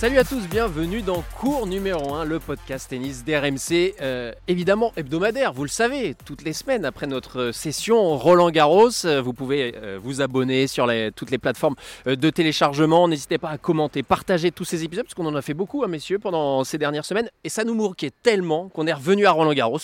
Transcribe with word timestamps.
Salut 0.00 0.16
à 0.16 0.24
tous, 0.24 0.48
bienvenue 0.48 1.02
dans 1.02 1.22
Cours 1.38 1.66
numéro 1.66 2.14
1, 2.14 2.24
le 2.24 2.38
podcast 2.38 2.88
tennis 2.88 3.22
d'RMC, 3.22 3.96
euh, 4.00 4.32
évidemment 4.48 4.94
hebdomadaire, 4.96 5.52
vous 5.52 5.64
le 5.64 5.68
savez, 5.68 6.16
toutes 6.24 6.40
les 6.40 6.54
semaines 6.54 6.86
après 6.86 7.06
notre 7.06 7.50
session 7.52 8.16
Roland 8.16 8.48
Garros. 8.48 8.88
Euh, 9.04 9.20
Vous 9.20 9.34
pouvez 9.34 9.74
euh, 9.76 9.98
vous 10.02 10.22
abonner 10.22 10.68
sur 10.68 10.90
toutes 11.14 11.30
les 11.30 11.36
plateformes 11.36 11.74
de 12.06 12.30
téléchargement. 12.30 13.08
N'hésitez 13.08 13.36
pas 13.36 13.50
à 13.50 13.58
commenter, 13.58 14.02
partager 14.02 14.50
tous 14.50 14.64
ces 14.64 14.84
épisodes, 14.84 15.04
parce 15.04 15.12
qu'on 15.12 15.26
en 15.26 15.34
a 15.34 15.42
fait 15.42 15.52
beaucoup, 15.52 15.84
hein, 15.84 15.88
messieurs, 15.88 16.18
pendant 16.18 16.64
ces 16.64 16.78
dernières 16.78 17.04
semaines. 17.04 17.28
Et 17.44 17.50
ça 17.50 17.64
nous 17.64 17.74
manquait 17.74 18.12
tellement 18.22 18.70
qu'on 18.70 18.86
est 18.86 18.94
revenu 18.94 19.26
à 19.26 19.32
Roland 19.32 19.52
Garros, 19.52 19.80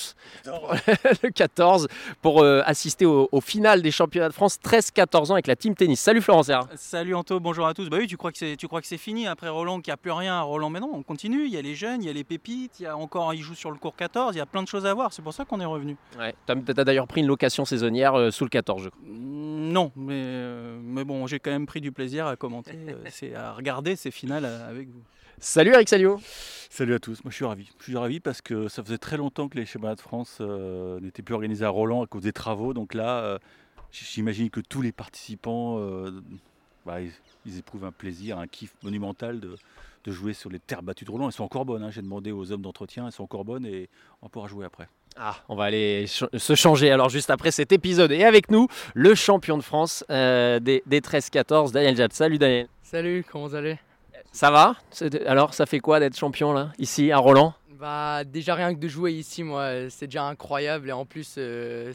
le 0.47 1.29
14, 1.29 1.89
pour 2.23 2.43
assister 2.43 3.05
au, 3.05 3.29
au 3.31 3.43
final 3.43 3.83
des 3.83 3.91
championnats 3.91 4.31
de 4.31 4.35
France 4.35 4.59
13-14 4.65 5.31
ans 5.31 5.35
avec 5.35 5.47
la 5.47 5.57
team 5.57 5.75
tennis. 5.75 6.01
Salut 6.01 6.23
Florence. 6.23 6.51
Salut 6.77 7.15
Anto, 7.15 7.39
bonjour 7.39 7.67
à 7.67 7.75
tous. 7.75 7.91
Bah 7.91 7.99
oui, 8.01 8.07
tu 8.07 8.17
crois 8.17 8.33
que 8.33 8.39
c'est, 8.39 8.97
fini 8.97 9.27
après 9.27 9.51
Roland, 9.51 9.83
qu'il 9.83 9.91
n'y 9.91 9.95
a 9.95 10.06
plus 10.07 10.13
rien 10.13 10.35
à 10.35 10.43
Roland, 10.43 10.71
mais 10.71 10.79
non, 10.79 10.93
on 10.95 11.03
continue. 11.03 11.47
Il 11.47 11.53
y 11.53 11.57
a 11.57 11.63
les 11.63 11.75
jeunes, 11.75 12.01
il 12.01 12.07
y 12.07 12.09
a 12.09 12.13
les 12.13 12.23
pépites, 12.23 12.79
il 12.79 12.85
y 12.85 12.87
a 12.87 12.97
encore, 12.97 13.35
ils 13.35 13.43
jouent 13.43 13.57
sur 13.57 13.73
le 13.73 13.77
cours 13.77 13.97
14, 13.97 14.37
il 14.37 14.39
y 14.39 14.41
a 14.41 14.47
plein 14.47 14.63
de 14.63 14.69
choses 14.69 14.87
à 14.87 14.95
voir. 14.95 15.13
C'est 15.13 15.21
pour 15.21 15.35
ça 15.35 15.45
qu'on 15.45 15.61
est 15.61 15.65
revenu. 15.65 15.97
Ouais, 16.17 16.33
t'as 16.47 16.55
t'as 16.55 16.85
d'ailleurs 16.85 17.09
pris 17.09 17.23
une 17.23 17.27
location 17.27 17.65
saisonnière 17.65 18.15
euh, 18.15 18.31
sous 18.31 18.45
le 18.45 18.51
14, 18.51 18.85
je 18.85 18.89
crois. 18.91 19.03
Mm, 19.05 19.73
Non, 19.73 19.91
mais, 19.97 20.15
euh, 20.15 20.79
mais 20.81 21.03
bon, 21.03 21.27
j'ai 21.27 21.41
quand 21.41 21.51
même 21.51 21.67
pris 21.67 21.81
du 21.81 21.91
plaisir 21.91 22.29
à 22.29 22.37
commenter, 22.37 22.79
euh, 22.89 23.03
c'est 23.11 23.35
à 23.35 23.53
regarder 23.53 23.97
ces 23.97 24.13
finales 24.13 24.45
euh, 24.45 24.71
avec 24.71 24.87
vous. 24.91 25.03
Salut 25.39 25.73
Eric 25.73 25.89
Salio. 25.89 26.21
Salut 26.71 26.95
à 26.95 27.01
tous, 27.01 27.25
moi 27.25 27.33
je 27.33 27.35
suis 27.35 27.45
ravi. 27.45 27.69
Je 27.81 27.85
suis 27.87 27.97
ravi 27.97 28.21
parce 28.21 28.41
que 28.41 28.69
ça 28.69 28.85
faisait 28.85 28.99
très 28.99 29.17
longtemps 29.17 29.49
que 29.49 29.59
les 29.59 29.67
championnats 29.67 29.97
de 29.97 30.01
France 30.01 30.39
euh, 30.41 31.01
n'étaient 31.01 31.23
plus 31.23 31.35
organisés 31.35 31.65
à 31.65 31.69
Roland 31.71 32.05
à 32.05 32.07
cause 32.07 32.23
des 32.23 32.33
travaux. 32.33 32.75
Donc 32.75 32.95
là, 32.95 33.25
euh, 33.25 33.39
j'imagine 33.91 34.51
que 34.51 34.61
tous 34.61 34.83
les 34.83 34.93
participants, 34.93 35.81
euh, 35.81 36.13
bah, 36.87 37.01
ils, 37.01 37.11
ils 37.47 37.59
éprouvent 37.59 37.85
un 37.85 37.93
plaisir, 37.93 38.39
un 38.39 38.47
kiff 38.47 38.75
monumental 38.83 39.41
de, 39.41 39.57
de 40.07 40.13
jouer 40.13 40.33
sur 40.33 40.51
les 40.51 40.59
terres 40.61 40.83
battues 40.83 41.05
de 41.05 41.11
Roland. 41.11 41.27
Elles 41.27 41.33
sont 41.33 41.45
encore 41.45 41.65
bonnes, 41.65 41.83
hein. 41.83 41.91
j'ai 41.91 42.03
demandé 42.03 42.33
aux 42.33 42.53
hommes 42.53 42.63
d'entretien, 42.63 43.07
elles 43.07 43.13
sont 43.13 43.25
encore 43.25 43.45
bonnes 43.45 43.67
et 43.67 43.89
on 44.23 44.29
pourra 44.29 44.47
jouer 44.49 44.65
après. 44.65 44.89
Ah, 45.19 45.35
on 45.49 45.57
va 45.57 45.65
aller 45.65 46.07
ch- 46.07 46.29
se 46.37 46.55
changer 46.55 46.91
alors 46.91 47.09
juste 47.09 47.31
après 47.31 47.51
cet 47.51 47.73
épisode. 47.73 48.13
Et 48.13 48.25
avec 48.25 48.51
nous, 48.51 48.69
le 48.95 49.15
champion 49.15 49.57
de 49.57 49.63
France 49.63 50.05
euh, 50.11 50.61
des, 50.61 50.83
des 50.87 51.01
13-14, 51.01 51.73
Daniel 51.73 51.97
Jad. 51.97 52.13
Salut 52.13 52.39
Daniel. 52.39 52.69
Salut, 52.83 53.25
comment 53.31 53.47
vous 53.49 53.55
allez? 53.55 53.79
Ça 54.33 54.51
va? 54.51 54.77
C'est- 54.91 55.27
Alors, 55.27 55.55
ça 55.55 55.65
fait 55.67 55.81
quoi 55.81 55.99
d'être 56.01 56.17
champion 56.17 56.53
là, 56.53 56.71
ici 56.79 57.11
à 57.13 57.19
Roland? 57.19 57.55
Bah 57.79 58.25
déjà 58.25 58.55
rien 58.55 58.75
que 58.75 58.81
de 58.81 58.89
jouer 58.89 59.13
ici, 59.13 59.43
moi, 59.43 59.91
c'est 59.91 60.07
déjà 60.07 60.25
incroyable 60.25 60.89
et 60.89 60.93
en 60.93 61.05
plus, 61.05 61.35
euh, 61.37 61.93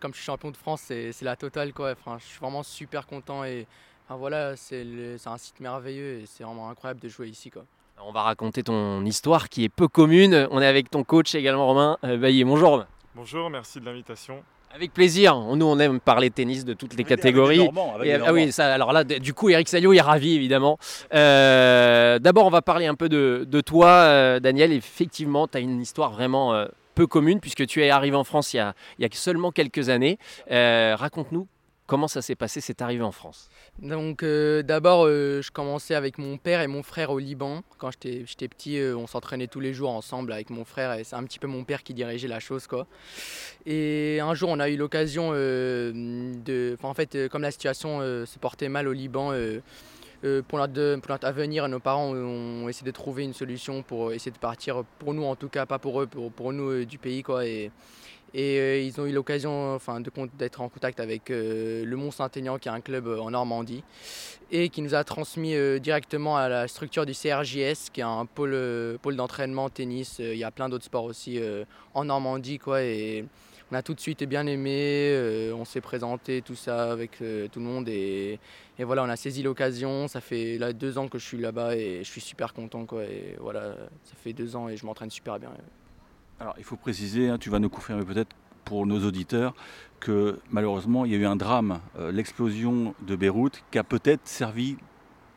comme 0.00 0.12
je 0.12 0.16
suis 0.18 0.26
champion 0.26 0.50
de 0.50 0.56
France, 0.56 0.82
c'est 0.86 1.12
c'est 1.12 1.24
la 1.24 1.36
totale 1.36 1.72
quoi. 1.72 1.92
Enfin, 1.92 2.16
je 2.18 2.24
suis 2.24 2.38
vraiment 2.40 2.62
super 2.64 3.06
content 3.06 3.44
et 3.44 3.66
enfin, 4.10 4.18
voilà, 4.18 4.56
c'est 4.56 4.84
un 5.26 5.38
site 5.38 5.60
merveilleux 5.60 6.20
et 6.20 6.24
c'est 6.26 6.42
vraiment 6.42 6.68
incroyable 6.68 7.00
de 7.00 7.08
jouer 7.08 7.28
ici 7.28 7.50
quoi. 7.50 7.64
On 8.04 8.12
va 8.12 8.22
raconter 8.22 8.62
ton 8.62 9.04
histoire 9.04 9.48
qui 9.48 9.62
est 9.62 9.68
peu 9.68 9.86
commune. 9.86 10.48
On 10.50 10.60
est 10.62 10.66
avec 10.66 10.90
ton 10.90 11.04
coach 11.04 11.34
également, 11.34 11.66
Romain 11.66 11.98
euh, 12.02 12.16
Bailly. 12.16 12.44
Bonjour 12.44 12.70
Romain. 12.70 12.86
Bonjour, 13.14 13.50
merci 13.50 13.78
de 13.78 13.84
l'invitation. 13.84 14.42
Avec 14.74 14.94
plaisir. 14.94 15.36
Nous, 15.36 15.66
on 15.66 15.78
aime 15.78 16.00
parler 16.00 16.30
tennis 16.30 16.64
de 16.64 16.72
toutes 16.72 16.96
les 16.96 17.04
catégories. 17.04 17.68
Et, 18.04 18.14
ah 18.14 18.32
oui, 18.32 18.52
ça, 18.52 18.72
alors 18.72 18.92
là, 18.92 19.04
du 19.04 19.34
coup, 19.34 19.50
Eric 19.50 19.68
Salio 19.68 19.92
est 19.92 20.00
ravi, 20.00 20.34
évidemment. 20.34 20.78
Euh, 21.12 22.18
D'abord, 22.20 22.46
on 22.46 22.50
va 22.50 22.62
parler 22.62 22.86
un 22.86 22.94
peu 22.94 23.08
de, 23.08 23.44
de 23.46 23.60
toi, 23.60 23.88
euh, 23.88 24.40
Daniel. 24.40 24.72
Effectivement, 24.72 25.46
tu 25.46 25.58
as 25.58 25.60
une 25.60 25.80
histoire 25.80 26.12
vraiment 26.12 26.54
euh, 26.54 26.66
peu 26.94 27.06
commune, 27.06 27.40
puisque 27.40 27.66
tu 27.66 27.82
es 27.82 27.90
arrivé 27.90 28.16
en 28.16 28.24
France 28.24 28.54
il 28.54 28.58
y 28.58 28.60
a, 28.60 28.74
il 28.98 29.02
y 29.02 29.04
a 29.04 29.08
seulement 29.12 29.50
quelques 29.50 29.88
années. 29.88 30.18
Euh, 30.52 30.94
Raconte-nous 30.96 31.48
comment 31.90 32.06
ça 32.06 32.22
s'est 32.22 32.36
passé, 32.36 32.60
cette 32.60 32.82
arrivée 32.82 33.02
en 33.02 33.10
France? 33.10 33.48
Donc 33.80 34.22
euh, 34.22 34.62
d'abord, 34.62 35.06
euh, 35.06 35.42
je 35.42 35.50
commençais 35.50 35.96
avec 35.96 36.18
mon 36.18 36.38
père 36.38 36.60
et 36.60 36.68
mon 36.68 36.84
frère 36.84 37.10
au 37.10 37.18
Liban. 37.18 37.62
Quand 37.78 37.90
j'étais 37.90 38.48
petit, 38.48 38.78
euh, 38.78 38.96
on 38.96 39.08
s'entraînait 39.08 39.48
tous 39.48 39.58
les 39.58 39.74
jours 39.74 39.90
ensemble 39.90 40.32
avec 40.32 40.50
mon 40.50 40.64
frère 40.64 40.92
et 40.92 41.02
c'est 41.02 41.16
un 41.16 41.24
petit 41.24 41.40
peu 41.40 41.48
mon 41.48 41.64
père 41.64 41.82
qui 41.82 41.92
dirigeait 41.92 42.28
la 42.28 42.38
chose 42.38 42.68
quoi. 42.68 42.86
Et 43.66 44.20
un 44.22 44.34
jour, 44.34 44.50
on 44.50 44.60
a 44.60 44.68
eu 44.68 44.76
l'occasion 44.76 45.32
de, 45.32 46.76
en 46.80 46.94
fait, 46.94 47.28
comme 47.28 47.42
la 47.42 47.50
situation 47.50 48.00
se 48.00 48.38
portait 48.38 48.68
mal 48.68 48.86
au 48.86 48.92
Liban. 48.92 49.32
pour, 50.46 50.58
notre, 50.58 51.00
pour 51.00 51.10
notre 51.10 51.26
avenir, 51.26 51.68
nos 51.68 51.80
parents 51.80 52.12
ont 52.12 52.68
essayé 52.68 52.86
de 52.86 52.92
trouver 52.92 53.24
une 53.24 53.34
solution 53.34 53.82
pour 53.82 54.12
essayer 54.12 54.30
de 54.30 54.38
partir, 54.38 54.84
pour 55.00 55.12
nous 55.12 55.24
en 55.24 55.34
tout 55.34 55.48
cas, 55.48 55.66
pas 55.66 55.80
pour 55.80 56.00
eux, 56.00 56.06
pour, 56.06 56.52
nous 56.52 56.84
du 56.84 56.98
pays. 56.98 57.22
Quoi, 57.24 57.42
et 58.32 58.58
euh, 58.58 58.80
ils 58.80 59.00
ont 59.00 59.06
eu 59.06 59.12
l'occasion 59.12 59.74
enfin, 59.74 60.00
d'être 60.00 60.60
en 60.60 60.68
contact 60.68 61.00
avec 61.00 61.30
euh, 61.30 61.84
le 61.84 61.96
Mont 61.96 62.10
Saint-Aignan, 62.10 62.58
qui 62.58 62.68
est 62.68 62.72
un 62.72 62.80
club 62.80 63.06
euh, 63.06 63.18
en 63.18 63.30
Normandie, 63.32 63.82
et 64.52 64.68
qui 64.68 64.82
nous 64.82 64.94
a 64.94 65.02
transmis 65.04 65.54
directement 65.80 66.36
à 66.36 66.48
la 66.48 66.68
structure 66.68 67.06
du 67.06 67.12
CRJS, 67.12 67.90
qui 67.92 68.00
est 68.00 68.04
un 68.04 68.26
pôle, 68.26 68.98
pôle 69.00 69.16
d'entraînement 69.16 69.68
tennis. 69.70 70.18
Il 70.18 70.36
y 70.36 70.44
a 70.44 70.50
plein 70.50 70.68
d'autres 70.68 70.84
sports 70.84 71.04
aussi 71.04 71.38
en 71.94 72.04
Normandie. 72.04 72.58
Quoi, 72.58 72.82
et 72.82 73.24
on 73.70 73.76
a 73.76 73.82
tout 73.82 73.94
de 73.94 74.00
suite 74.00 74.24
bien 74.24 74.44
aimé, 74.48 75.52
on 75.54 75.64
s'est 75.64 75.80
présenté, 75.80 76.42
tout 76.42 76.56
ça, 76.56 76.90
avec 76.90 77.18
tout 77.18 77.60
le 77.60 77.64
monde. 77.64 77.88
Et, 77.88 78.40
et 78.76 78.82
voilà, 78.82 79.04
on 79.04 79.08
a 79.08 79.14
saisi 79.14 79.44
l'occasion. 79.44 80.08
Ça 80.08 80.20
fait 80.20 80.58
là, 80.58 80.72
deux 80.72 80.98
ans 80.98 81.06
que 81.06 81.20
je 81.20 81.26
suis 81.26 81.38
là-bas 81.38 81.76
et 81.76 82.00
je 82.02 82.10
suis 82.10 82.20
super 82.20 82.52
content. 82.52 82.86
Quoi, 82.86 83.04
et 83.04 83.36
voilà, 83.38 83.76
ça 84.02 84.14
fait 84.20 84.32
deux 84.32 84.56
ans 84.56 84.68
et 84.68 84.76
je 84.76 84.84
m'entraîne 84.84 85.10
super 85.10 85.38
bien. 85.38 85.52
Alors 86.40 86.54
il 86.56 86.64
faut 86.64 86.76
préciser, 86.76 87.28
hein, 87.28 87.36
tu 87.38 87.50
vas 87.50 87.58
nous 87.58 87.68
confirmer 87.68 88.02
peut-être 88.02 88.34
pour 88.64 88.86
nos 88.86 89.04
auditeurs, 89.04 89.54
que 90.00 90.38
malheureusement 90.50 91.04
il 91.04 91.12
y 91.12 91.14
a 91.14 91.18
eu 91.18 91.26
un 91.26 91.36
drame, 91.36 91.80
euh, 91.98 92.10
l'explosion 92.10 92.94
de 93.06 93.14
Beyrouth, 93.14 93.62
qui 93.70 93.78
a 93.78 93.84
peut-être 93.84 94.26
servi, 94.26 94.78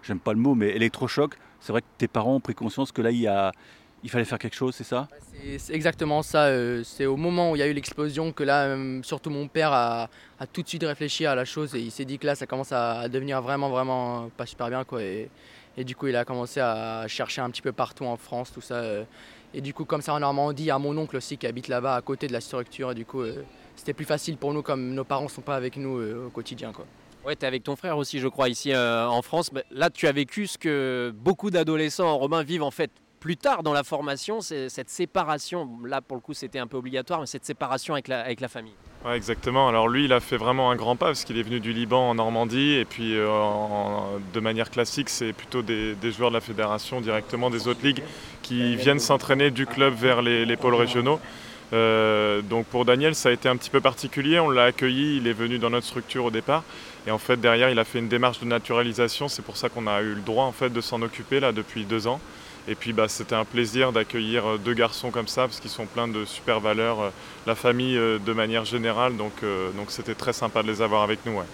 j'aime 0.01 0.19
pas 0.19 0.31
le 0.31 0.39
mot, 0.39 0.55
mais 0.55 0.69
électrochoc. 0.69 1.35
C'est 1.59 1.73
vrai 1.73 1.81
que 1.81 1.87
tes 1.97 2.07
parents 2.07 2.35
ont 2.35 2.39
pris 2.39 2.55
conscience 2.55 2.93
que 2.93 3.01
là 3.01 3.11
il, 3.11 4.09
fallait 4.09 4.23
faire 4.23 4.39
quelque 4.39 4.55
chose, 4.55 4.75
c'est 4.75 4.85
ça? 4.85 5.09
C'est- 5.57 5.73
exactement 5.73 6.21
ça. 6.23 6.45
euh, 6.45 6.83
C'est 6.85 7.05
au 7.05 7.17
moment 7.17 7.51
où 7.51 7.57
il 7.57 7.59
y 7.59 7.63
a 7.63 7.67
eu 7.67 7.73
l'explosion 7.73 8.31
que 8.31 8.43
là, 8.43 8.67
euh, 8.67 9.01
surtout 9.03 9.29
mon 9.29 9.49
père 9.49 9.73
a, 9.73 10.09
tout 10.53 10.61
de 10.61 10.67
suite 10.69 10.83
réfléchi 10.83 11.25
à 11.25 11.35
la 11.35 11.43
chose 11.43 11.75
et 11.75 11.79
il 11.79 11.91
s'est 11.91 12.05
dit 12.05 12.17
que 12.17 12.27
là, 12.27 12.35
ça 12.35 12.45
commence 12.45 12.71
à 12.71 13.09
devenir 13.09 13.41
vraiment, 13.41 13.69
vraiment 13.69 14.29
pas 14.37 14.45
super 14.45 14.69
bien. 14.69 14.85
Quoi, 14.85 15.01
et 15.03 15.83
du 15.83 15.95
coup, 15.95 16.07
il 16.07 16.15
a 16.15 16.23
commencé 16.23 16.59
à 16.61 17.05
chercher 17.07 17.41
un 17.41 17.49
petit 17.49 17.61
peu 17.61 17.73
partout 17.73 18.05
en 18.05 18.15
France, 18.15 18.53
tout 18.53 18.61
ça. 18.61 18.81
Et 19.53 19.61
du 19.61 19.73
coup, 19.73 19.85
comme 19.85 20.01
ça 20.01 20.13
en 20.13 20.19
Normandie, 20.19 20.71
a 20.71 20.79
mon 20.79 20.97
oncle 20.97 21.17
aussi 21.17 21.37
qui 21.37 21.45
habite 21.45 21.67
là-bas 21.67 21.95
à 21.95 22.01
côté 22.01 22.27
de 22.27 22.33
la 22.33 22.41
structure. 22.41 22.91
Et 22.91 22.95
du 22.95 23.05
coup, 23.05 23.21
euh, 23.21 23.43
c'était 23.75 23.93
plus 23.93 24.05
facile 24.05 24.37
pour 24.37 24.53
nous 24.53 24.63
comme 24.63 24.93
nos 24.93 25.03
parents 25.03 25.23
ne 25.23 25.29
sont 25.29 25.41
pas 25.41 25.55
avec 25.55 25.77
nous 25.77 25.97
euh, 25.97 26.27
au 26.27 26.29
quotidien. 26.29 26.71
Quoi. 26.71 26.85
Ouais, 27.25 27.35
tu 27.35 27.45
avec 27.45 27.63
ton 27.63 27.75
frère 27.75 27.97
aussi, 27.97 28.19
je 28.19 28.27
crois, 28.27 28.49
ici 28.49 28.73
euh, 28.73 29.07
en 29.07 29.21
France. 29.21 29.51
Mais 29.51 29.63
là, 29.71 29.89
tu 29.89 30.07
as 30.07 30.11
vécu 30.11 30.47
ce 30.47 30.57
que 30.57 31.13
beaucoup 31.15 31.51
d'adolescents 31.51 32.17
romains 32.17 32.43
vivent 32.43 32.63
en 32.63 32.71
fait 32.71 32.91
plus 33.23 33.37
tard 33.37 33.63
dans 33.63 33.71
la 33.71 33.85
formation, 33.85 34.41
c'est 34.41 34.67
cette 34.67 34.89
séparation. 34.89 35.69
Là, 35.85 36.01
pour 36.01 36.17
le 36.17 36.21
coup, 36.21 36.33
c'était 36.33 36.59
un 36.59 36.67
peu 36.67 36.75
obligatoire, 36.75 37.21
mais 37.21 37.25
cette 37.25 37.45
séparation 37.45 37.93
avec 37.93 38.09
la, 38.09 38.47
famille. 38.49 38.73
Exactement. 39.09 39.69
Alors 39.69 39.87
lui, 39.87 40.03
il 40.03 40.11
a 40.11 40.19
fait 40.19 40.35
vraiment 40.35 40.71
un 40.71 40.75
grand 40.75 40.97
pas 40.97 41.05
parce 41.05 41.23
qu'il 41.23 41.37
est 41.37 41.43
venu 41.43 41.61
du 41.61 41.71
Liban 41.71 42.09
en 42.09 42.15
Normandie 42.15 42.73
et 42.73 42.83
puis 42.83 43.15
euh, 43.15 43.29
de 44.33 44.39
manière 44.41 44.69
classique, 44.69 45.07
c'est 45.07 45.31
plutôt 45.31 45.61
des, 45.61 45.95
joueurs 46.11 46.31
de 46.31 46.35
la 46.35 46.41
fédération 46.41 46.99
directement 46.99 47.49
des 47.49 47.69
autres 47.69 47.79
ligues 47.81 48.03
qui 48.41 48.75
viennent 48.75 48.99
s'entraîner 48.99 49.51
du 49.51 49.67
club 49.67 49.93
vers 49.93 50.21
les, 50.21 50.45
les 50.45 50.57
pôles 50.57 50.75
régionaux. 50.75 51.21
Euh, 51.71 52.41
donc 52.41 52.65
pour 52.65 52.83
Daniel, 52.83 53.15
ça 53.15 53.29
a 53.29 53.31
été 53.31 53.47
un 53.47 53.55
petit 53.55 53.69
peu 53.69 53.79
particulier. 53.79 54.41
On 54.41 54.49
l'a 54.49 54.65
accueilli, 54.65 55.15
il 55.15 55.27
est 55.27 55.33
venu 55.33 55.59
dans 55.59 55.69
notre 55.69 55.87
structure 55.87 56.25
au 56.25 56.31
départ. 56.31 56.65
Et 57.07 57.11
en 57.11 57.17
fait, 57.19 57.37
derrière, 57.37 57.69
il 57.69 57.79
a 57.79 57.85
fait 57.85 57.99
une 57.99 58.09
démarche 58.09 58.41
de 58.41 58.45
naturalisation. 58.45 59.29
C'est 59.29 59.43
pour 59.43 59.55
ça 59.55 59.69
qu'on 59.69 59.87
a 59.87 60.01
eu 60.01 60.13
le 60.13 60.21
droit 60.21 60.43
en 60.43 60.51
fait 60.51 60.71
de 60.71 60.81
s'en 60.81 61.01
occuper 61.01 61.39
là 61.39 61.53
depuis 61.53 61.85
deux 61.85 62.05
ans. 62.05 62.19
Et 62.67 62.75
puis 62.75 62.93
bah, 62.93 63.07
c'était 63.09 63.35
un 63.35 63.43
plaisir 63.45 63.91
d'accueillir 63.91 64.45
euh, 64.53 64.57
deux 64.57 64.73
garçons 64.73 65.11
comme 65.11 65.27
ça 65.27 65.41
parce 65.43 65.59
qu'ils 65.59 65.69
sont 65.69 65.85
pleins 65.85 66.07
de 66.07 66.23
super 66.23 66.59
valeurs, 66.61 67.01
euh, 67.01 67.09
la 67.45 67.55
famille 67.55 67.97
euh, 67.97 68.19
de 68.19 68.33
manière 68.33 68.63
générale. 68.65 69.17
Donc 69.17 69.33
euh, 69.43 69.71
donc 69.71 69.91
c'était 69.91 70.15
très 70.15 70.31
sympa 70.33 70.63
de 70.63 70.67
les 70.67 70.81
avoir 70.81 71.01
avec 71.03 71.25
nous. 71.25 71.33
ouais. 71.39 71.45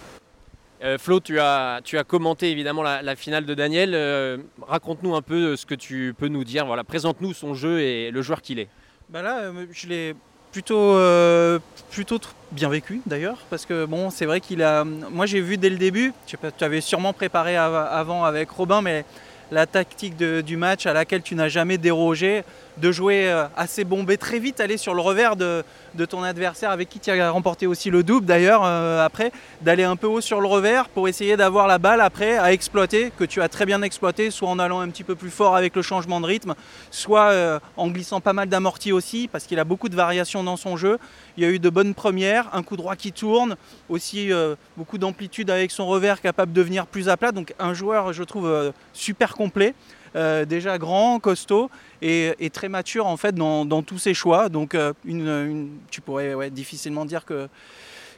Euh, 0.83 0.97
Flo, 0.97 1.19
tu 1.19 1.39
as, 1.39 1.81
tu 1.83 1.97
as 1.97 2.03
commenté 2.05 2.51
évidemment 2.51 2.83
la, 2.83 3.01
la 3.01 3.15
finale 3.15 3.45
de 3.45 3.53
Daniel. 3.53 3.91
Euh, 3.93 4.37
Raconte-nous 4.67 5.13
un 5.15 5.21
peu 5.21 5.57
ce 5.57 5.65
que 5.65 5.75
tu 5.75 6.13
peux 6.17 6.27
nous 6.29 6.43
dire. 6.45 6.65
Voilà, 6.65 6.83
Présente-nous 6.83 7.33
son 7.33 7.53
jeu 7.53 7.81
et 7.81 8.11
le 8.11 8.21
joueur 8.21 8.41
qu'il 8.41 8.59
est. 8.59 8.69
Bah 9.09 9.21
là, 9.21 9.39
euh, 9.39 9.65
je 9.71 9.87
l'ai 9.87 10.15
plutôt, 10.53 10.79
euh, 10.95 11.59
plutôt 11.91 12.19
bien 12.51 12.69
vécu 12.69 13.01
d'ailleurs, 13.05 13.37
parce 13.49 13.65
que 13.65 13.85
bon, 13.85 14.09
c'est 14.09 14.25
vrai 14.25 14.39
qu'il 14.39 14.61
a. 14.63 14.83
Moi, 14.85 15.25
j'ai 15.25 15.41
vu 15.41 15.57
dès 15.57 15.69
le 15.69 15.77
début. 15.77 16.13
Je 16.27 16.31
sais 16.31 16.37
pas, 16.37 16.51
tu 16.51 16.63
avais 16.63 16.81
sûrement 16.81 17.11
préparé 17.13 17.57
av- 17.57 17.89
avant 17.91 18.23
avec 18.23 18.49
Robin, 18.51 18.81
mais 18.81 19.03
la 19.51 19.65
tactique 19.65 20.17
du 20.17 20.57
match 20.57 20.85
à 20.85 20.93
laquelle 20.93 21.21
tu 21.21 21.35
n'as 21.35 21.49
jamais 21.49 21.77
dérogé. 21.77 22.43
De 22.79 22.91
jouer 22.91 23.29
euh, 23.29 23.45
assez 23.55 23.83
bombé 23.83 24.17
très 24.17 24.39
vite, 24.39 24.59
aller 24.59 24.77
sur 24.77 24.93
le 24.93 25.01
revers 25.01 25.35
de, 25.35 25.63
ton 26.09 26.23
adversaire 26.23 26.71
avec 26.71 26.89
qui 26.89 26.99
tu 26.99 27.11
as 27.11 27.29
remporté 27.29 27.67
aussi 27.67 27.89
le 27.89 28.03
double 28.03 28.25
d'ailleurs 28.25 28.61
euh, 28.63 29.05
après, 29.05 29.31
d'aller 29.61 29.83
un 29.83 29.95
peu 29.95 30.07
haut 30.07 30.21
sur 30.21 30.39
le 30.39 30.47
revers 30.47 30.87
pour 30.87 31.07
essayer 31.07 31.35
d'avoir 31.35 31.67
la 31.67 31.77
balle 31.77 31.99
après 31.99 32.37
à 32.37 32.53
exploiter, 32.53 33.11
que 33.17 33.25
tu 33.25 33.41
as 33.41 33.49
très 33.49 33.65
bien 33.65 33.81
exploité, 33.81 34.31
soit 34.31 34.49
en 34.49 34.59
allant 34.59 34.79
un 34.79 34.89
petit 34.89 35.03
peu 35.03 35.15
plus 35.15 35.29
fort 35.29 35.55
avec 35.55 35.75
le 35.75 35.81
changement 35.81 36.21
de 36.21 36.25
rythme, 36.25 36.55
soit 36.89 37.31
euh, 37.31 37.59
en 37.75 37.89
glissant 37.89 38.21
pas 38.21 38.33
mal 38.33 38.47
d'amortis 38.47 38.93
aussi, 38.93 39.27
parce 39.27 39.43
qu'il 39.43 39.59
a 39.59 39.65
beaucoup 39.65 39.89
de 39.89 39.95
variations 39.95 40.43
dans 40.43 40.57
son 40.57 40.77
jeu. 40.77 40.97
Il 41.37 41.43
y 41.43 41.45
a 41.45 41.49
eu 41.49 41.59
de 41.59 41.69
bonnes 41.69 41.93
premières, 41.93 42.49
un 42.53 42.63
coup 42.63 42.77
droit 42.77 42.95
qui 42.95 43.11
tourne, 43.11 43.55
aussi 43.87 44.29
beaucoup 44.75 44.97
d'amplitude 44.97 45.49
avec 45.49 45.71
son 45.71 45.87
revers 45.87 46.19
capable 46.19 46.51
de 46.51 46.61
venir 46.61 46.85
plus 46.85 47.07
à 47.07 47.15
plat. 47.15 47.31
Donc 47.31 47.53
un 47.59 47.73
joueur, 47.73 48.11
je 48.11 48.23
trouve, 48.23 48.73
super 48.93 49.35
complet. 49.35 49.73
Euh, 50.15 50.43
déjà 50.45 50.77
grand, 50.79 51.19
costaud 51.19 51.69
et, 52.01 52.33
et 52.39 52.49
très 52.49 52.67
mature 52.67 53.05
en 53.05 53.15
fait 53.15 53.35
dans, 53.35 53.63
dans 53.65 53.83
tous 53.83 53.99
ses 53.99 54.13
choix. 54.15 54.49
Donc 54.49 54.73
euh, 54.73 54.93
une, 55.05 55.27
une- 55.27 55.69
tu 55.91 56.01
pourrais 56.01 56.33
ouais, 56.33 56.49
difficilement 56.49 57.05
dire 57.05 57.25
que, 57.25 57.47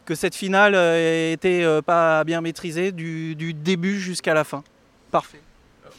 que 0.05 0.15
cette 0.15 0.35
finale 0.35 0.73
euh, 0.75 1.33
était 1.33 1.63
euh, 1.63 1.81
pas 1.81 2.23
bien 2.23 2.39
maîtrisée 2.39 2.91
du, 2.93 3.35
du 3.35 3.53
début 3.53 3.99
jusqu'à 3.99 4.33
la 4.33 4.43
fin. 4.45 4.63
Parfait. 5.11 5.41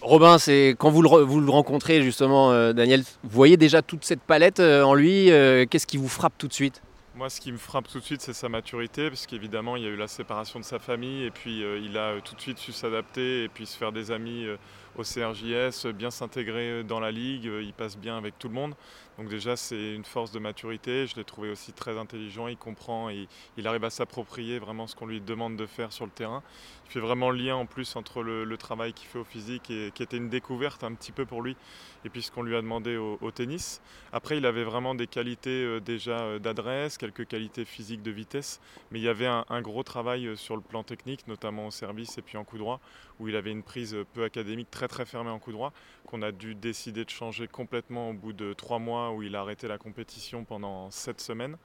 Robin, 0.00 0.38
c'est 0.38 0.74
quand 0.78 0.90
vous 0.90 1.02
le, 1.02 1.08
re- 1.08 1.22
vous 1.22 1.40
le 1.40 1.50
rencontrez 1.50 2.02
justement, 2.02 2.50
euh, 2.52 2.72
Daniel, 2.72 3.02
vous 3.02 3.30
voyez 3.30 3.56
déjà 3.56 3.82
toute 3.82 4.04
cette 4.04 4.22
palette 4.22 4.58
euh, 4.60 4.82
en 4.82 4.94
lui. 4.94 5.30
euh, 5.30 5.66
Qu'est-ce 5.68 5.86
qui 5.86 5.98
vous 5.98 6.08
frappe 6.08 6.32
tout 6.38 6.48
de 6.48 6.54
suite? 6.54 6.80
Moi, 7.14 7.28
ce 7.28 7.42
qui 7.42 7.52
me 7.52 7.58
frappe 7.58 7.86
tout 7.88 7.98
de 8.00 8.04
suite, 8.04 8.22
c'est 8.22 8.32
sa 8.32 8.48
maturité, 8.48 9.10
parce 9.10 9.26
qu'évidemment, 9.26 9.76
il 9.76 9.82
y 9.82 9.86
a 9.86 9.90
eu 9.90 9.96
la 9.96 10.08
séparation 10.08 10.58
de 10.58 10.64
sa 10.64 10.78
famille, 10.78 11.24
et 11.24 11.30
puis 11.30 11.62
euh, 11.62 11.78
il 11.84 11.98
a 11.98 12.12
euh, 12.12 12.20
tout 12.24 12.34
de 12.34 12.40
suite 12.40 12.58
su 12.58 12.72
s'adapter, 12.72 13.44
et 13.44 13.48
puis 13.48 13.66
se 13.66 13.76
faire 13.76 13.92
des 13.92 14.10
amis 14.10 14.46
euh, 14.46 14.56
au 14.96 15.02
CRJS, 15.02 15.92
bien 15.94 16.10
s'intégrer 16.10 16.84
dans 16.84 17.00
la 17.00 17.10
ligue, 17.10 17.46
euh, 17.46 17.62
il 17.62 17.72
passe 17.72 17.96
bien 17.96 18.16
avec 18.16 18.38
tout 18.38 18.48
le 18.48 18.54
monde. 18.54 18.74
Donc 19.18 19.28
déjà, 19.28 19.56
c'est 19.56 19.94
une 19.94 20.04
force 20.04 20.32
de 20.32 20.38
maturité. 20.38 21.06
Je 21.06 21.16
l'ai 21.16 21.24
trouvé 21.24 21.50
aussi 21.50 21.72
très 21.72 21.98
intelligent, 21.98 22.48
il 22.48 22.56
comprend, 22.56 23.10
et 23.10 23.28
il 23.58 23.66
arrive 23.66 23.84
à 23.84 23.90
s'approprier 23.90 24.58
vraiment 24.58 24.86
ce 24.86 24.96
qu'on 24.96 25.06
lui 25.06 25.20
demande 25.20 25.56
de 25.56 25.66
faire 25.66 25.92
sur 25.92 26.06
le 26.06 26.10
terrain. 26.10 26.42
Il 26.86 26.92
fait 26.92 27.00
vraiment 27.00 27.30
le 27.30 27.38
lien 27.38 27.56
en 27.56 27.66
plus 27.66 27.94
entre 27.96 28.22
le, 28.22 28.56
travail 28.56 28.92
qu'il 28.92 29.08
fait 29.08 29.18
au 29.18 29.24
physique, 29.24 29.70
et 29.70 29.90
qui 29.94 30.02
était 30.02 30.16
une 30.16 30.28
découverte 30.28 30.82
un 30.84 30.94
petit 30.94 31.12
peu 31.12 31.26
pour 31.26 31.42
lui, 31.42 31.56
et 32.04 32.08
puis 32.08 32.22
ce 32.22 32.30
qu'on 32.30 32.42
lui 32.42 32.56
a 32.56 32.62
demandé 32.62 32.96
au, 32.96 33.30
tennis. 33.30 33.80
Après, 34.12 34.38
il 34.38 34.46
avait 34.46 34.64
vraiment 34.64 34.94
des 34.94 35.06
qualités 35.06 35.64
euh, 35.64 35.80
déjà 35.80 36.20
euh, 36.20 36.38
d'adresse, 36.38 36.98
quelques 36.98 37.26
qualités 37.26 37.64
physiques 37.64 38.02
de 38.02 38.10
vitesse, 38.10 38.60
mais 38.90 38.98
il 38.98 39.02
y 39.02 39.08
avait 39.08 39.26
un, 39.26 39.44
un 39.48 39.62
gros 39.62 39.82
travail 39.82 40.26
euh, 40.26 40.36
sur 40.36 40.54
le 40.54 40.62
plan 40.62 40.82
technique, 40.82 41.26
notamment 41.28 41.66
au 41.66 41.70
service 41.70 42.18
et 42.18 42.22
puis 42.22 42.36
en 42.36 42.44
coup 42.44 42.58
droit, 42.58 42.78
où 43.20 43.28
il 43.28 43.36
avait 43.36 43.52
une 43.52 43.62
prise 43.62 43.96
peu 44.12 44.24
académique 44.24 44.70
très 44.70 44.88
très 44.88 45.06
fermée 45.06 45.30
en 45.30 45.38
coup 45.38 45.52
droit, 45.52 45.72
qu'on 46.06 46.22
a 46.22 46.32
dû 46.32 46.54
décider 46.54 47.04
de 47.04 47.10
changer 47.10 47.48
complètement 47.48 48.10
au 48.10 48.12
bout 48.12 48.32
de 48.32 48.52
trois 48.52 48.78
mois 48.78 49.11
où 49.14 49.22
il 49.22 49.36
a 49.36 49.40
arrêté 49.40 49.68
la 49.68 49.78
compétition 49.78 50.44
pendant 50.44 50.90
sept 50.90 51.20
semaines. 51.20 51.56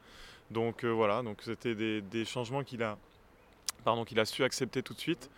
Donc 0.52 0.84
euh, 0.84 0.90
voilà, 0.90 1.22
donc 1.24 1.40
c'était 1.42 1.76
des, 1.76 2.26
changements 2.26 2.64
qu'il 2.64 2.84
a, 2.84 2.98
pardon, 3.84 4.06
qu'il 4.06 4.20
a 4.20 4.26
su 4.26 4.44
accepter 4.44 4.82
tout 4.82 4.94
de 4.94 5.00
suite. 5.00 5.30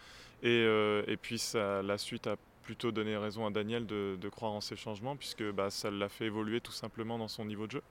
Et, 0.44 0.64
euh, 0.66 1.04
puis 1.22 1.42
la 1.56 1.98
suite 1.98 2.28
a 2.28 2.36
plutôt 2.64 2.92
donné 2.92 3.18
raison 3.18 3.46
à 3.46 3.50
Daniel 3.50 3.86
de, 3.86 4.30
croire 4.30 4.52
en 4.52 4.62
ces 4.62 4.76
changements, 4.76 5.16
puisque 5.16 5.44
bah, 5.52 5.70
ça 5.70 5.90
l'a 5.90 6.10
fait 6.10 6.26
évoluer 6.26 6.62
tout 6.62 6.72
simplement 6.72 7.18
dans 7.18 7.28
son 7.28 7.46
niveau 7.46 7.66
de 7.66 7.72
jeu. 7.72 7.82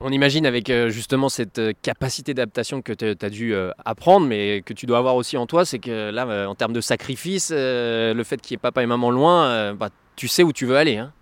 On 0.00 0.10
imagine 0.10 0.46
avec 0.46 0.68
euh, 0.70 0.88
justement 0.88 1.28
cette 1.28 1.60
capacité 1.82 2.34
d'adaptation 2.34 2.82
que 2.82 2.92
tu 2.92 3.24
as 3.24 3.30
dû 3.30 3.54
apprendre, 3.84 4.26
mais 4.26 4.62
que 4.62 4.72
tu 4.72 4.86
dois 4.86 4.98
avoir 4.98 5.14
aussi 5.16 5.36
en 5.36 5.46
toi, 5.46 5.64
c'est 5.64 5.78
que 5.78 6.10
là, 6.10 6.48
en 6.48 6.54
termes 6.54 6.72
de 6.72 6.80
sacrifice, 6.80 7.52
le 7.52 8.22
fait 8.24 8.40
qu'il 8.40 8.52
y 8.52 8.56
ait 8.56 8.58
papa 8.58 8.82
et 8.82 8.86
maman 8.86 9.10
loin, 9.10 9.74
bah, 9.74 9.90
tu 10.16 10.26
sais 10.28 10.42
où 10.42 10.52
tu 10.52 10.66
veux 10.66 10.76
aller. 10.76 10.96
Hein. 10.96 11.12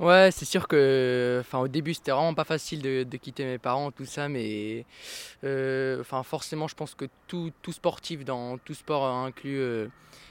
Ouais, 0.00 0.30
c'est 0.32 0.46
sûr 0.46 0.66
que, 0.66 1.36
enfin, 1.40 1.58
au 1.58 1.68
début, 1.68 1.92
c'était 1.92 2.10
vraiment 2.10 2.32
pas 2.32 2.44
facile 2.44 2.80
de, 2.80 3.16
quitter 3.18 3.44
mes 3.44 3.58
parents, 3.58 3.90
tout 3.90 4.06
ça, 4.06 4.30
mais, 4.30 4.86
euh, 5.44 6.00
enfin, 6.00 6.22
forcément, 6.22 6.68
je 6.68 6.74
pense 6.74 6.94
que 6.94 7.04
tout, 7.28 7.52
tout 7.60 7.72
sportif 7.72 8.24
dans 8.24 8.56
tout 8.56 8.72
sport 8.72 9.04
inclus, 9.04 9.58
euh, 9.60 9.88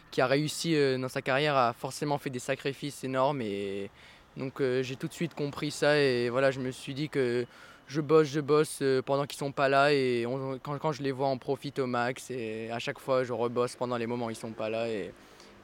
qui 0.09 0.21
a 0.21 0.27
réussi 0.27 0.75
euh, 0.75 0.97
dans 0.97 1.07
sa 1.07 1.21
carrière, 1.21 1.55
a 1.55 1.73
forcément 1.73 2.17
fait 2.17 2.31
des 2.31 2.39
sacrifices 2.39 3.03
énormes, 3.03 3.43
et 3.43 3.91
donc 4.37 4.59
j'ai 4.81 4.95
tout 4.95 5.07
de 5.07 5.13
suite 5.13 5.35
compris 5.35 5.69
ça, 5.69 5.99
et 5.99 6.29
voilà, 6.29 6.49
je 6.49 6.59
me 6.59 6.71
suis 6.71 6.95
dit 6.95 7.09
que 7.09 7.45
je 7.87 8.01
bosse, 8.01 8.27
je 8.27 8.39
bosse 8.39 8.81
pendant 9.05 9.27
qu'ils 9.27 9.37
sont 9.37 9.51
pas 9.51 9.69
là, 9.69 9.93
et 9.93 10.25
quand, 10.63 10.79
quand 10.79 10.91
je 10.93 11.03
les 11.03 11.11
vois, 11.11 11.27
on 11.27 11.37
profite 11.37 11.77
au 11.77 11.85
max, 11.85 12.31
et 12.31 12.71
à 12.71 12.79
chaque 12.79 12.97
fois, 12.97 13.23
je 13.23 13.33
rebosse 13.33 13.75
pendant 13.75 13.97
les 13.97 14.07
moments 14.07 14.27
où 14.27 14.31
ils 14.31 14.35
sont 14.35 14.51
pas 14.51 14.69
là, 14.69 14.89
et, 14.89 15.13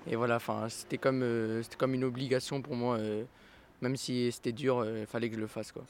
et 0.07 0.16
voilà, 0.16 0.36
enfin, 0.36 0.68
c'était 0.69 1.00
comme, 1.00 1.24
c'était 1.63 1.78
comme 1.78 1.96
une 1.96 2.04
obligation 2.04 2.62
pour 2.62 2.75
moi. 2.75 3.00
Euh, 3.81 3.88
même 3.88 3.95
si 3.95 4.31
c'était 4.31 4.51
dur, 4.51 4.86
il 5.00 5.06
fallait 5.06 5.30
que 5.30 5.36
je 5.36 5.42
le 5.42 5.48
fasse. 5.48 5.72
Quoi. 5.72 5.83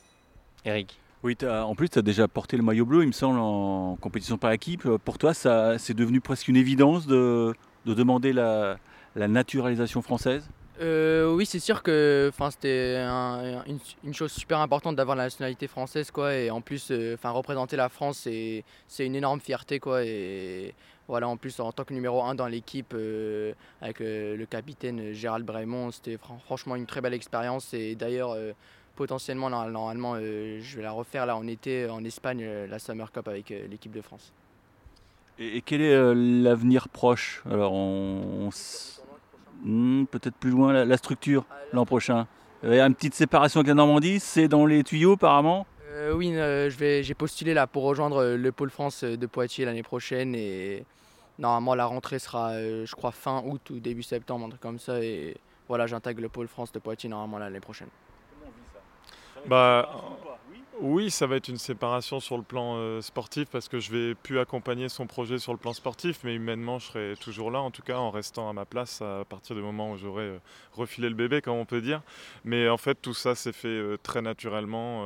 Eric 0.65 0.97
Oui, 1.23 1.35
t'as- 1.35 1.63
en 1.65 1.75
plus, 1.75 1.89
tu 1.89 1.99
as 1.99 2.01
déjà 2.03 2.27
porté 2.27 2.55
le 2.57 2.63
maillot 2.63 2.85
bleu, 2.85 3.01
il 3.03 3.07
me 3.07 3.11
semble, 3.11 3.39
en 3.39 3.95
compétition 3.99 4.37
par 4.37 4.51
équipe. 4.51 4.85
Euh, 4.85 4.97
Pour 4.97 5.17
toi, 5.17 5.33
ça, 5.33 5.77
c'est 5.79 5.93
devenu 5.95 6.21
presque 6.21 6.47
une 6.47 6.55
évidence 6.57 7.07
de, 7.07 7.53
de 7.85 7.93
demander 7.93 8.31
la, 8.33 8.77
la 9.15 9.27
naturalisation 9.27 10.01
française? 10.01 10.47
Euh, 10.81 11.33
oui, 11.33 11.45
c'est 11.45 11.59
sûr 11.59 11.81
que 11.83 12.31
c'était 12.51 12.97
un- 12.99 13.63
une, 13.65 13.79
une 14.03 14.13
chose 14.13 14.31
super 14.33 14.59
importante 14.59 14.97
d'avoir 14.97 15.15
la 15.15 15.23
nationalité 15.23 15.67
française. 15.67 16.11
Quoi, 16.11 16.33
et 16.35 16.51
en 16.51 16.59
plus, 16.59 16.89
euh, 16.91 17.15
représenter 17.23 17.77
la 17.77 17.87
France, 17.87 18.19
c'est 18.23 18.63
c'est 18.87 19.05
une 19.05 19.15
énorme 19.15 19.39
fierté. 19.39 19.79
Quoi, 19.79 20.03
et 20.03 20.73
voilà, 21.07 21.27
en 21.27 21.37
plus, 21.37 21.59
en 21.59 21.71
tant 21.71 21.83
que 21.83 21.93
numéro 21.93 22.21
1 22.23 22.35
dans 22.35 22.47
l'équipe, 22.47 22.93
euh, 22.93 23.53
avec 23.81 24.01
euh, 24.01 24.35
le 24.35 24.45
capitaine 24.45 24.99
euh, 24.99 25.13
Gérald 25.13 25.45
Bremont, 25.45 25.91
c'était 25.91 26.17
fran- 26.17 26.39
franchement 26.45 26.75
une 26.75 26.85
très 26.85 27.01
belle 27.01 27.13
expérience. 27.13 27.73
Et 27.73 27.95
d'ailleurs, 27.95 28.35
potentiellement, 28.95 29.49
nor- 29.49 29.69
normalement, 29.69 30.15
je 30.17 30.75
vais 30.75 30.83
la 30.83 30.91
refaire 30.91 31.25
là 31.25 31.35
en 31.35 31.45
été 31.47 31.89
en 31.89 32.03
Espagne, 32.03 32.45
la 32.69 32.79
Summer 32.79 33.11
Cup 33.11 33.27
avec 33.27 33.49
l'équipe 33.49 33.91
de 33.91 34.01
France. 34.01 34.31
Et, 35.37 35.57
et 35.57 35.61
quel 35.61 35.81
est 35.81 36.15
l'avenir 36.15 36.87
proche? 36.89 37.43
Alors, 37.49 37.73
on, 37.73 38.45
on 38.45 38.47
s- 38.49 39.01
Hmm, 39.63 40.05
peut-être 40.05 40.35
plus 40.35 40.51
loin, 40.51 40.73
la, 40.73 40.85
la 40.85 40.97
structure 40.97 41.43
l'an 41.73 41.85
prochain. 41.85 42.27
Il 42.63 42.73
y 42.75 42.79
a 42.79 42.85
une 42.85 42.93
petite 42.93 43.15
séparation 43.15 43.59
avec 43.61 43.69
la 43.69 43.73
Normandie, 43.73 44.19
c'est 44.19 44.47
dans 44.47 44.65
les 44.65 44.83
tuyaux 44.83 45.13
apparemment? 45.13 45.65
Euh, 45.91 46.13
oui, 46.13 46.35
euh, 46.35 46.69
j'ai 46.69 47.13
postulé 47.13 47.53
là 47.53 47.65
pour 47.65 47.83
rejoindre 47.83 48.35
le 48.35 48.51
pôle 48.51 48.69
France 48.69 49.03
de 49.03 49.25
Poitiers 49.25 49.65
l'année 49.65 49.81
prochaine 49.83 50.35
et 50.35 50.83
normalement 51.39 51.75
la 51.75 51.85
rentrée 51.85 52.19
sera, 52.19 52.51
euh, 52.51 52.85
je 52.85 52.95
crois, 52.95 53.11
fin 53.11 53.43
août 53.45 53.69
ou 53.69 53.79
début 53.79 54.03
septembre, 54.03 54.45
un 54.45 54.49
truc 54.49 54.61
comme 54.61 54.79
ça. 54.79 55.01
Et 55.03 55.37
voilà, 55.67 55.87
j'intègre 55.87 56.21
le 56.21 56.29
pôle 56.29 56.47
France 56.47 56.71
de 56.71 56.79
Poitiers 56.79 57.09
normalement 57.09 57.39
l'année 57.39 57.59
prochaine. 57.59 57.89
Bah, 59.47 59.89
oui, 60.81 61.09
ça 61.09 61.25
va 61.25 61.37
être 61.37 61.47
une 61.47 61.57
séparation 61.57 62.19
sur 62.19 62.37
le 62.37 62.43
plan 62.43 62.75
euh, 62.75 63.01
sportif 63.01 63.47
parce 63.49 63.69
que 63.69 63.79
je 63.79 63.91
vais 63.91 64.15
plus 64.15 64.39
accompagner 64.39 64.89
son 64.89 65.07
projet 65.07 65.39
sur 65.39 65.53
le 65.53 65.57
plan 65.57 65.73
sportif, 65.73 66.19
mais 66.23 66.35
humainement, 66.35 66.79
je 66.79 66.87
serai 66.87 67.13
toujours 67.19 67.49
là, 67.49 67.61
en 67.61 67.71
tout 67.71 67.81
cas 67.81 67.97
en 67.97 68.11
restant 68.11 68.49
à 68.49 68.53
ma 68.53 68.65
place 68.65 69.01
à 69.01 69.23
partir 69.27 69.55
du 69.55 69.61
moment 69.61 69.91
où 69.91 69.97
j'aurai 69.97 70.23
euh, 70.23 70.37
refilé 70.73 71.07
le 71.07 71.15
bébé, 71.15 71.41
comme 71.41 71.55
on 71.55 71.65
peut 71.65 71.81
dire. 71.81 72.01
Mais 72.43 72.67
en 72.67 72.77
fait, 72.77 72.95
tout 73.01 73.13
ça 73.13 73.35
s'est 73.35 73.53
fait 73.53 73.67
euh, 73.67 73.97
très 74.01 74.21
naturellement 74.21 75.05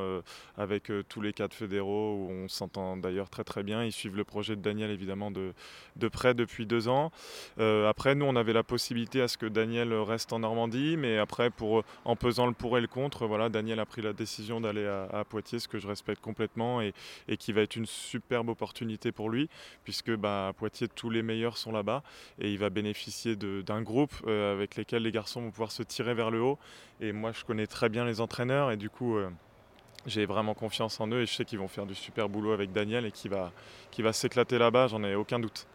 avec 0.58 0.92
tous 1.08 1.22
les 1.22 1.34
cadres 1.34 1.54
fédéraux 1.54 2.16
où 2.16 2.32
on 2.32 2.48
s'entend 2.48 2.98
d'ailleurs 2.98 3.30
très 3.30 3.44
très 3.44 3.64
bien. 3.64 3.84
Ils 3.84 3.92
suivent 3.92 4.16
le 4.16 4.24
projet 4.24 4.56
de 4.56 4.62
Daniel 4.62 4.92
évidemment 4.92 5.32
de, 5.32 5.54
de 5.96 6.08
près 6.08 6.34
depuis 6.34 6.66
deux 6.66 6.88
ans. 6.88 7.12
Après, 7.58 8.16
nous, 8.16 8.26
on 8.26 8.36
avait 8.36 8.54
la 8.54 8.64
possibilité 8.64 9.22
à 9.22 9.28
ce 9.28 9.38
que 9.38 9.46
Daniel 9.46 9.94
reste 9.94 10.34
en 10.34 10.40
Normandie, 10.40 10.98
mais 10.98 11.18
après, 11.18 11.50
pour, 11.50 11.84
en 12.06 12.16
pesant 12.16 12.48
le 12.48 12.54
pour 12.54 12.78
et 12.78 12.82
le 12.82 12.88
contre, 12.88 13.26
voilà, 13.28 13.50
Daniel 13.50 13.80
a 13.80 13.86
pris 13.86 14.02
la 14.02 14.14
décision 14.14 14.62
d'aller 14.62 14.86
à 14.86 15.24
Poitiers, 15.26 15.59
que 15.68 15.80
je 15.80 15.88
respecte 15.88 16.22
complètement 16.22 16.82
et, 16.82 16.94
qui 17.38 17.54
va 17.54 17.62
être 17.62 17.75
une 17.75 17.86
superbe 17.86 18.50
opportunité 18.50 19.12
pour 19.12 19.30
lui, 19.30 19.50
puisque 19.84 20.12
bah, 20.16 20.50
à 20.50 20.54
Poitiers, 20.54 20.88
tous 20.88 21.10
les 21.10 21.22
meilleurs 21.22 21.58
sont 21.58 21.72
là-bas 21.72 22.04
et 22.39 22.51
il 22.51 22.60
va 22.60 22.70
bénéficier 22.70 23.36
d'un 23.36 23.82
groupe 23.82 24.13
euh, 24.28 24.54
avec 24.54 24.75
lesquels 24.75 25.04
les 25.04 25.12
garçons 25.12 25.42
vont 25.42 25.51
pouvoir 25.51 25.72
se 25.72 25.84
tirer 25.84 26.13
vers 26.13 26.32
le 26.32 26.42
haut. 26.42 26.60
Et 27.01 27.12
moi, 27.12 27.32
je 27.32 27.44
connais 27.44 27.68
très 27.68 27.89
bien 27.89 28.06
les 28.06 28.22
entraîneurs 28.22 28.72
et 28.72 28.78
du 28.78 28.89
coup. 28.89 29.18
euh, 29.18 29.30
j'ai 30.06 30.25
vraiment 30.25 30.54
confiance 30.54 31.00
en 31.01 31.08
eux 31.10 31.22
et 31.22 31.25
je 31.25 31.34
sais 31.34 31.44
qu'ils 31.44 31.60
vont 31.60 31.68
faire 31.68 31.86
du 31.86 31.94
super 31.94 32.30
boulot 32.30 32.54
avec 32.54 32.72
Daniel 32.72 33.06
et 33.06 33.12
qu'il 33.12 33.32
va, 33.32 33.51
va 33.98 34.13
s'éclater 34.13 34.58
là-bas, 34.58 34.88
j'en 34.88 35.04
ai 35.04 35.13
aucun 35.13 35.39
doute. 35.39 35.68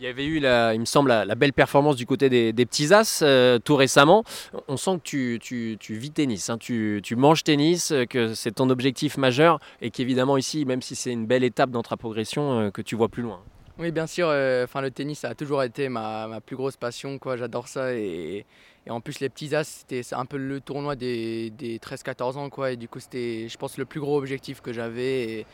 Il 0.00 0.04
y 0.04 0.08
avait 0.08 0.24
eu, 0.24 0.38
il 0.38 0.80
me 0.80 0.86
semble, 0.86 1.10
la, 1.10 1.34
belle 1.34 1.52
performance 1.52 1.94
du 1.94 2.06
côté 2.06 2.30
des, 2.30 2.64
petits 2.64 2.94
as 2.94 3.20
euh, 3.20 3.58
tout 3.58 3.76
récemment. 3.76 4.24
On 4.66 4.78
sent 4.78 4.98
que 5.04 5.36
tu, 5.36 5.76
vis 5.90 6.10
tennis, 6.10 6.48
hein, 6.48 6.56
tu, 6.56 7.02
manges 7.16 7.44
tennis, 7.44 7.92
euh, 7.92 8.06
que 8.06 8.32
c'est 8.32 8.52
ton 8.52 8.70
objectif 8.70 9.18
majeur 9.18 9.60
et 9.82 9.90
qu'évidemment 9.90 10.38
ici, 10.38 10.64
même 10.64 10.80
si 10.80 10.96
c'est 10.96 11.12
une 11.12 11.26
belle 11.26 11.44
étape 11.44 11.70
dans 11.70 11.82
ta 11.82 11.98
progression, 11.98 12.60
euh, 12.60 12.70
que 12.70 12.80
tu 12.80 12.96
vois 12.96 13.10
plus 13.10 13.22
loin. 13.22 13.42
Oui, 13.78 13.92
bien 13.92 14.06
sûr, 14.06 14.30
le 14.30 14.88
tennis 14.88 15.26
a 15.26 15.34
toujours 15.34 15.62
été 15.62 15.90
ma, 15.90 16.40
plus 16.46 16.56
grosse 16.56 16.78
passion. 16.78 17.18
quoi. 17.18 17.36
J'adore 17.36 17.68
ça. 17.68 17.92
Et, 17.92 18.46
en 18.88 19.02
plus, 19.02 19.20
les 19.20 19.28
petits 19.28 19.54
as, 19.54 19.64
c'était 19.64 20.00
un 20.12 20.24
peu 20.24 20.38
le 20.38 20.62
tournoi 20.62 20.96
des, 20.96 21.50
des 21.50 21.76
13-14 21.76 22.38
ans. 22.38 22.48
Quoi, 22.48 22.72
et 22.72 22.76
du 22.78 22.88
coup, 22.88 23.00
c'était, 23.00 23.48
je 23.50 23.58
pense, 23.58 23.76
le 23.76 23.84
plus 23.84 24.00
gros 24.00 24.16
objectif 24.16 24.62
que 24.62 24.72
j'avais. 24.72 25.44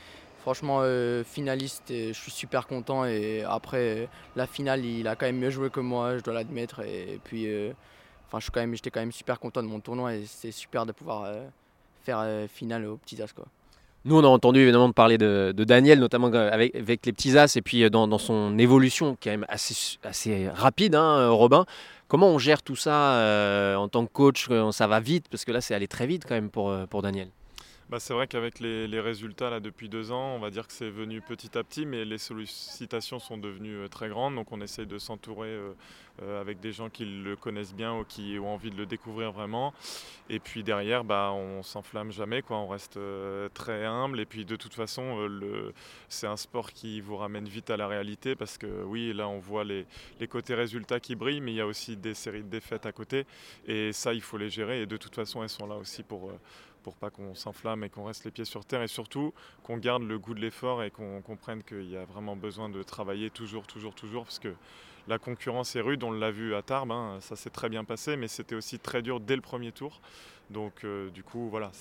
Franchement, 0.47 0.79
euh, 0.83 1.25
finaliste, 1.25 1.91
et 1.91 2.13
je 2.13 2.21
suis 2.21 2.31
super 2.31 2.69
content. 2.69 3.05
Et 3.05 3.43
après, 3.43 4.05
euh, 4.05 4.07
la 4.37 4.47
finale, 4.47 4.85
il 4.85 5.09
a 5.09 5.17
quand 5.17 5.27
même 5.27 5.41
mieux 5.41 5.51
joué 5.51 5.71
que 5.71 5.81
moi, 5.81 6.19
je 6.19 6.23
dois 6.23 6.35
l'admettre. 6.35 6.83
Et, 6.83 7.19
puis, 7.25 7.49
euh, 7.49 7.73
enfin, 8.29 8.39
je 8.39 8.49
quand 8.53 8.65
j'étais 8.73 8.91
quand 8.91 9.01
même 9.01 9.11
super 9.11 9.41
content 9.41 9.61
de 9.61 9.67
mon 9.67 9.81
tournoi. 9.81 10.15
Et 10.15 10.23
c'est 10.25 10.53
super 10.53 10.87
de 10.87 10.93
pouvoir 10.93 11.25
euh, 11.25 11.43
faire 12.05 12.21
euh, 12.21 12.47
finale 12.47 12.87
aux 12.87 12.97
petits 12.97 13.21
as. 13.21 13.33
Quoi. 13.33 13.47
Nous, 14.05 14.17
on 14.17 14.23
a 14.23 14.29
entendu 14.29 14.61
évidemment 14.61 14.93
parler 14.93 15.19
de, 15.19 15.53
Daniel, 15.53 15.99
notamment 15.99 16.29
avec, 16.29 16.75
les 16.77 17.13
petits 17.13 17.37
as, 17.37 17.57
et 17.57 17.63
puis 17.63 17.83
euh, 17.83 17.91
dans, 17.91 18.19
son 18.19 18.57
évolution 18.57 19.17
qui 19.17 19.29
est 19.29 19.33
quand 19.33 19.39
même 19.39 19.47
assez, 19.49 19.99
assez 20.05 20.49
rapide, 20.49 20.95
hein, 20.95 21.29
Robin. 21.31 21.67
Comment 22.07 22.29
on 22.29 22.39
gère 22.39 22.63
tout 22.63 22.77
ça 22.77 23.15
euh, 23.15 23.75
en 23.75 23.89
tant 23.89 24.07
que 24.07 24.13
coach 24.13 24.49
Ça 24.71 24.87
va 24.87 25.01
vite, 25.01 25.27
parce 25.29 25.45
que 25.45 25.51
là, 25.51 25.61
c'est 25.61 25.75
allé 25.75 25.89
très 25.89 26.07
vite 26.07 26.23
quand 26.25 26.37
même 26.37 26.51
pour, 26.51 26.73
pour 26.89 27.03
Daniel. 27.03 27.31
Bah, 27.89 28.01
c'est 28.01 28.15
vrai 28.15 28.27
qu'avec 28.27 28.59
les, 28.59 28.99
résultats 29.01 29.49
là, 29.49 29.61
depuis 29.61 29.89
deux 29.89 30.11
ans, 30.11 30.35
on 30.35 30.41
va 30.41 30.51
dire 30.51 30.67
que 30.67 30.73
c'est 30.73 30.91
venu 30.91 31.21
petit 31.21 31.57
à 31.57 31.63
petit, 31.63 31.87
mais 31.87 32.05
les 32.05 32.19
sollicitations 32.19 33.21
sont 33.21 33.39
devenues 33.39 33.77
euh, 33.77 33.89
très 33.89 34.09
grandes. 34.09 34.35
Donc 34.35 34.51
on 34.51 34.61
essaye 34.61 34.87
de 34.87 34.99
s'entourer 34.99 35.51
euh, 35.51 35.73
euh, 36.21 36.41
avec 36.41 36.59
des 36.59 36.73
gens 36.73 36.91
qui 36.91 37.05
le 37.05 37.37
connaissent 37.37 37.75
bien 37.75 37.97
ou 37.97 38.03
qui 38.03 38.41
ont 38.41 38.53
envie 38.53 38.73
de 38.73 38.77
le 38.77 38.87
découvrir 38.87 39.31
vraiment. 39.31 39.73
Et 40.29 40.41
puis 40.41 40.65
derrière, 40.65 41.05
bah, 41.05 41.31
on 41.33 41.63
s'enflamme 41.63 42.11
jamais, 42.11 42.43
on 42.51 42.67
reste 42.67 42.99
très 43.55 43.85
humble. 43.85 44.19
Et 44.19 44.27
puis 44.27 44.45
de 44.45 44.57
toute 44.57 44.75
façon, 44.75 45.29
c'est 46.09 46.27
un 46.27 46.37
sport 46.37 46.73
qui 46.73 47.01
vous 47.01 47.17
ramène 47.17 47.47
vite 47.47 47.71
à 47.71 47.77
la 47.77 47.87
réalité 47.87 48.35
parce 48.35 48.59
que 48.59 48.83
oui, 48.83 49.13
là 49.13 49.29
on 49.29 49.39
voit 49.39 49.63
les 49.63 49.87
côtés 50.29 50.57
résultats 50.57 50.99
qui 50.99 51.15
brillent, 51.15 51.41
mais 51.41 51.53
il 51.53 51.57
y 51.57 51.61
a 51.61 51.67
aussi 51.67 51.97
des 51.97 52.15
séries 52.15 52.43
de 52.43 52.49
défaites 52.49 52.85
à 52.85 52.91
côté. 52.91 53.27
Et 53.69 53.93
ça, 53.93 54.13
il 54.13 54.23
faut 54.23 54.39
les 54.39 54.51
gérer. 54.51 54.83
Et 54.83 54.87
de 54.87 54.97
toute 54.97 55.15
façon, 55.15 55.45
elles 55.45 55.49
sont 55.49 55.69
là 55.69 55.77
aussi 55.77 56.03
pour 56.03 56.33
pour 56.87 56.95
pas 56.95 57.11
qu'on 57.11 57.35
s'enflamme 57.35 57.83
et 57.83 57.89
qu'on 57.89 58.05
reste 58.05 58.25
les 58.25 58.31
pieds 58.31 58.45
sur 58.45 58.65
terre 58.65 58.81
et 58.81 58.87
surtout 58.87 59.35
qu'on 59.65 59.77
garde 59.77 60.05
le 60.05 60.21
goût 60.21 60.35
de 60.35 60.41
l'effort 60.41 60.85
et 60.85 60.93
qu'on 60.93 61.21
comprenne 61.21 61.65
qu'il 61.65 61.91
y 61.91 61.97
a 61.97 62.05
vraiment 62.05 62.37
besoin 62.37 62.69
de 62.69 62.81
travailler 62.85 63.29
toujours, 63.29 63.67
toujours, 63.67 63.93
toujours 63.93 64.23
parce 64.23 64.39
que 64.39 64.55
la 65.09 65.19
concurrence 65.19 65.75
est 65.75 65.81
rude, 65.81 66.05
on 66.05 66.13
l'a 66.13 66.31
vu 66.31 66.55
à 66.55 66.63
Tarbes, 66.63 66.93
hein, 66.93 67.19
ça 67.19 67.35
s'est 67.35 67.51
très 67.51 67.69
bien 67.69 67.83
passé, 67.83 68.15
mais 68.17 68.29
c'était 68.29 68.55
aussi 68.55 68.79
très 68.79 69.03
dur 69.03 69.19
dès 69.19 69.35
le 69.35 69.43
premier 69.43 69.73
tour. 69.73 70.01
Donc 70.49 70.85
euh, 70.85 71.11
du 71.11 71.25
coup, 71.25 71.49
voilà, 71.51 71.73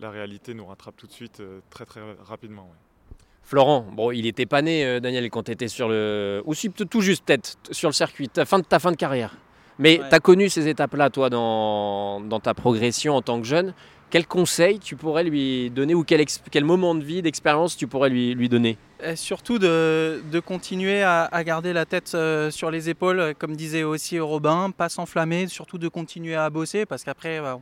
la 0.00 0.08
réalité 0.08 0.54
nous 0.54 0.64
rattrape 0.64 0.96
tout 0.96 1.06
de 1.06 1.12
suite 1.12 1.40
euh, 1.40 1.60
très 1.68 1.84
très 1.84 2.00
rapidement. 2.24 2.62
Ouais. 2.62 3.16
Florent, 3.42 3.86
bon, 3.92 4.12
il 4.12 4.24
était 4.26 4.46
pas 4.46 4.62
né, 4.62 4.82
euh, 4.82 4.98
Daniel, 4.98 5.28
quand 5.28 5.42
tu 5.42 5.52
étais 5.52 5.68
sur 5.68 5.90
le. 5.90 6.42
Aussi 6.46 6.70
tout 6.70 7.02
juste 7.02 7.26
peut-être 7.26 7.58
sur 7.70 7.90
le 7.90 7.94
circuit, 7.94 8.30
ta 8.30 8.46
fin 8.46 8.60
de, 8.60 8.64
ta 8.64 8.78
fin 8.78 8.92
de 8.92 8.96
carrière. 8.96 9.36
Mais 9.78 10.00
ouais. 10.00 10.08
tu 10.08 10.14
as 10.14 10.20
connu 10.20 10.48
ces 10.48 10.68
étapes-là, 10.68 11.10
toi, 11.10 11.28
dans, 11.28 12.20
dans 12.20 12.40
ta 12.40 12.54
progression 12.54 13.14
en 13.16 13.20
tant 13.22 13.38
que 13.38 13.46
jeune. 13.46 13.74
Quel 14.12 14.26
conseil 14.26 14.78
tu 14.78 14.94
pourrais 14.94 15.24
lui 15.24 15.70
donner 15.70 15.94
ou 15.94 16.04
quel, 16.04 16.64
moment 16.66 16.94
de 16.94 17.02
vie, 17.02 17.22
d'expérience 17.22 17.78
tu 17.78 17.86
pourrais 17.86 18.10
lui, 18.10 18.46
donner? 18.50 18.76
Et 19.02 19.16
Surtout 19.16 19.58
de, 19.58 20.20
continuer 20.44 21.02
à, 21.02 21.44
garder 21.44 21.72
la 21.72 21.86
tête 21.86 22.12
euh, 22.14 22.50
sur 22.50 22.70
les 22.70 22.90
épaules, 22.90 23.34
comme 23.38 23.56
disait 23.56 23.84
aussi 23.84 24.20
Robin, 24.20 24.70
pas 24.70 24.90
s'enflammer, 24.90 25.46
surtout 25.46 25.78
de 25.78 25.88
continuer 25.88 26.34
à 26.34 26.50
bosser 26.50 26.84
parce 26.84 27.04
qu'après, 27.04 27.40
bah, 27.40 27.58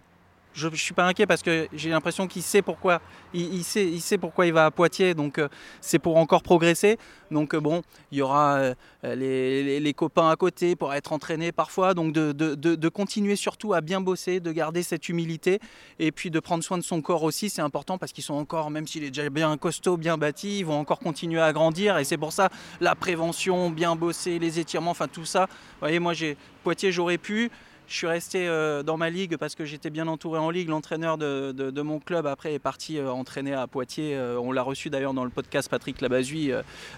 je 0.52 0.68
ne 0.68 0.74
suis 0.74 0.94
pas 0.94 1.06
inquiet 1.06 1.26
parce 1.26 1.42
que 1.42 1.68
j'ai 1.72 1.90
l'impression 1.90 2.26
qu'il 2.26 2.42
sait 2.42 2.62
pourquoi 2.62 3.00
il, 3.32 3.62
sait, 3.62 4.18
pourquoi 4.18 4.46
il 4.46 4.52
va 4.52 4.66
à 4.66 4.70
Poitiers, 4.70 5.14
donc 5.14 5.38
euh, 5.38 5.48
c'est 5.80 5.98
pour 5.98 6.16
encore 6.16 6.42
progresser. 6.42 6.98
Donc 7.30 7.54
euh, 7.54 7.60
bon, 7.60 7.82
il 8.10 8.18
y 8.18 8.22
aura 8.22 8.56
euh, 8.56 8.74
les, 9.14 9.94
copains 9.94 10.30
à 10.30 10.36
côté 10.36 10.76
pour 10.76 10.94
être 10.94 11.12
entraînés 11.12 11.52
parfois, 11.52 11.94
donc 11.94 12.12
de, 12.12 12.32
de, 12.32 12.88
continuer 12.88 13.36
surtout 13.36 13.74
à 13.74 13.80
bien 13.80 14.00
bosser, 14.00 14.40
de 14.40 14.50
garder 14.52 14.82
cette 14.82 15.08
humilité 15.08 15.60
et 15.98 16.10
puis 16.10 16.30
de 16.30 16.40
prendre 16.40 16.64
soin 16.64 16.78
de 16.78 16.82
son 16.82 17.00
corps 17.02 17.22
aussi, 17.22 17.50
c'est 17.50 17.62
important 17.62 17.98
parce 17.98 18.12
qu'ils 18.12 18.24
sont 18.24 18.34
encore, 18.34 18.70
même 18.70 18.86
s'il 18.86 19.04
est 19.04 19.10
déjà 19.10 19.28
bien 19.30 19.56
costaud, 19.56 19.96
bien 19.96 20.18
bâti, 20.18 20.60
ils 20.60 20.66
vont 20.66 20.78
encore 20.78 20.98
continuer 20.98 21.40
à 21.40 21.52
grandir 21.52 21.98
et 21.98 22.04
c'est 22.04 22.16
pour 22.16 22.32
ça 22.32 22.48
la 22.80 22.94
prévention, 22.94 23.70
bien 23.70 23.94
bosser, 23.94 24.38
les 24.38 24.58
étirements, 24.58 24.92
enfin 24.92 25.08
tout 25.08 25.24
ça. 25.24 25.46
Vous 25.46 25.80
voyez, 25.80 25.98
moi 25.98 26.14
j'ai 26.14 26.36
Poitiers, 26.62 26.92
j'aurais 26.92 27.18
pu. 27.18 27.50
Je 27.90 27.96
suis 27.96 28.06
resté 28.06 28.46
euh, 28.46 28.84
dans 28.84 28.96
ma 28.96 29.10
ligue 29.10 29.36
parce 29.36 29.56
que 29.56 29.64
j'étais 29.64 29.90
bien 29.90 30.06
entouré 30.06 30.38
en 30.38 30.50
ligue. 30.50 30.68
L'entraîneur 30.68 31.18
de, 31.18 31.82
mon 31.82 31.98
club 31.98 32.24
après 32.24 32.54
est 32.54 32.60
parti 32.60 32.98
euh, 32.98 33.10
entraîner 33.10 33.52
à 33.52 33.66
Poitiers. 33.66 34.14
Euh, 34.14 34.38
on 34.40 34.52
l'a 34.52 34.62
reçu 34.62 34.90
d'ailleurs 34.90 35.12
dans 35.12 35.24
le 35.24 35.30
podcast 35.30 35.68
Patrick 35.68 36.00
Labazui 36.00 36.52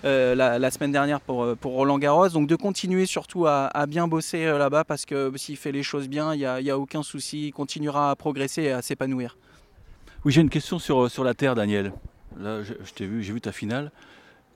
la, 0.05 0.59
la, 0.59 0.71
semaine 0.71 0.93
dernière 0.93 1.23
pour, 1.23 1.47
Roland 1.63 1.99
Garros. 1.99 2.29
Donc 2.29 2.47
de 2.47 2.57
continuer 2.57 3.07
surtout 3.07 3.47
à, 3.47 3.87
bien 3.89 4.07
bosser 4.07 4.45
là-bas 4.45 4.85
parce 4.85 5.07
que 5.07 5.33
s'il 5.35 5.57
fait 5.57 5.73
les 5.73 5.83
choses 5.83 6.09
bien, 6.09 6.35
il 6.35 6.41
n'y 6.41 6.45
a, 6.45 6.75
a, 6.75 6.77
aucun 6.77 7.03
souci. 7.03 7.47
Il 7.47 7.53
continuera 7.53 8.11
à 8.11 8.15
progresser 8.15 8.65
et 8.65 8.73
à 8.73 8.83
s'épanouir. 8.83 9.39
Oui, 10.27 10.33
j'ai 10.33 10.43
une 10.43 10.51
question 10.51 10.79
sur, 10.79 11.11
sur 11.11 11.25
la 11.25 11.33
terre, 11.33 11.55
Daniel. 11.55 11.95
Là, 12.39 12.63
je 12.63 12.93
t'ai 12.93 13.07
vu, 13.07 13.23
j'ai 13.23 13.33
vu 13.33 13.41
ta 13.41 13.53
finale. 13.53 13.91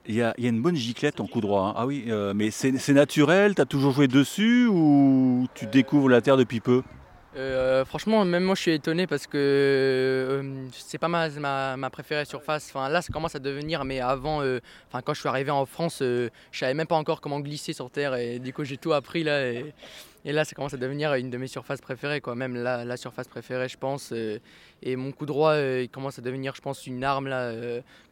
Il 0.08 0.14
y, 0.14 0.22
a, 0.22 0.34
il 0.38 0.44
y, 0.44 0.46
a, 0.46 0.50
une 0.50 0.62
bonne 0.62 0.76
giclette 0.76 1.20
en 1.20 1.26
coup 1.26 1.40
droit. 1.40 1.68
Hein. 1.68 1.74
Ah 1.76 1.86
oui, 1.86 2.04
euh, 2.08 2.32
mais 2.34 2.50
c'est 2.50 2.92
naturel 2.92 3.54
Tu 3.54 3.60
as 3.60 3.66
toujours 3.66 3.92
joué 3.92 4.06
dessus 4.06 4.66
ou 4.66 5.46
tu 5.54 5.66
découvres 5.66 6.08
la 6.08 6.20
terre 6.20 6.36
depuis 6.36 6.60
peu? 6.60 6.82
euh, 7.36 7.84
franchement, 7.84 8.24
même 8.24 8.44
moi 8.44 8.54
je 8.54 8.62
suis 8.62 8.70
étonné 8.72 9.06
parce 9.06 9.26
que 9.26 9.36
euh, 9.36 10.68
c'est 10.72 10.98
pas 10.98 11.08
ma, 11.08 11.28
ma, 11.28 11.76
ma, 11.76 11.90
préférée 11.90 12.24
surface. 12.24 12.70
Enfin, 12.70 12.88
là, 12.88 13.02
ça 13.02 13.12
commence 13.12 13.34
à 13.34 13.38
devenir, 13.38 13.84
mais 13.84 14.00
avant, 14.00 14.42
euh, 14.42 14.60
enfin, 14.88 15.02
quand 15.02 15.12
je 15.12 15.20
suis 15.20 15.28
arrivé 15.28 15.50
en 15.50 15.66
France, 15.66 15.98
je 16.00 16.30
savais 16.52 16.74
même 16.74 16.86
pas 16.86 16.96
encore 16.96 17.20
comment 17.20 17.40
glisser 17.40 17.72
sur 17.72 17.90
terre 17.90 18.14
et 18.14 18.38
du 18.38 18.52
coup, 18.52 18.64
j'ai 18.64 18.78
tout 18.78 18.92
appris 18.92 19.22
là. 19.22 19.46
Et, 19.50 19.74
et, 20.26 20.32
là, 20.32 20.44
ça 20.44 20.54
commence 20.54 20.74
à 20.74 20.76
devenir 20.76 21.14
une 21.14 21.30
de 21.30 21.38
mes 21.38 21.46
surfaces 21.46 21.80
préférées, 21.80 22.20
quoi. 22.20 22.34
Même 22.34 22.54
la, 22.54 22.84
la 22.84 22.96
surface 22.96 23.28
préférée, 23.28 23.68
je 23.68 23.78
pense. 23.78 24.12
et 24.12 24.96
mon 24.96 25.12
coup 25.12 25.24
droit, 25.24 25.56
il 25.56 25.88
commence 25.88 26.18
à 26.18 26.22
devenir, 26.22 26.54
je 26.54 26.60
pense, 26.60 26.86
une 26.86 27.02
arme 27.04 27.28
là. 27.28 27.52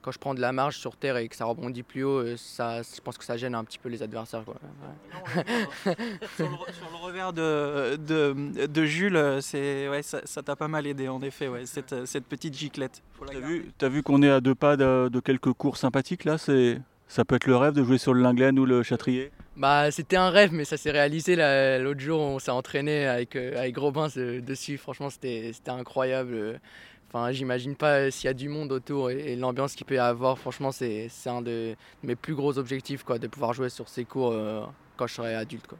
quand 0.00 0.11
je 0.12 0.18
prends 0.18 0.35
de 0.35 0.40
la 0.40 0.52
marge 0.52 0.78
sur 0.78 0.97
terre 0.97 1.16
et 1.16 1.28
que 1.28 1.37
ça 1.37 1.44
rebondit 1.44 1.83
plus 1.83 2.04
haut, 2.04 2.37
ça, 2.37 2.83
je 2.83 3.00
pense 3.00 3.18
que 3.18 3.25
ça 3.25 3.37
gêne 3.37 3.54
un 3.54 3.64
petit 3.64 3.78
peu 3.78 3.88
les 3.88 4.02
adversaires, 4.02 4.44
quoi. 4.44 4.54
Ouais. 4.54 5.44
sur, 6.37 6.49
le, 6.49 6.73
sur, 6.73 6.90
le, 6.90 7.04
revers 7.04 7.33
de, 7.33 7.97
de, 7.97 8.66
de 8.66 8.85
Jules 8.85 9.38
c'est 9.40 9.88
ouais, 9.88 10.02
ça 10.02 10.42
t'a 10.42 10.56
pas 10.56 10.68
mal 10.68 10.87
aidé 10.87 11.09
en 11.09 11.21
effet, 11.23 11.49
ouais, 11.49 11.66
cette, 11.66 12.06
cette 12.06 12.26
petite 12.26 12.56
giclette. 12.56 13.02
T'as 13.26 13.38
vu, 13.38 13.73
as 13.80 13.88
vu 13.88 14.02
qu'on 14.02 14.23
est 14.23 14.30
à 14.30 14.40
deux 14.40 14.54
pas 14.54 14.76
de, 14.76 15.09
de 15.09 15.21
quelques 15.21 15.52
cours 15.52 15.76
sympathiques 15.76 16.25
là 16.25 16.38
C'est 16.38 16.80
ça 17.09 17.25
peut 17.25 17.37
être 17.37 17.47
le 17.47 17.56
rêve 17.56 17.75
de 17.75 17.85
jouer 17.85 17.99
sur 17.99 18.14
le 18.14 18.23
Linglen 18.23 18.59
ou 18.59 18.66
le 18.66 18.83
Châtrier? 18.83 19.30
Bah, 19.57 19.91
c'était 19.91 20.17
un 20.17 20.31
rêve, 20.31 20.53
mais 20.53 20.65
ça 20.65 20.77
s'est 20.77 20.91
réalisé 20.91 21.37
l'autre 21.81 22.01
jour. 22.01 22.21
On 22.21 22.39
s'est 22.39 22.51
entraîné 22.51 23.07
avec, 23.07 23.37
euh, 23.37 23.57
avec 23.57 23.77
Robin 23.77 24.09
dessus. 24.09 24.79
Franchement, 24.79 25.11
c'était 25.11 25.53
incroyable. 25.69 26.61
Enfin, 27.09 27.31
j'imagine 27.31 27.77
pas 27.77 28.11
s'il 28.11 28.27
y 28.27 28.29
a 28.29 28.35
du 28.35 28.49
monde 28.49 28.73
autour 28.73 29.09
et, 29.11 29.37
l'ambiance 29.37 29.77
qu'il 29.77 29.87
peut 29.87 29.95
y 29.95 29.99
avoir. 29.99 30.37
Franchement, 30.37 30.73
c'est 30.73 31.09
un 31.27 31.43
de 31.43 31.77
mes 32.03 32.17
plus 32.17 32.35
gros 32.35 32.59
objectifs, 32.59 33.05
quoi, 33.05 33.21
de 33.21 33.29
pouvoir 33.29 33.53
jouer 33.53 33.69
sur 33.69 33.89
ces 33.89 34.05
cours 34.05 34.33
euh, 34.33 34.65
quand 34.97 35.07
je 35.07 35.15
serai 35.15 35.37
adulte. 35.37 35.69
Quoi. 35.69 35.79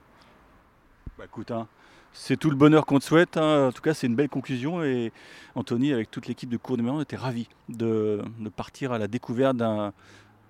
Bah, 1.19 1.25
écoute, 1.25 1.50
hein, 1.50 1.66
c'est 2.12 2.37
tout 2.37 2.50
le 2.50 2.57
bonheur 2.57 2.87
qu'on 2.87 3.00
te 3.00 3.04
souhaite. 3.04 3.37
Hein. 3.37 3.66
En 3.66 3.73
tout 3.73 3.83
cas, 3.83 3.95
c'est 3.95 4.07
une 4.07 4.14
belle 4.14 4.28
conclusion. 4.28 4.85
Et 4.85 5.12
Anthony, 5.57 5.93
avec 5.93 6.09
toute 6.12 6.28
l'équipe 6.28 6.49
de 6.49 6.57
cours 6.57 6.76
numéro 6.76 6.99
1, 6.99 7.02
était 7.02 7.16
ravi 7.16 7.49
de, 7.69 8.23
de, 8.38 8.49
partir 8.49 8.93
à 8.93 8.99
la 8.99 9.09
découverte 9.09 9.57
d'un 9.57 9.93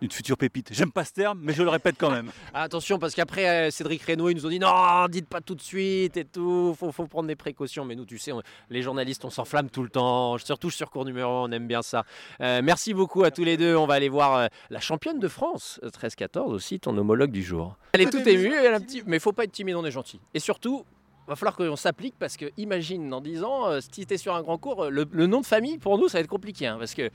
une 0.04 0.12
future 0.12 0.37
pépite. 0.37 0.68
J'aime 0.73 0.92
pas 0.92 1.04
ce 1.04 1.12
terme, 1.12 1.40
mais 1.42 1.52
je 1.52 1.62
le 1.62 1.70
répète 1.70 1.96
quand 1.99 2.11
même. 2.11 2.30
Attention, 2.54 2.99
parce 2.99 3.14
qu'après, 3.14 3.49
euh, 3.49 3.70
Cédric 3.70 4.02
Reynaud, 4.02 4.28
ils 4.28 4.37
nous 4.37 4.46
ont 4.46 4.50
dit 4.50 4.58
non, 4.58 5.06
dites 5.08 5.26
pas 5.26 5.40
tout 5.40 5.54
de 5.54 5.62
suite 5.62 6.16
et 6.16 6.25
tout, 6.25 6.76
faut, 6.78 6.92
faut 6.92 7.06
prendre 7.06 7.26
des 7.26 7.37
précautions. 7.37 7.84
Mais 7.84 7.94
nous, 7.94 8.04
tu 8.04 8.18
sais, 8.18 8.32
on, 8.32 8.42
les 8.70 8.82
journalistes, 8.82 9.25
on 9.25 9.30
s'enflamme 9.30 9.70
tout 9.70 9.82
le 9.82 9.88
temps, 9.88 10.37
surtout 10.38 10.70
sur 10.70 10.90
cours 10.90 11.04
numéro 11.04 11.30
1, 11.30 11.49
on 11.49 11.52
aime 11.52 11.66
bien 11.66 11.82
ça. 11.82 12.04
Euh, 12.40 12.61
merci 12.62 12.94
beaucoup 12.94 13.25
à 13.25 13.30
tous 13.30 13.44
les 13.44 13.56
deux. 13.56 13.76
On 13.76 13.87
va 13.87 13.94
aller 13.94 14.08
voir 14.08 14.37
euh, 14.37 14.46
la 14.70 14.80
championne 14.80 15.18
de 15.18 15.28
France, 15.28 15.80
13-14 15.82 16.52
aussi, 16.52 16.78
ton 16.78 16.96
homologue 16.96 17.30
du 17.30 17.42
jour. 17.42 17.76
Elle 17.92 18.02
est 18.02 18.11
toute 18.11 18.26
émue, 18.26 18.52
elle 18.52 18.75
a 18.75 18.76
un 18.76 18.80
petit... 18.80 19.02
mais 19.06 19.18
faut 19.18 19.32
pas 19.32 19.44
être 19.44 19.52
timide, 19.52 19.76
on 19.76 19.84
est 19.84 19.90
gentil. 19.90 20.20
Et 20.34 20.38
surtout, 20.38 20.84
va 21.26 21.37
falloir 21.37 21.56
qu'on 21.56 21.76
s'applique 21.76 22.14
parce 22.18 22.37
que 22.37 22.46
imagine 22.58 23.08
dans 23.08 23.23
10 23.23 23.42
ans, 23.44 23.68
euh, 23.68 23.80
si 23.80 24.04
tu 24.04 24.12
es 24.14 24.18
sur 24.18 24.34
un 24.34 24.42
grand 24.42 24.58
cours, 24.58 24.90
le, 24.90 25.06
le, 25.11 25.26
nom 25.26 25.40
de 25.40 25.46
famille 25.46 25.78
pour 25.78 25.96
nous 25.96 26.08
ça 26.08 26.18
va 26.18 26.20
être 26.20 26.28
compliqué 26.28 26.66
hein, 26.66 26.76
parce 26.78 26.94
que 26.94 27.11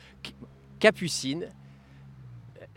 Capucine, 0.80 1.50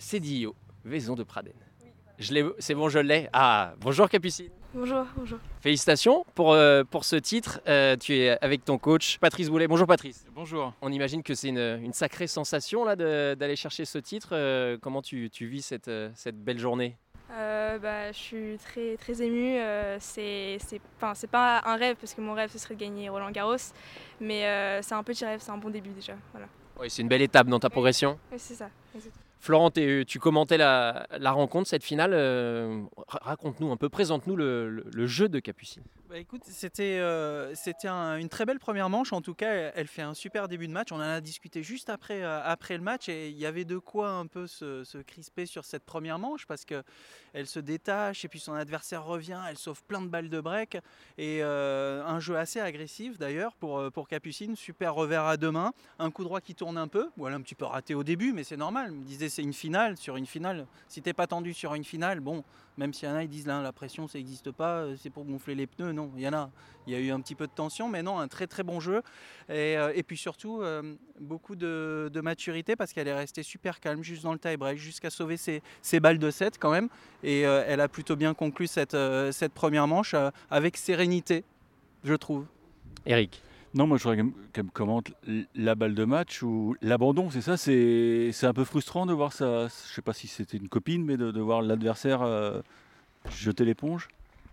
Cédillo, 0.02 0.54
Vaison 0.84 1.14
de 1.14 1.22
Praden. 1.22 1.52
Oui. 1.82 2.44
C'est 2.58 2.74
bon, 2.74 2.88
je 2.88 2.98
l'ai. 2.98 3.28
Ah, 3.32 3.74
bonjour 3.80 4.08
Capucine. 4.08 4.50
Bonjour, 4.74 5.04
bonjour. 5.16 5.38
Félicitations 5.60 6.24
pour, 6.34 6.52
euh, 6.52 6.82
pour 6.82 7.04
ce 7.04 7.16
titre. 7.16 7.60
Euh, 7.68 7.96
tu 7.96 8.14
es 8.14 8.38
avec 8.42 8.64
ton 8.64 8.78
coach 8.78 9.18
Patrice 9.18 9.48
Boulet. 9.48 9.68
Bonjour 9.68 9.86
Patrice. 9.86 10.26
Bonjour. 10.34 10.72
On 10.82 10.90
imagine 10.90 11.22
que 11.22 11.34
c'est 11.34 11.48
une, 11.48 11.78
une, 11.82 11.92
sacrée 11.92 12.26
sensation 12.26 12.84
là 12.84 12.96
d'aller 12.96 13.56
chercher 13.56 13.84
ce 13.84 13.98
titre. 13.98 14.30
Euh, 14.32 14.76
comment 14.80 15.02
tu, 15.02 15.30
tu, 15.30 15.46
vis 15.46 15.62
cette, 15.62 15.90
cette 16.14 16.36
belle 16.36 16.58
journée? 16.58 16.96
Euh, 17.32 17.78
bah, 17.78 18.12
je 18.12 18.18
suis 18.18 18.58
très, 18.58 18.96
très 18.96 19.22
émue. 19.22 19.58
Euh, 19.58 19.96
c'est 20.00 20.58
pas 21.30 21.62
un 21.64 21.76
rêve, 21.76 21.96
parce 21.96 22.14
que 22.14 22.20
mon 22.20 22.34
rêve, 22.34 22.50
ce 22.50 22.58
serait 22.58 22.74
de 22.74 22.80
gagner 22.80 23.08
Roland 23.08 23.30
Garros. 23.30 23.56
Mais 24.20 24.44
euh, 24.46 24.82
c'est 24.82 24.94
un 24.94 25.02
petit 25.02 25.24
rêve, 25.24 25.40
c'est 25.40 25.50
un 25.50 25.58
bon 25.58 25.70
début 25.70 25.90
déjà. 25.90 26.14
Voilà. 26.32 26.46
Oui, 26.78 26.90
c'est 26.90 27.02
une 27.02 27.08
belle 27.08 27.22
étape 27.22 27.46
dans 27.46 27.60
ta 27.60 27.70
progression. 27.70 28.18
Oui, 28.30 28.38
c'est 28.38 28.54
ça. 28.54 28.68
Florent, 29.42 29.72
tu 29.72 30.18
commentais 30.20 30.56
la, 30.56 31.04
rencontre, 31.24 31.68
cette 31.68 31.82
finale. 31.82 32.14
Raconte-nous 33.08 33.72
un 33.72 33.76
peu, 33.76 33.88
présente-nous 33.88 34.36
le, 34.36 35.06
jeu 35.06 35.28
de 35.28 35.40
Capucine. 35.40 35.82
Bah, 36.08 36.18
écoute, 36.18 36.42
c'était 36.44 36.98
euh, 37.00 37.52
une 38.20 38.28
très 38.28 38.44
belle 38.44 38.60
première 38.60 38.88
manche. 38.88 39.12
En 39.12 39.20
tout 39.20 39.34
cas, 39.34 39.72
elle, 39.74 39.88
fait 39.88 40.02
un 40.02 40.14
super 40.14 40.46
début 40.46 40.68
de 40.68 40.72
match. 40.72 40.92
On 40.92 40.96
en 40.96 41.00
a 41.00 41.20
discuté 41.20 41.64
juste 41.64 41.90
après, 41.90 42.22
euh, 42.22 42.40
après 42.44 42.76
le 42.76 42.84
match 42.84 43.08
et 43.08 43.30
il 43.30 43.36
y 43.38 43.44
avait 43.44 43.64
de 43.64 43.78
quoi 43.78 44.10
un 44.10 44.26
peu 44.26 44.46
se, 44.46 44.84
se 44.84 44.98
crisper 44.98 45.44
sur 45.46 45.64
cette 45.64 45.84
première 45.84 46.20
manche 46.20 46.46
parce 46.46 46.64
que 46.64 46.84
elle 47.32 47.46
se 47.46 47.60
détache 47.60 48.24
et 48.24 48.28
puis 48.28 48.40
son 48.40 48.54
adversaire 48.54 49.04
revient. 49.04 49.40
Elle 49.48 49.58
sauve 49.58 49.82
plein 49.84 50.00
de 50.00 50.08
balles 50.08 50.28
de 50.28 50.40
break 50.40 50.78
et 51.18 51.42
euh, 51.42 52.04
un 52.04 52.20
jeu 52.20 52.36
assez 52.36 52.60
agressif 52.60 53.18
d'ailleurs 53.18 53.54
pour, 53.54 53.78
euh, 53.78 53.90
pour 53.90 54.08
Capucine. 54.08 54.56
Super 54.56 54.94
revers 54.94 55.24
à 55.24 55.36
deux 55.36 55.50
mains, 55.50 55.72
un 55.98 56.10
coup 56.10 56.24
droit 56.24 56.40
qui 56.40 56.54
tourne 56.54 56.78
un 56.78 56.88
peu. 56.88 57.08
Voilà, 57.16 57.36
un 57.36 57.40
petit 57.40 57.54
peu 57.54 57.64
raté 57.64 57.94
au 57.94 58.04
début, 58.04 58.32
mais 58.32 58.44
c'est 58.44 58.56
normal. 58.56 58.88
Je 58.90 58.94
me 58.94 59.04
disais, 59.04 59.28
c'est 59.28 59.42
une 59.42 59.52
finale. 59.52 59.96
Sur 59.96 60.16
une 60.16 60.26
finale, 60.26 60.66
si 60.88 61.02
t'es 61.02 61.12
pas 61.12 61.26
tendu 61.26 61.54
sur 61.54 61.74
une 61.74 61.84
finale, 61.84 62.20
bon, 62.20 62.44
même 62.78 62.94
s'il 62.94 63.08
y 63.08 63.12
en 63.12 63.14
a, 63.14 63.22
ils 63.22 63.28
disent 63.28 63.46
là, 63.46 63.60
la 63.60 63.72
pression, 63.72 64.08
ça 64.08 64.18
n'existe 64.18 64.50
pas, 64.50 64.78
euh, 64.78 64.96
c'est 64.98 65.10
pour 65.10 65.24
gonfler 65.24 65.54
les 65.54 65.66
pneus. 65.66 65.92
Non, 65.92 66.10
il 66.16 66.22
y 66.22 66.28
en 66.28 66.32
a. 66.32 66.50
Il 66.86 66.92
y 66.92 66.96
a 66.96 66.98
eu 66.98 67.10
un 67.10 67.20
petit 67.20 67.34
peu 67.34 67.46
de 67.46 67.52
tension, 67.52 67.88
mais 67.88 68.02
non, 68.02 68.18
un 68.18 68.28
très 68.28 68.46
très 68.46 68.62
bon 68.62 68.80
jeu. 68.80 69.02
Et, 69.48 69.76
euh, 69.76 69.92
puis 70.06 70.16
surtout, 70.16 70.62
euh, 70.62 70.94
beaucoup 71.20 71.54
de, 71.54 72.10
maturité 72.22 72.74
parce 72.74 72.92
qu'elle 72.92 73.08
est 73.08 73.14
restée 73.14 73.42
super 73.42 73.78
calme 73.78 74.02
juste 74.02 74.22
dans 74.22 74.32
le 74.32 74.38
tie-break, 74.38 74.78
jusqu'à 74.78 75.10
sauver 75.10 75.36
ses, 75.36 76.00
balles 76.00 76.18
de 76.18 76.30
7 76.30 76.58
quand 76.58 76.70
même. 76.70 76.88
Et 77.22 77.42
elle 77.42 77.80
a 77.80 77.88
plutôt 77.88 78.16
bien 78.16 78.34
conclu 78.34 78.66
cette, 78.66 78.96
cette 79.32 79.52
première 79.52 79.86
manche 79.86 80.14
avec 80.50 80.76
sérénité, 80.76 81.44
je 82.04 82.14
trouve. 82.14 82.46
Eric. 83.06 83.42
Non, 83.74 83.86
moi 83.86 83.96
je 83.96 84.02
voudrais 84.02 84.22
qu'elle 84.52 84.64
me 84.64 84.70
commente 84.70 85.12
la 85.54 85.74
balle 85.74 85.94
de 85.94 86.04
match 86.04 86.42
ou 86.42 86.76
l'abandon, 86.82 87.30
c'est 87.30 87.40
ça 87.40 87.56
C'est 87.56 88.44
un 88.44 88.52
peu 88.52 88.64
frustrant 88.64 89.06
de 89.06 89.14
voir 89.14 89.32
ça. 89.32 89.68
Je 89.68 89.94
sais 89.94 90.02
pas 90.02 90.12
si 90.12 90.28
c'était 90.28 90.58
une 90.58 90.68
copine, 90.68 91.04
mais 91.04 91.16
de, 91.16 91.30
de 91.30 91.40
voir 91.40 91.62
l'adversaire 91.62 92.20
euh, 92.22 92.60
jeter 93.30 93.64
l'éponge. 93.64 94.08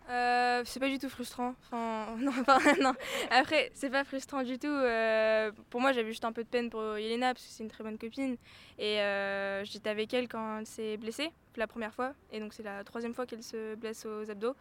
Euh, 0.10 0.64
c'est 0.66 0.80
pas 0.80 0.90
du 0.90 0.98
tout 0.98 1.10
frustrant. 1.10 1.54
Enfin, 1.62 2.16
non, 2.20 2.32
enfin, 2.40 2.58
non. 2.82 2.94
Après, 3.30 3.72
c'est 3.74 3.90
pas 3.90 4.04
frustrant 4.04 4.44
du 4.44 4.58
tout. 4.58 4.68
Euh, 4.68 5.52
pour 5.70 5.82
moi, 5.82 5.92
j'avais 5.92 6.10
juste 6.10 6.26
un 6.26 6.32
peu 6.32 6.44
de 6.44 6.50
peine 6.50 6.70
pour 6.70 6.98
Yelena 6.98 7.34
parce 7.34 7.46
que 7.46 7.52
c'est 7.52 7.64
une 7.64 7.70
très 7.70 7.84
bonne 7.84 7.98
copine. 7.98 8.38
Et 8.80 9.00
euh, 9.02 9.64
j'étais 9.66 9.90
avec 9.90 10.14
elle 10.14 10.28
quand 10.28 10.60
elle 10.60 10.66
s'est 10.66 10.98
blessée 10.98 11.32
la 11.58 11.68
première 11.68 11.94
fois. 11.94 12.14
Et 12.32 12.40
donc, 12.40 12.54
c'est 12.54 12.64
la 12.64 12.84
troisième 12.84 13.14
fois 13.14 13.26
qu'elle 13.26 13.44
se 13.44 13.76
blesse 13.76 14.06
aux 14.06 14.32
abdos. 14.32 14.56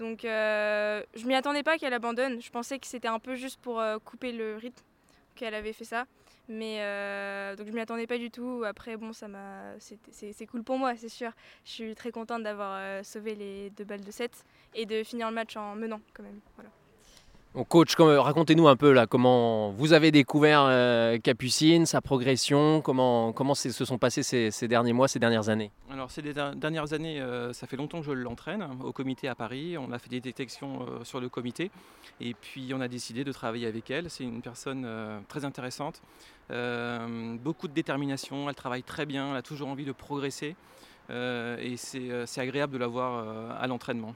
Donc, 0.00 0.24
euh, 0.24 1.02
je 1.14 1.26
m'y 1.26 1.34
attendais 1.34 1.62
pas 1.62 1.76
qu'elle 1.76 1.92
abandonne. 1.92 2.40
Je 2.40 2.50
pensais 2.50 2.78
que 2.78 2.86
c'était 2.86 3.06
un 3.06 3.18
peu 3.18 3.34
juste 3.34 3.60
pour 3.60 3.80
euh, 3.80 3.98
couper 3.98 4.32
le 4.32 4.56
rythme 4.56 4.82
qu'elle 5.34 5.54
avait 5.54 5.74
fait 5.74 5.84
ça. 5.84 6.06
Mais 6.48 6.78
euh, 6.80 7.54
donc 7.54 7.68
je 7.68 7.72
m'y 7.72 7.80
attendais 7.80 8.06
pas 8.08 8.18
du 8.18 8.30
tout. 8.30 8.64
Après 8.66 8.96
bon 8.96 9.12
ça 9.12 9.28
m'a 9.28 9.78
c'est 9.78 10.46
cool 10.46 10.64
pour 10.64 10.78
moi 10.78 10.96
c'est 10.96 11.08
sûr. 11.08 11.30
Je 11.64 11.70
suis 11.70 11.94
très 11.94 12.10
contente 12.10 12.42
d'avoir 12.42 13.04
sauvé 13.04 13.36
les 13.36 13.70
deux 13.70 13.84
balles 13.84 14.02
de 14.02 14.10
7 14.10 14.32
et 14.74 14.84
de 14.84 15.04
finir 15.04 15.28
le 15.28 15.34
match 15.34 15.56
en 15.56 15.76
menant 15.76 16.00
quand 16.12 16.24
même. 16.24 16.40
Coach, 17.68 17.96
racontez-nous 17.96 18.68
un 18.68 18.76
peu 18.76 18.92
là 18.92 19.08
comment 19.08 19.70
vous 19.70 19.92
avez 19.92 20.12
découvert 20.12 20.62
euh, 20.68 21.18
Capucine, 21.18 21.84
sa 21.84 22.00
progression, 22.00 22.80
comment, 22.80 23.54
se 23.54 23.84
sont 23.84 23.98
passés 23.98 24.22
ces, 24.22 24.68
derniers 24.68 24.92
mois, 24.92 25.08
ces 25.08 25.18
dernières 25.18 25.48
années? 25.48 25.72
Alors 25.90 26.12
ces 26.12 26.22
der- 26.22 26.54
dernières 26.54 26.92
années, 26.92 27.20
euh, 27.20 27.52
ça 27.52 27.66
fait 27.66 27.76
longtemps 27.76 28.00
que 28.00 28.06
je 28.06 28.12
l'entraîne 28.12 28.64
au 28.84 28.92
comité 28.92 29.26
à 29.26 29.34
Paris. 29.34 29.76
On 29.76 29.90
a 29.90 29.98
fait 29.98 30.08
des 30.08 30.20
détections 30.20 30.82
euh, 30.82 31.02
sur 31.02 31.20
le 31.20 31.28
comité 31.28 31.72
et 32.20 32.34
puis 32.34 32.70
on 32.72 32.80
a 32.80 32.86
décidé 32.86 33.24
de 33.24 33.32
travailler 33.32 33.66
avec 33.66 33.90
elle. 33.90 34.10
C'est 34.10 34.24
une 34.24 34.42
personne 34.42 34.86
très 35.28 35.44
intéressante, 35.44 36.00
beaucoup 36.48 37.66
de 37.66 37.72
détermination, 37.72 38.48
elle 38.48 38.54
travaille 38.54 38.84
très 38.84 39.06
bien, 39.06 39.32
elle 39.32 39.36
a 39.36 39.42
toujours 39.42 39.68
envie 39.68 39.84
de 39.84 39.92
progresser. 39.92 40.54
et 41.10 41.76
c'est 41.76 42.40
agréable 42.40 42.74
de 42.74 42.78
la 42.78 42.86
voir 42.86 43.58
à 43.60 43.66
l'entraînement. 43.66 44.14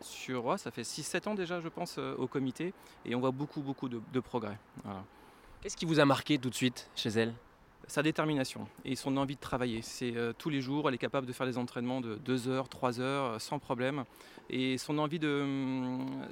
Sur, 0.00 0.44
ouais, 0.46 0.58
ça 0.58 0.70
fait 0.70 0.82
6-7 0.82 1.28
ans 1.28 1.34
déjà, 1.34 1.60
je 1.60 1.68
pense, 1.68 1.96
euh, 1.98 2.14
au 2.16 2.26
comité, 2.26 2.72
et 3.04 3.14
on 3.14 3.20
voit 3.20 3.30
beaucoup, 3.30 3.60
beaucoup 3.60 3.88
de, 3.88 4.00
de 4.12 4.20
progrès. 4.20 4.58
Voilà 4.84 5.02
Qu'est-ce 5.60 5.76
qui 5.76 5.86
vous 5.86 5.98
a 5.98 6.04
marqué 6.04 6.38
tout 6.38 6.50
de 6.50 6.54
suite 6.54 6.88
chez 6.94 7.08
elle? 7.10 7.34
Sa 7.88 8.02
détermination 8.02 8.68
et 8.84 8.96
son 8.96 9.16
envie 9.16 9.34
de 9.34 9.40
travailler. 9.40 9.80
C'est 9.82 10.14
euh, 10.14 10.32
tous 10.36 10.50
les 10.50 10.60
jours, 10.60 10.88
elle 10.88 10.94
est 10.94 10.98
capable 10.98 11.26
de 11.26 11.32
faire 11.32 11.46
des 11.46 11.56
entraînements 11.58 12.00
de 12.02 12.16
2 12.16 12.46
heures, 12.48 12.68
3 12.68 13.00
heures 13.00 13.24
euh, 13.32 13.38
sans 13.38 13.58
problème. 13.58 14.04
Et 14.50 14.76
son 14.78 14.98
envie 14.98 15.18
de, 15.18 15.46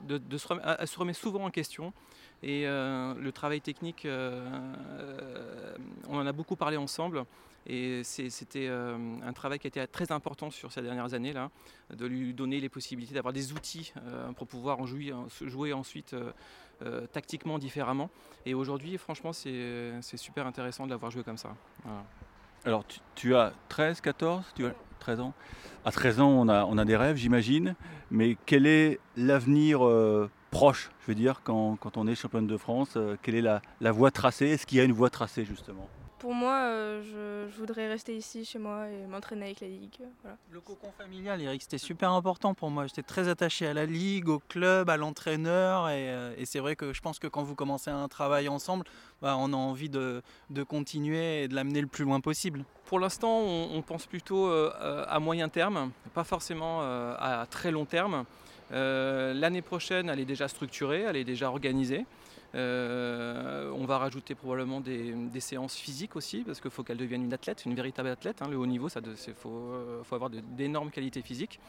de, 0.06 0.18
de 0.18 0.38
se, 0.38 0.48
rem- 0.48 0.60
elle 0.78 0.86
se 0.86 0.98
remet 0.98 1.14
souvent 1.14 1.44
en 1.44 1.50
question. 1.50 1.92
Et 2.42 2.66
euh, 2.66 3.14
le 3.14 3.32
travail 3.32 3.62
technique, 3.62 4.04
euh, 4.04 5.74
on 6.08 6.18
en 6.18 6.26
a 6.26 6.32
beaucoup 6.32 6.56
parlé 6.56 6.76
ensemble. 6.76 7.24
Et 7.68 8.02
c'était 8.04 8.68
euh, 8.68 8.96
un 9.24 9.32
travail 9.32 9.58
qui 9.58 9.66
a 9.66 9.68
été 9.68 9.86
très 9.88 10.12
important 10.12 10.50
sur 10.50 10.70
ces 10.70 10.82
dernières 10.82 11.14
années, 11.14 11.32
là, 11.32 11.50
de 11.90 12.06
lui 12.06 12.32
donner 12.32 12.60
les 12.60 12.68
possibilités 12.68 13.14
d'avoir 13.14 13.32
des 13.32 13.52
outils 13.52 13.92
euh, 13.96 14.30
pour 14.32 14.46
pouvoir 14.46 14.86
jouer, 14.86 15.72
ensuite 15.72 16.14
euh, 16.82 17.06
tactiquement 17.08 17.58
différemment. 17.58 18.08
Et 18.44 18.54
aujourd'hui, 18.54 18.96
franchement, 18.98 19.32
c'est 19.32 20.16
super 20.16 20.46
intéressant 20.46 20.86
de 20.86 20.90
l'avoir 20.90 21.10
joué 21.10 21.24
comme 21.24 21.38
ça. 21.38 21.56
Alors, 22.64 22.84
tu, 23.16 23.34
as 23.34 23.52
13, 23.68 24.00
14 24.00 24.44
tu 24.54 24.66
as 24.66 24.74
13 25.00 25.20
ans? 25.20 25.34
À 25.84 25.90
13 25.90 26.20
ans, 26.20 26.30
on 26.30 26.78
a, 26.78 26.84
des 26.84 26.96
rêves, 26.96 27.16
j'imagine. 27.16 27.74
Mais 28.12 28.36
quel 28.46 28.66
est 28.66 29.00
l'avenir 29.16 29.80
proche, 30.52 30.90
je 31.00 31.06
veux 31.08 31.16
dire, 31.16 31.40
quand, 31.42 31.96
on 31.96 32.06
est 32.06 32.14
championne 32.14 32.46
de 32.46 32.56
France? 32.56 32.96
Quelle 33.22 33.34
est 33.34 33.60
la 33.80 33.92
voie 33.92 34.12
tracée? 34.12 34.46
Est-ce 34.46 34.66
qu'il 34.66 34.78
y 34.78 34.80
a 34.80 34.84
une 34.84 34.92
voie 34.92 35.10
tracée, 35.10 35.44
justement? 35.44 35.88
Pour 36.18 36.32
moi, 36.32 36.54
euh, 36.54 37.02
je, 37.02 37.52
je 37.52 37.58
voudrais 37.58 37.88
rester 37.88 38.16
ici 38.16 38.44
chez 38.46 38.58
moi 38.58 38.88
et 38.88 39.06
m'entraîner 39.06 39.44
avec 39.46 39.60
la 39.60 39.68
ligue. 39.68 39.96
euh, 40.00 40.06
Voilà. 40.22 40.38
Le 40.50 40.60
cocon 40.60 40.90
familial, 40.96 41.42
Eric, 41.42 41.60
c'était 41.62 41.76
super 41.78 42.10
important 42.12 42.54
pour 42.54 42.70
moi. 42.70 42.86
J'étais 42.86 43.02
très 43.02 43.28
attaché 43.28 43.66
à 43.66 43.74
la 43.74 43.84
ligue, 43.84 44.28
au 44.30 44.38
club, 44.38 44.88
à 44.88 44.96
l'entraîneur. 44.96 45.90
Et, 45.90 46.08
euh, 46.10 46.34
et 46.38 46.46
c'est 46.46 46.58
vrai 46.58 46.74
que 46.74 46.94
je 46.94 47.02
pense 47.02 47.18
que 47.18 47.26
quand 47.26 47.42
vous 47.42 47.54
commencez 47.54 47.90
un 47.90 48.08
travail 48.08 48.48
ensemble, 48.48 48.86
bah, 49.20 49.36
on 49.38 49.52
a 49.52 49.56
envie 49.56 49.90
de, 49.90 50.22
de 50.48 50.62
continuer 50.62 51.42
et 51.42 51.48
de 51.48 51.54
l'amener 51.54 51.82
le 51.82 51.86
plus 51.86 52.04
loin 52.04 52.20
possible. 52.20 52.64
Pour 52.86 52.98
l'instant, 52.98 53.38
on, 53.40 53.68
on 53.74 53.82
pense 53.82 54.06
plutôt 54.06 54.46
euh, 54.48 55.04
à 55.08 55.20
moyen 55.20 55.50
terme, 55.50 55.90
pas 56.14 56.24
forcément 56.24 56.80
euh, 56.80 57.14
à 57.18 57.44
très 57.46 57.70
long 57.70 57.84
terme. 57.84 58.24
Euh, 58.72 59.34
L'année 59.34 59.62
prochaine, 59.62 60.08
elle 60.08 60.18
est 60.20 60.24
déjà 60.24 60.48
structurée, 60.48 61.02
elle 61.02 61.16
est 61.16 61.24
déjà 61.24 61.48
organisée. 61.50 62.06
Euh, 62.56 63.70
on 63.76 63.84
va 63.84 63.98
rajouter 63.98 64.34
probablement 64.34 64.80
des, 64.80 65.40
séances 65.40 65.76
physiques 65.76 66.16
aussi, 66.16 66.42
parce 66.42 66.60
qu'il 66.60 66.70
faut 66.70 66.82
qu'elle 66.82 66.96
devienne 66.96 67.22
une 67.22 67.32
athlète, 67.32 67.64
une 67.66 67.74
véritable 67.74 68.08
athlète. 68.08 68.40
hein. 68.40 68.48
Le 68.48 68.56
haut 68.56 68.66
niveau, 68.66 68.88
il 68.88 69.34
faut, 69.34 69.50
euh, 69.50 70.02
faut 70.02 70.14
avoir 70.14 70.30
d'énormes 70.30 70.90
qualités 70.90 71.22
physiques. 71.22 71.60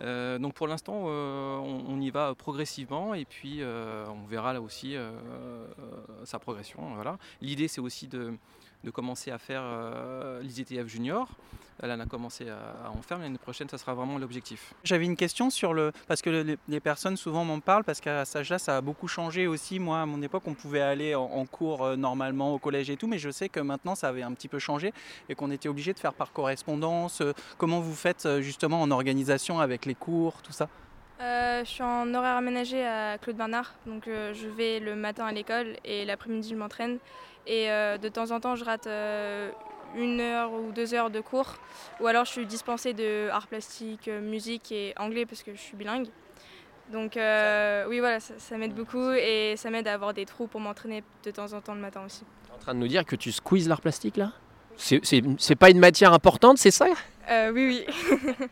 Euh, 0.00 0.38
donc 0.38 0.54
pour 0.54 0.68
l'instant, 0.68 0.94
on, 0.94 1.84
on 1.88 2.00
y 2.00 2.10
va 2.10 2.32
progressivement 2.36 3.14
et 3.14 3.24
puis 3.24 3.62
on 3.64 4.26
verra 4.26 4.52
là 4.52 4.60
aussi 4.60 4.94
sa 6.24 6.38
progression. 6.38 6.94
Voilà. 6.94 7.18
L'idée, 7.40 7.66
c'est 7.66 7.80
aussi 7.80 8.06
de, 8.06 8.34
de 8.84 8.90
commencer 8.90 9.30
à 9.30 9.38
faire 9.38 9.62
euh, 9.64 10.40
l'IZTF 10.42 10.86
Junior. 10.86 11.28
Elle 11.80 11.92
en 11.92 12.00
a 12.00 12.06
commencé 12.06 12.48
à, 12.48 12.86
à 12.86 12.90
en 12.90 13.02
faire, 13.02 13.18
mais 13.18 13.24
l'année 13.24 13.38
prochaine, 13.38 13.68
ça 13.68 13.78
sera 13.78 13.94
vraiment 13.94 14.18
l'objectif. 14.18 14.74
J'avais 14.82 15.04
une 15.04 15.14
question 15.16 15.48
sur 15.48 15.74
le. 15.74 15.92
Parce 16.08 16.22
que 16.22 16.30
les, 16.30 16.58
les 16.68 16.80
personnes 16.80 17.16
souvent 17.16 17.44
m'en 17.44 17.60
parlent, 17.60 17.84
parce 17.84 18.00
qu'à 18.00 18.24
cet 18.24 18.36
âge-là, 18.36 18.58
ça 18.58 18.78
a 18.78 18.80
beaucoup 18.80 19.06
changé 19.06 19.46
aussi. 19.46 19.78
Moi, 19.78 20.00
à 20.00 20.06
mon 20.06 20.20
époque, 20.22 20.42
on 20.46 20.54
pouvait 20.54 20.80
aller 20.80 21.14
en, 21.14 21.22
en 21.22 21.46
cours 21.46 21.84
euh, 21.84 21.94
normalement 21.96 22.52
au 22.52 22.58
collège 22.58 22.90
et 22.90 22.96
tout, 22.96 23.06
mais 23.06 23.18
je 23.18 23.30
sais 23.30 23.48
que 23.48 23.60
maintenant, 23.60 23.94
ça 23.94 24.08
avait 24.08 24.22
un 24.22 24.32
petit 24.32 24.48
peu 24.48 24.58
changé 24.58 24.92
et 25.28 25.36
qu'on 25.36 25.52
était 25.52 25.68
obligé 25.68 25.92
de 25.92 26.00
faire 26.00 26.14
par 26.14 26.32
correspondance. 26.32 27.20
Euh, 27.20 27.32
Comment 27.58 27.78
vous 27.78 27.94
faites 27.94 28.26
euh, 28.26 28.40
justement 28.40 28.82
en 28.82 28.90
organisation 28.90 29.60
avec 29.60 29.86
les 29.86 29.94
cours, 29.94 30.42
tout 30.42 30.52
ça? 30.52 30.68
Euh, 31.20 31.64
je 31.64 31.68
suis 31.68 31.82
en 31.82 32.12
horaire 32.14 32.36
aménagé 32.36 32.84
à 32.84 33.18
Claude 33.18 33.36
Bernard, 33.36 33.74
donc 33.86 34.06
euh, 34.06 34.32
je 34.34 34.46
vais 34.46 34.78
le 34.78 34.94
matin 34.94 35.26
à 35.26 35.32
l'école 35.32 35.76
et 35.84 36.04
l'après-midi 36.04 36.50
je 36.50 36.54
m'entraîne. 36.54 36.98
Et 37.48 37.70
euh, 37.70 37.96
de 37.98 38.08
temps 38.08 38.30
en 38.30 38.40
temps 38.40 38.54
je 38.56 38.64
rate 38.64 38.86
euh, 38.86 39.50
une 39.96 40.20
heure 40.20 40.52
ou 40.52 40.70
deux 40.70 40.92
heures 40.94 41.10
de 41.10 41.20
cours, 41.20 41.54
ou 41.98 42.06
alors 42.06 42.26
je 42.26 42.30
suis 42.32 42.46
dispensée 42.46 42.92
de 42.92 43.28
art 43.30 43.46
plastique, 43.48 44.06
euh, 44.08 44.20
musique 44.20 44.70
et 44.70 44.92
anglais 44.98 45.24
parce 45.24 45.42
que 45.42 45.52
je 45.54 45.58
suis 45.60 45.76
bilingue. 45.76 46.08
Donc 46.92 47.16
euh, 47.16 47.86
oui 47.88 48.00
voilà, 48.00 48.20
ça, 48.20 48.34
ça 48.38 48.56
m'aide 48.58 48.74
beaucoup 48.74 49.10
et 49.12 49.54
ça 49.56 49.70
m'aide 49.70 49.88
à 49.88 49.94
avoir 49.94 50.12
des 50.14 50.26
trous 50.26 50.46
pour 50.46 50.60
m'entraîner 50.60 51.02
de 51.24 51.30
temps 51.30 51.52
en 51.54 51.60
temps 51.62 51.74
le 51.74 51.80
matin 51.80 52.02
aussi. 52.04 52.24
Tu 52.44 52.50
es 52.50 52.54
en 52.54 52.58
train 52.58 52.74
de 52.74 52.80
nous 52.80 52.88
dire 52.88 53.04
que 53.06 53.16
tu 53.16 53.32
squeezes 53.32 53.66
l'art 53.68 53.80
plastique 53.80 54.18
là? 54.18 54.32
C'est- 54.76 55.54
pas 55.58 55.70
une 55.70 55.80
matière 55.80 56.12
importante, 56.12 56.58
c'est 56.58 56.70
ça? 56.70 56.86
Euh, 57.30 57.50
oui 57.50 57.84
oui. 57.88 58.26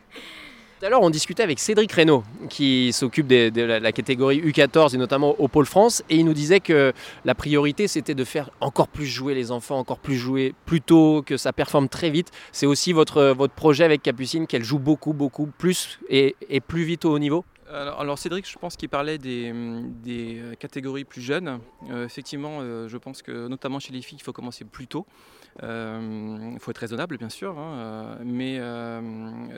Tout 0.79 0.85
à 0.85 0.89
l'heure, 0.89 1.01
on 1.01 1.09
discutait 1.09 1.41
avec 1.41 1.57
Cédric 1.57 1.91
Reynaud, 1.91 2.23
qui 2.49 2.93
s'occupe 2.93 3.25
de, 3.25 3.61
la, 3.63 3.91
catégorie 3.91 4.39
U14 4.41 4.93
et 4.93 4.99
notamment 4.99 5.31
au 5.39 5.47
Pôle 5.47 5.65
France, 5.65 6.03
et 6.07 6.17
il 6.17 6.25
nous 6.25 6.35
disait 6.35 6.59
que 6.59 6.93
la 7.25 7.33
priorité 7.33 7.87
c'était 7.87 8.13
de 8.13 8.23
faire 8.23 8.51
encore 8.61 8.87
plus 8.87 9.07
jouer 9.07 9.33
les 9.33 9.49
enfants, 9.51 9.79
encore 9.79 9.97
plus 9.97 10.17
jouer 10.17 10.53
plus 10.67 10.81
tôt, 10.81 11.23
que 11.25 11.35
ça 11.35 11.51
performe 11.51 11.89
très 11.89 12.11
vite. 12.11 12.29
C'est 12.51 12.67
aussi 12.67 12.93
votre, 12.93 13.35
projet 13.55 13.85
avec 13.85 14.03
Capucine, 14.03 14.45
qu'elle 14.45 14.63
joue 14.63 14.77
beaucoup, 14.77 15.13
beaucoup 15.13 15.47
plus 15.47 15.99
et, 16.09 16.35
plus 16.67 16.83
vite 16.83 17.05
au 17.05 17.11
haut 17.11 17.19
niveau? 17.19 17.43
Alors, 17.69 18.19
Cédric, 18.19 18.47
je 18.47 18.57
pense 18.59 18.77
qu'il 18.77 18.87
parlait 18.87 19.17
des, 19.17 19.51
des, 20.03 20.41
catégories 20.59 21.05
plus 21.05 21.21
jeunes. 21.21 21.59
Euh, 21.89 22.05
effectivement, 22.05 22.59
euh, 22.61 22.87
je 22.87 22.97
pense 22.97 23.23
que 23.23 23.47
notamment 23.47 23.79
chez 23.79 23.91
les 23.91 24.01
filles, 24.01 24.19
il 24.21 24.23
faut 24.23 24.31
commencer 24.31 24.63
plus 24.63 24.87
tôt. 24.87 25.05
Euh, 25.63 26.51
il 26.53 26.59
faut 26.59 26.71
être 26.71 26.77
raisonnable, 26.77 27.17
bien 27.17 27.29
sûr, 27.29 27.57
hein, 27.57 28.17
mais 28.23 28.59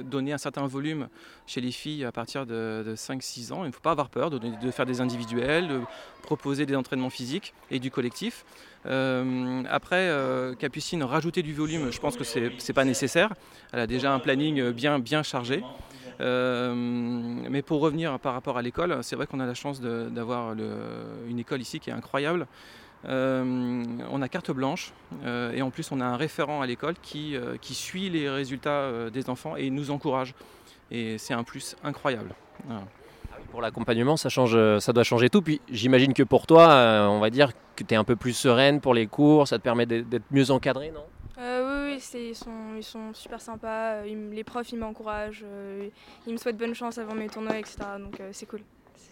donner 0.04 0.34
un 0.34 0.38
certain 0.38 0.66
volume 0.66 1.10
chez 1.46 1.62
les 1.62 1.72
filles 1.72 2.06
à 2.06 2.12
partir 2.12 2.46
de, 2.46 2.94
5-6 2.96 3.52
ans. 3.52 3.64
Il 3.64 3.68
ne 3.68 3.72
faut 3.72 3.82
pas 3.82 3.92
avoir 3.92 4.10
peur 4.10 4.30
de, 4.30 4.72
faire 4.72 4.86
des 4.86 5.02
individuels, 5.02 5.68
de 5.68 5.82
proposer 6.24 6.66
des 6.66 6.76
entraînements 6.76 7.10
physiques 7.10 7.54
et 7.72 7.80
du 7.80 7.92
collectif. 7.92 8.46
après, 8.86 10.12
Capucine, 10.58 11.04
rajouter 11.04 11.44
du 11.44 11.54
volume, 11.54 11.92
je 11.92 12.00
pense 12.00 12.16
que 12.16 12.24
ce 12.24 12.40
n'est 12.40 12.74
pas 12.74 12.86
nécessaire. 12.86 13.34
Elle 13.74 13.80
a 13.80 13.88
déjà 13.88 14.14
un 14.14 14.20
planning 14.20 14.72
bien, 14.72 15.00
bien 15.00 15.24
chargé. 15.24 15.64
Euh, 16.22 16.74
mais 16.76 17.62
pour 17.62 17.80
revenir 17.80 18.20
par 18.20 18.34
rapport 18.34 18.58
à 18.58 18.62
l'école, 18.62 19.00
c'est 19.04 19.16
vrai 19.16 19.26
qu'on 19.26 19.40
a 19.40 19.46
la 19.46 19.54
chance 19.54 19.82
d'avoir 19.82 20.54
une 21.28 21.40
école 21.40 21.62
ici 21.62 21.80
qui 21.80 21.90
est 21.90 21.94
incroyable. 21.94 22.48
Euh, 23.06 23.86
on 24.12 24.22
a 24.22 24.28
carte 24.28 24.52
blanche 24.52 24.92
euh, 25.24 25.54
et 25.54 25.62
en 25.62 25.70
plus 25.70 25.90
on 25.94 26.02
a 26.02 26.06
un 26.06 26.18
référent 26.18 26.62
à 26.62 26.68
l'école 26.68 26.96
qui, 27.02 27.38
qui, 27.62 27.74
suit 27.74 28.10
les 28.10 28.30
résultats 28.30 29.10
des 29.10 29.30
enfants 29.30 29.56
et 29.56 29.70
nous 29.70 29.92
encourage. 29.92 30.34
Et 30.92 31.18
c'est 31.18 31.34
un 31.34 31.44
plus 31.44 31.76
incroyable. 31.84 32.34
Ah 32.70 32.82
pour 33.52 33.62
l'accompagnement, 33.62 34.18
ça, 34.18 34.28
change, 34.28 34.58
ça 34.80 34.92
doit 34.92 35.04
changer 35.06 35.30
tout. 35.30 35.42
Puis 35.42 35.62
j'imagine 35.72 36.14
que 36.14 36.24
pour 36.24 36.46
toi, 36.46 37.08
on 37.10 37.20
va 37.20 37.30
dire 37.30 37.52
que 37.76 37.84
tu 37.84 37.94
es 37.94 37.98
un 37.98 38.04
peu 38.04 38.16
plus 38.16 38.34
sereine 38.34 38.82
pour 38.82 38.94
les 38.94 39.08
cours, 39.08 39.48
ça 39.48 39.58
te 39.58 39.64
permet 39.64 39.86
d'être 39.86 40.26
mieux 40.30 40.52
encadré, 40.52 40.92
non? 40.92 41.06
Oui, 41.38 41.96
oui 41.96 42.02
ils, 42.16 42.36
sont, 42.36 42.76
ils 42.76 42.84
sont 42.84 43.14
super 43.14 43.40
sympas. 43.40 44.02
les 44.04 44.44
profs, 44.44 44.72
ils 44.72 44.78
m'encouragent. 44.78 45.46
ils 46.28 46.34
me 46.34 46.38
souhaitent 46.38 46.58
bonne 46.58 46.76
chance 46.76 46.98
avant 46.98 47.16
mes 47.16 47.28
tournois, 47.30 47.58
etc. 47.58 47.78
Donc 47.98 48.22
c'est 48.34 48.46
cool. 48.46 48.62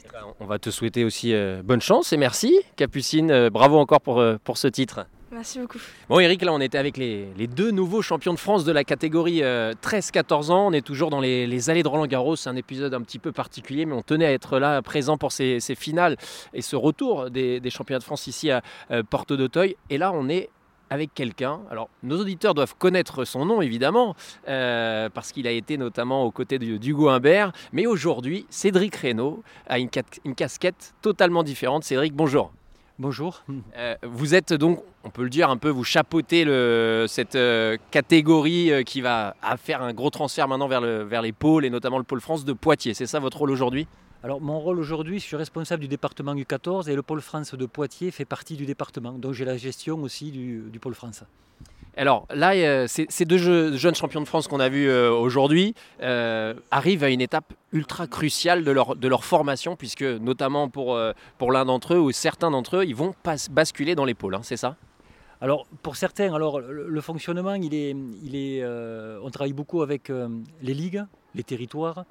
Eh 0.06 0.10
ben, 0.12 0.19
on 0.39 0.45
va 0.45 0.60
te 0.60 0.69
souhaiter 0.69 1.04
aussi 1.04 1.34
bonne 1.63 1.82
chance 1.82 2.13
et 2.13 2.17
merci. 2.17 2.60
Capucine, 2.76 3.50
bravo 3.50 3.78
encore 3.78 4.02
pour, 4.02 4.23
pour 4.43 4.58
ce 4.58 4.67
titre. 4.67 5.06
Merci 5.30 5.60
beaucoup. 5.60 5.80
Bon 6.08 6.19
Eric, 6.19 6.41
là 6.41 6.54
on 6.54 6.62
était 6.62 6.78
avec 6.78 6.95
les, 6.95 7.28
deux 7.47 7.71
nouveaux 7.71 8.02
champions 8.02 8.34
de 8.34 8.39
France 8.39 8.63
de 8.63 8.71
la 8.71 8.86
catégorie 8.86 9.41
13-14 9.41 10.52
ans. 10.52 10.67
On 10.67 10.71
est 10.71 10.86
toujours 10.86 11.10
dans 11.10 11.19
les, 11.19 11.69
allées 11.69 11.84
de 11.84 11.88
Roland 11.88 12.08
Garros. 12.08 12.38
C'est 12.38 12.50
un 12.50 12.56
épisode 12.56 12.93
un 12.93 13.02
petit 13.02 13.19
peu 13.19 13.34
particulier, 13.34 13.86
mais 13.86 13.93
on 13.93 14.02
tenait 14.02 14.26
à 14.26 14.32
être 14.32 14.58
là 14.58 14.82
présent 14.82 15.17
pour 15.17 15.34
ces, 15.34 15.60
finales 15.76 16.15
et 16.54 16.62
ce 16.62 16.78
retour 16.78 17.30
des, 17.30 17.60
des 17.60 17.69
championnats 17.69 18.00
de 18.00 18.06
France 18.06 18.28
ici 18.28 18.50
à 18.52 18.62
Porte 19.10 19.34
d'Auteuil. 19.34 19.76
Et 19.89 19.97
là 19.97 20.12
on 20.13 20.30
est 20.30 20.50
avec 20.89 21.13
quelqu'un. 21.13 21.60
Alors, 21.69 21.89
nos 22.04 22.19
auditeurs 22.19 22.54
doivent 22.54 22.76
connaître 22.78 23.26
son 23.26 23.45
nom, 23.45 23.62
évidemment, 23.62 24.15
euh, 24.47 25.10
parce 25.13 25.32
qu'il 25.32 25.47
a 25.47 25.52
été 25.52 25.78
notamment 25.78 26.23
aux 26.23 26.32
côtés 26.32 26.60
d'Hugo 26.60 27.10
Humbert. 27.10 27.52
Mais 27.73 27.86
aujourd'hui, 27.86 28.45
Cédric 28.50 28.95
Reynaud 28.95 29.43
a 29.67 29.80
une, 29.80 29.89
casquette 29.89 30.93
totalement 31.02 31.43
différente. 31.43 31.84
Cédric, 31.84 32.13
bonjour. 32.13 32.52
Bonjour. 33.00 33.43
Euh, 33.78 33.95
vous 34.02 34.34
êtes 34.34 34.54
donc, 34.54 34.82
on 35.04 35.12
peut 35.12 35.21
le 35.21 35.30
dire 35.30 35.52
un 35.52 35.58
peu, 35.58 35.69
vous 35.69 35.84
chapeautez 35.84 36.45
le, 36.45 37.06
cette 37.08 37.36
euh, 37.36 37.78
catégorie 37.91 38.71
qui 38.86 39.02
va 39.02 39.36
faire 39.58 39.84
un 39.84 39.93
gros 39.93 40.10
transfert 40.10 40.47
maintenant 40.47 40.67
vers, 40.67 40.82
le, 40.82 41.04
vers 41.04 41.21
les 41.21 41.32
pôles, 41.32 41.65
et 41.65 41.69
notamment 41.69 42.00
le 42.00 42.04
pôle 42.04 42.21
France 42.21 42.43
de 42.43 42.54
Poitiers. 42.54 42.95
C'est 42.95 43.06
ça 43.06 43.19
votre 43.19 43.38
rôle 43.38 43.52
aujourd'hui? 43.52 43.88
Alors 44.23 44.41
mon 44.41 44.60
rôle 44.60 44.80
aujourd'hui, 44.80 45.19
je 45.19 45.25
suis 45.25 45.36
responsable 45.36 45.82
du 45.82 45.88
département 45.88 46.34
U14 46.34 46.89
et 46.89 46.95
le 46.95 47.03
pôle 47.03 47.21
France 47.21 47.53
de 47.53 47.65
Poitiers 47.65 48.12
fait 48.12 48.25
partie 48.25 48.56
du 48.56 48.65
département. 48.65 49.12
Donc 49.13 49.34
j'ai 49.34 49.45
la 49.45 49.58
gestion 49.58 50.01
aussi 50.01 50.32
du, 50.32 50.80
pôle 50.82 50.95
France. 50.95 51.23
Alors 51.95 52.27
là, 52.34 52.88
ces, 52.88 53.25
deux 53.25 53.38
jeunes 53.38 53.95
champions 53.95 54.21
de 54.21 54.27
France 54.27 54.47
qu'on 54.47 54.60
a 54.60 54.69
vus 54.69 54.88
euh, 54.88 55.12
aujourd'hui 55.12 55.75
euh, 56.01 56.53
arrivent 56.71 57.03
à 57.03 57.10
une 57.10 57.21
étape 57.21 57.53
ultra 57.71 58.08
cruciale 58.08 58.63
de 58.63 58.71
leur, 58.71 58.95
de 58.95 59.08
leur 59.08 59.23
formation, 59.23 59.75
puisque 59.75 60.03
notamment 60.03 60.69
pour, 60.69 60.95
euh, 60.95 61.13
pour 61.38 61.51
l'un 61.51 61.65
d'entre 61.65 61.95
eux 61.95 61.99
ou 61.99 62.12
certains 62.12 62.51
d'entre 62.51 62.77
eux, 62.77 62.86
ils 62.86 62.95
vont 62.95 63.13
pas 63.23 63.36
basculer 63.51 63.95
dans 63.95 64.06
les 64.06 64.13
pôles, 64.13 64.36
hein, 64.36 64.41
c'est 64.43 64.58
ça? 64.58 64.75
Alors 65.41 65.67
pour 65.84 65.95
certains, 65.95 66.34
alors 66.34 66.60
le, 66.60 67.01
fonctionnement, 67.01 67.53
il 67.53 67.75
est, 67.75 67.95
il 68.23 68.36
est, 68.36 68.65
on 68.65 69.30
travaille 69.30 69.53
beaucoup 69.53 69.84
avec 69.84 70.10
les 70.10 70.73
ligues, 70.73 71.03
les 71.36 71.43
territoires. 71.43 72.06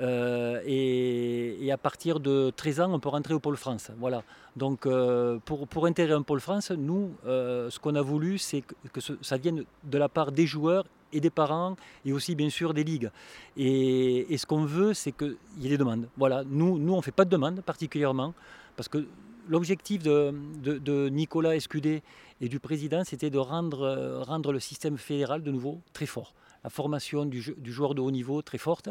Euh, 0.00 0.60
et, 0.64 1.70
à 1.72 1.76
partir 1.76 2.20
de 2.20 2.50
13 2.56 2.80
ans, 2.80 2.92
on 2.92 3.00
peut 3.00 3.08
rentrer 3.08 3.34
au 3.34 3.40
pôle 3.40 3.56
France. 3.56 3.90
Voilà. 3.98 4.22
Donc, 4.56 4.86
euh, 4.86 5.38
pour, 5.44 5.86
intégrer 5.86 6.14
un 6.14 6.22
pôle 6.22 6.40
France, 6.40 6.70
nous, 6.70 7.12
euh, 7.26 7.68
ce 7.70 7.78
qu'on 7.78 7.94
a 7.94 8.02
voulu, 8.02 8.38
c'est 8.38 8.62
que, 8.92 9.00
ça 9.20 9.36
vienne 9.36 9.64
de 9.84 9.98
la 9.98 10.08
part 10.08 10.32
des 10.32 10.46
joueurs 10.46 10.84
et 11.12 11.20
des 11.20 11.30
parents, 11.30 11.76
et 12.04 12.12
aussi 12.12 12.34
bien 12.34 12.50
sûr 12.50 12.74
des 12.74 12.84
ligues. 12.84 13.10
Et, 13.56 14.36
ce 14.36 14.46
qu'on 14.46 14.64
veut, 14.64 14.94
c'est 14.94 15.12
qu'il 15.12 15.36
y 15.58 15.66
ait 15.66 15.70
des 15.70 15.78
demandes. 15.78 16.08
Voilà. 16.16 16.44
Nous, 16.44 16.78
nous 16.78 16.92
on 16.92 16.98
ne 16.98 17.02
fait 17.02 17.12
pas 17.12 17.24
de 17.24 17.30
demandes 17.30 17.60
particulièrement, 17.62 18.34
parce 18.76 18.88
que 18.88 19.06
l'objectif 19.48 20.02
de, 20.02 21.08
Nicolas 21.08 21.56
Escudé 21.56 22.02
et 22.40 22.48
du 22.48 22.60
président, 22.60 23.02
c'était 23.04 23.30
de 23.30 23.38
rendre, 23.38 24.22
rendre 24.26 24.52
le 24.52 24.60
système 24.60 24.96
fédéral 24.96 25.42
de 25.42 25.50
nouveau 25.50 25.80
très 25.92 26.06
fort. 26.06 26.34
La 26.64 26.70
formation 26.70 27.24
du, 27.24 27.54
du 27.56 27.72
joueur 27.72 27.94
de 27.94 28.00
haut 28.00 28.10
niveau 28.10 28.42
très 28.42 28.58
forte. 28.58 28.90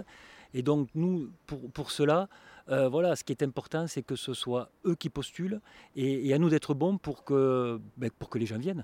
Et 0.58 0.64
donc 0.64 0.90
nous, 0.96 1.30
pour, 1.46 1.92
cela, 1.92 2.28
euh, 2.70 2.90
voilà, 2.90 3.16
ce 3.16 3.24
qui 3.24 3.32
est 3.32 3.44
important, 3.44 3.86
c'est 3.86 4.02
que 4.02 4.16
ce 4.16 4.34
soit 4.34 4.72
eux 4.88 4.96
qui 4.96 5.10
postulent 5.10 5.62
et, 5.96 6.34
à 6.34 6.40
nous 6.40 6.50
d'être 6.50 6.74
bons 6.74 6.98
pour 6.98 7.24
que, 7.24 7.80
ben, 7.96 8.10
pour 8.18 8.32
que 8.32 8.40
les 8.40 8.48
gens 8.48 8.58
viennent. 8.58 8.84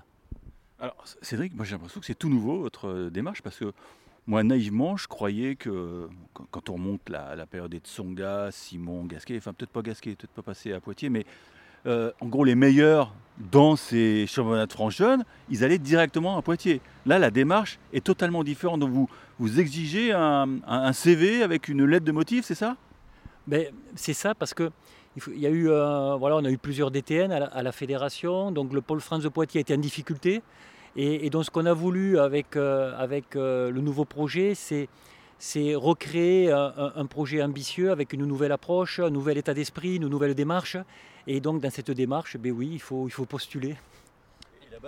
Alors 0.78 1.02
Cédric, 1.20 1.52
moi 1.56 1.64
j'ai 1.64 1.72
l'impression 1.72 1.98
que 1.98 2.06
c'est 2.06 2.14
tout 2.14 2.28
nouveau 2.28 2.60
votre 2.60 2.86
euh, 2.86 3.10
démarche 3.10 3.42
parce 3.42 3.58
que 3.58 3.72
moi 4.26 4.44
naïvement 4.44 4.96
je 4.96 5.08
croyais 5.08 5.56
que 5.56 6.08
quand 6.50 6.68
on 6.68 6.74
remonte 6.74 7.08
la, 7.08 7.34
la 7.34 7.46
période 7.46 7.72
des 7.72 7.78
Tsonga, 7.78 8.50
Simon, 8.52 9.04
Gasquet, 9.04 9.36
enfin 9.36 9.52
peut-être 9.52 9.70
pas 9.70 9.82
Gasquet, 9.82 10.14
peut-être 10.14 10.32
pas 10.32 10.42
passé 10.42 10.72
à 10.72 10.80
Poitiers, 10.80 11.10
mais 11.10 11.26
euh, 11.86 12.10
en 12.20 12.26
gros, 12.26 12.44
les 12.44 12.54
meilleurs 12.54 13.14
dans 13.50 13.76
ces 13.76 14.26
championnats 14.26 14.66
de 14.66 14.72
France 14.72 14.94
jeunes, 14.94 15.24
ils 15.50 15.64
allaient 15.64 15.78
directement 15.78 16.38
à 16.38 16.42
Poitiers. 16.42 16.80
Là, 17.04 17.18
la 17.18 17.30
démarche 17.30 17.78
est 17.92 18.04
totalement 18.04 18.44
différente. 18.44 18.80
Donc, 18.80 18.90
vous, 18.90 19.08
vous 19.38 19.60
exigez 19.60 20.12
un, 20.12 20.92
CV 20.92 21.42
avec 21.42 21.68
une 21.68 21.84
lettre 21.84 22.04
de 22.04 22.12
motif, 22.12 22.44
c'est 22.44 22.54
ça? 22.54 22.76
Ben, 23.46 23.66
C'est 23.94 24.14
ça, 24.14 24.34
parce 24.34 24.54
que 24.54 24.70
il, 25.28 25.38
y 25.38 25.46
a 25.46 25.50
eu, 25.50 25.68
euh, 25.68 26.16
voilà, 26.16 26.36
on 26.36 26.44
a 26.44 26.50
eu 26.50 26.58
plusieurs 26.58 26.90
DTN 26.90 27.30
à 27.30 27.62
la, 27.62 27.72
fédération. 27.72 28.50
Donc, 28.50 28.72
le 28.72 28.80
pôle 28.80 29.00
France 29.00 29.22
de 29.22 29.28
Poitiers 29.28 29.60
était 29.60 29.74
en 29.74 29.78
difficulté. 29.78 30.42
Et, 30.96 31.30
donc, 31.30 31.44
ce 31.44 31.50
qu'on 31.50 31.66
a 31.66 31.72
voulu 31.72 32.18
avec, 32.18 32.56
euh, 32.56 32.92
avec 32.98 33.34
le 33.34 33.80
nouveau 33.80 34.04
projet, 34.04 34.54
c'est 34.54 34.88
c'est 35.38 35.74
recréer 35.74 36.50
un, 36.52 37.06
projet 37.06 37.42
ambitieux 37.42 37.90
avec 37.90 38.12
une 38.12 38.24
nouvelle 38.24 38.52
approche, 38.52 39.00
un 39.00 39.10
nouvel 39.10 39.36
état 39.36 39.52
d'esprit, 39.52 39.96
une 39.96 40.08
nouvelle 40.08 40.34
démarche. 40.34 40.78
Et 41.26 41.40
donc 41.40 41.60
dans 41.60 41.70
cette 41.70 41.90
démarche, 41.90 42.36
ben 42.36 42.52
oui, 42.52 42.70
il 42.72 42.80
faut, 42.80 43.08
il 43.08 43.10
faut 43.10 43.26
postuler. 43.26 43.76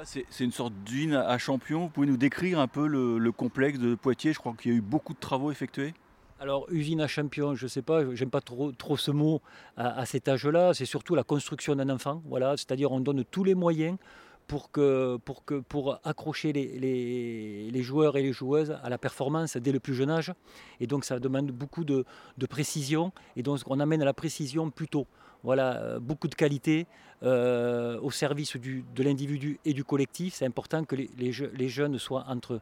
C'est 0.04 0.44
une 0.44 0.52
sorte 0.52 0.74
d'usine 0.84 1.14
à 1.14 1.38
champion. 1.38 1.82
Vous 1.82 1.88
pouvez 1.88 2.06
nous 2.06 2.16
décrire 2.16 2.58
un 2.58 2.68
peu 2.68 2.86
le, 2.86 3.32
complexe 3.32 3.78
de 3.78 3.94
Poitiers? 3.94 4.32
Je 4.32 4.38
crois 4.38 4.54
qu'il 4.60 4.72
y 4.72 4.74
a 4.74 4.78
eu 4.78 4.82
beaucoup 4.82 5.14
de 5.14 5.18
travaux 5.18 5.50
effectués. 5.50 5.94
Alors, 6.38 6.66
usine 6.70 7.00
à 7.00 7.06
champion, 7.06 7.54
je 7.54 7.64
ne 7.64 7.68
sais 7.68 7.80
pas, 7.80 8.14
j'aime 8.14 8.28
pas 8.28 8.42
trop, 8.42 8.70
trop 8.72 8.98
ce 8.98 9.10
mot 9.10 9.40
à, 9.76 10.00
à 10.00 10.04
cet 10.04 10.28
âge-là. 10.28 10.74
C'est 10.74 10.84
surtout 10.84 11.14
la 11.14 11.22
construction 11.22 11.74
d'un 11.74 11.88
enfant. 11.88 12.22
Voilà, 12.26 12.56
c'est-à-dire 12.58 12.92
on 12.92 13.00
donne 13.00 13.24
tous 13.24 13.42
les 13.42 13.54
moyens 13.54 13.96
pour, 14.46 16.00
accrocher 16.04 16.52
les, 16.52 17.82
joueurs 17.82 18.16
et 18.16 18.22
les 18.22 18.32
joueuses 18.32 18.76
à 18.82 18.88
la 18.88 18.98
performance 18.98 19.56
dès 19.56 19.72
le 19.72 19.80
plus 19.80 19.94
jeune 19.94 20.10
âge. 20.10 20.32
Et 20.80 20.86
donc 20.86 21.04
ça 21.04 21.18
demande 21.18 21.50
beaucoup 21.50 21.84
de, 21.84 22.04
précision. 22.48 23.12
Et 23.36 23.42
donc 23.42 23.60
on 23.66 23.80
amène 23.80 24.02
à 24.02 24.04
la 24.04 24.14
précision 24.14 24.70
plus 24.70 24.88
tôt. 24.88 25.06
Voilà, 25.42 25.76
euh, 25.76 26.00
beaucoup 26.00 26.28
de 26.28 26.34
qualité 26.34 26.86
euh, 27.22 28.00
au 28.00 28.10
service 28.10 28.56
de 28.56 29.02
l'individu 29.02 29.60
et 29.64 29.74
du 29.74 29.84
collectif. 29.84 30.34
C'est 30.34 30.46
important 30.46 30.84
que 30.84 30.96
les, 30.96 31.68
jeunes 31.68 31.98
soient 31.98 32.24
entre 32.28 32.54
eux. 32.54 32.60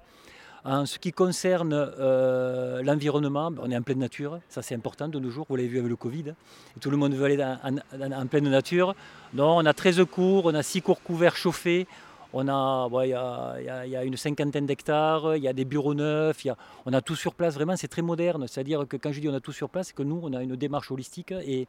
En 0.66 0.86
ce 0.86 0.98
qui 0.98 1.12
concerne 1.12 1.74
euh, 1.74 2.82
l'environnement, 2.82 3.50
on 3.60 3.70
est 3.70 3.76
en 3.76 3.82
pleine 3.82 3.98
nature, 3.98 4.40
ça 4.48 4.62
c'est 4.62 4.74
important 4.74 5.08
de 5.08 5.18
nos 5.18 5.28
jours, 5.28 5.44
vous 5.50 5.56
l'avez 5.56 5.68
vu 5.68 5.78
avec 5.78 5.90
le 5.90 5.96
Covid, 5.96 6.32
tout 6.80 6.90
le 6.90 6.96
monde 6.96 7.12
veut 7.12 7.26
aller 7.26 7.44
en, 7.44 8.26
pleine 8.26 8.48
nature. 8.48 8.94
Donc 9.34 9.58
on 9.62 9.66
a 9.66 9.74
13 9.74 10.06
cours, 10.10 10.46
on 10.46 10.54
a 10.54 10.62
6 10.62 10.80
cours 10.80 11.02
couverts 11.02 11.36
chauffés, 11.36 11.86
on 12.32 12.48
a, 12.48 12.88
il 13.04 13.10
y, 13.10 13.96
a, 13.96 14.04
une 14.04 14.16
cinquantaine 14.16 14.64
d'hectares, 14.64 15.36
il 15.36 15.42
y 15.42 15.48
a 15.48 15.52
des 15.52 15.66
bureaux 15.66 15.92
neufs, 15.92 16.46
on 16.86 16.94
a 16.94 17.02
tout 17.02 17.14
sur 17.14 17.34
place, 17.34 17.54
vraiment 17.54 17.76
c'est 17.76 17.88
très 17.88 18.00
moderne, 18.00 18.46
c'est-à-dire 18.48 18.88
que 18.88 18.96
quand 18.96 19.12
je 19.12 19.20
dis 19.20 19.28
on 19.28 19.34
a 19.34 19.40
tout 19.40 19.52
sur 19.52 19.68
place, 19.68 19.88
c'est 19.88 19.94
que 19.94 20.02
nous 20.02 20.18
on 20.22 20.32
a 20.32 20.42
une 20.42 20.56
démarche 20.56 20.90
holistique 20.90 21.32
et, 21.32 21.68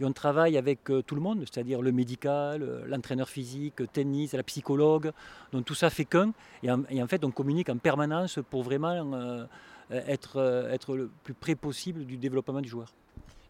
et 0.00 0.04
on 0.04 0.12
travaille 0.12 0.56
avec 0.56 0.90
euh, 0.90 1.02
tout 1.02 1.14
le 1.14 1.20
monde, 1.20 1.40
c'est-à-dire 1.40 1.82
le 1.82 1.92
médical, 1.92 2.62
euh, 2.62 2.84
l'entraîneur 2.86 3.28
physique, 3.28 3.80
le 3.80 3.86
tennis, 3.86 4.32
la 4.32 4.42
psychologue. 4.42 5.12
Donc 5.52 5.64
tout 5.64 5.74
ça 5.74 5.90
fait 5.90 6.04
qu'un. 6.04 6.32
Et, 6.62 6.70
en 6.70 7.06
fait, 7.06 7.24
on 7.24 7.30
communique 7.30 7.68
en 7.68 7.78
permanence 7.78 8.38
pour 8.50 8.62
vraiment 8.62 9.12
euh, 9.14 9.44
être, 9.90 10.68
être 10.70 10.96
le 10.96 11.10
plus 11.22 11.34
près 11.34 11.54
possible 11.54 12.04
du 12.04 12.16
développement 12.16 12.60
du 12.60 12.68
joueur. 12.68 12.88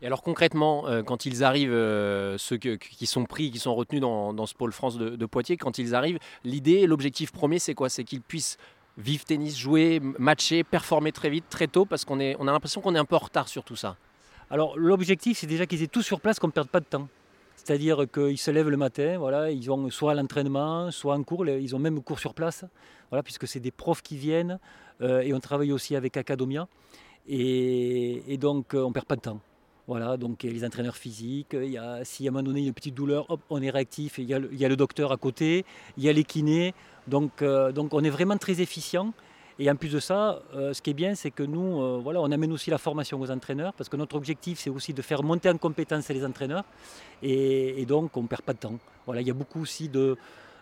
Et 0.03 0.07
alors 0.07 0.23
concrètement, 0.23 0.85
quand 1.07 1.25
ils 1.25 1.45
arrivent, 1.45 1.71
ceux 1.71 2.57
qui 2.59 3.07
sont 3.07 3.25
pris, 3.25 3.51
qui 3.51 3.59
sont 3.59 3.75
retenus 3.75 4.03
dans, 4.03 4.47
ce 4.47 4.53
pôle 4.53 4.73
France 4.73 4.99
de, 4.99 5.27
Poitiers, 5.27 5.57
quand 5.57 5.79
ils 5.79 5.95
arrivent, 5.95 6.19
l'idée, 6.43 6.87
l'objectif 6.87 7.33
premier, 7.33 7.59
c'est 7.59 7.75
quoi? 7.75 7.89
C'est 7.89 8.05
qu'ils 8.05 8.21
puissent 8.21 8.59
vivre 8.99 9.25
tennis, 9.25 9.57
jouer, 9.57 10.01
matcher, 10.19 10.63
performer 10.63 11.11
très 11.11 11.31
vite, 11.31 11.45
très 11.49 11.69
tôt, 11.69 11.87
parce 11.87 12.05
qu'on 12.05 12.21
on 12.21 12.49
a 12.49 12.53
l'impression 12.53 12.83
qu'on 12.83 12.95
est 12.95 12.99
un 12.99 13.07
peu 13.07 13.17
en 13.17 13.21
retard 13.21 13.49
sur 13.49 13.65
tout 13.65 13.77
ça. 13.77 13.97
Alors 14.55 14.79
l'objectif, 14.79 15.37
c'est 15.37 15.49
déjà 15.49 15.67
qu'ils 15.67 15.83
aient 15.83 15.89
tout 15.89 16.01
sur 16.01 16.21
place, 16.21 16.39
qu'on 16.39 16.47
ne 16.47 16.53
perde 16.53 16.69
pas 16.69 16.79
de 16.79 16.85
temps. 16.85 17.09
C'est-à-dire 17.57 18.07
qu'ils 18.09 18.39
se 18.39 18.53
lèvent 18.53 18.69
le 18.69 18.77
matin, 18.77 19.19
voilà, 19.19 19.51
ils 19.51 19.69
ont 19.69 19.91
soit 19.91 20.13
à 20.13 20.15
l'entraînement, 20.15 20.93
soit 20.93 21.17
en 21.17 21.25
cours, 21.25 21.45
ils 21.49 21.75
ont 21.75 21.81
même 21.81 22.01
cours 22.01 22.21
sur 22.21 22.35
place, 22.35 22.65
voilà, 23.11 23.25
puisque 23.25 23.49
c'est 23.49 23.59
des 23.59 23.73
profs 23.73 24.01
qui 24.01 24.17
viennent, 24.17 24.61
euh, 25.01 25.23
et 25.23 25.35
on 25.35 25.41
travaille 25.41 25.73
aussi 25.73 25.97
avec 25.97 26.17
Academia, 26.17 26.69
et, 27.27 28.39
donc 28.39 28.75
euh, 28.75 28.85
on 28.85 28.91
ne 28.91 28.93
perd 28.93 29.07
pas 29.07 29.17
de 29.17 29.23
temps. 29.23 29.41
Voilà, 29.89 30.17
donc 30.17 30.45
les 30.45 30.65
entraîneurs 30.65 30.97
physiques, 30.97 31.57
il 31.61 31.71
y 31.71 31.79
a, 31.79 32.05
si 32.05 32.29
à 32.29 32.31
un 32.31 32.33
moment 32.33 32.45
donné 32.45 32.61
il 32.61 32.63
y 32.63 32.67
a 32.67 32.69
une 32.69 32.75
petite 32.75 32.95
douleur, 32.95 33.29
hop, 33.31 33.41
on 33.51 33.61
est 33.61 33.71
réactif, 33.71 34.19
il 34.19 34.27
y, 34.27 34.35
a, 34.35 34.39
le 34.39 34.77
docteur 34.77 35.11
à 35.11 35.17
côté, 35.17 35.65
il 35.97 36.05
y 36.05 36.09
a 36.09 36.13
les 36.13 36.23
kinés, 36.23 36.75
donc, 37.09 37.43
euh, 37.43 37.73
donc 37.73 37.93
on 37.93 38.05
est 38.05 38.11
vraiment 38.11 38.37
très 38.37 38.61
efficient. 38.61 39.15
Et 39.59 39.71
en 39.71 39.77
plus 39.77 39.91
de 39.91 40.01
ça, 40.01 40.43
euh, 40.55 40.73
ce 40.75 40.83
qui 40.83 40.91
est 40.91 40.95
bien, 40.95 41.15
c'est 41.15 41.31
que 41.31 41.45
nous, 41.45 41.81
euh, 41.81 42.01
voilà, 42.03 42.21
on 42.21 42.31
amène 42.33 42.53
aussi 42.53 42.71
la 42.71 42.79
formation 42.79 43.21
aux 43.21 43.31
entraîneurs, 43.31 43.73
parce 43.75 43.89
que 43.89 43.97
notre 43.97 44.17
objectif, 44.17 44.59
c'est 44.59 44.71
aussi 44.71 44.93
de 44.93 45.01
faire 45.01 45.23
monter 45.23 45.49
en 45.49 45.59
compétence 45.59 46.09
les 46.09 46.25
entraîneurs, 46.25 46.65
et, 47.23 47.85
donc 47.87 48.17
on 48.17 48.23
ne 48.23 48.27
perd 48.27 48.43
pas 48.43 48.53
de 48.53 48.59
temps. 48.59 48.79
Voilà, 49.07 49.21
il 49.21 49.29
y 49.29 49.31
a 49.31 49.35
beaucoup 49.35 49.61
aussi 49.61 49.89
de, 49.89 50.17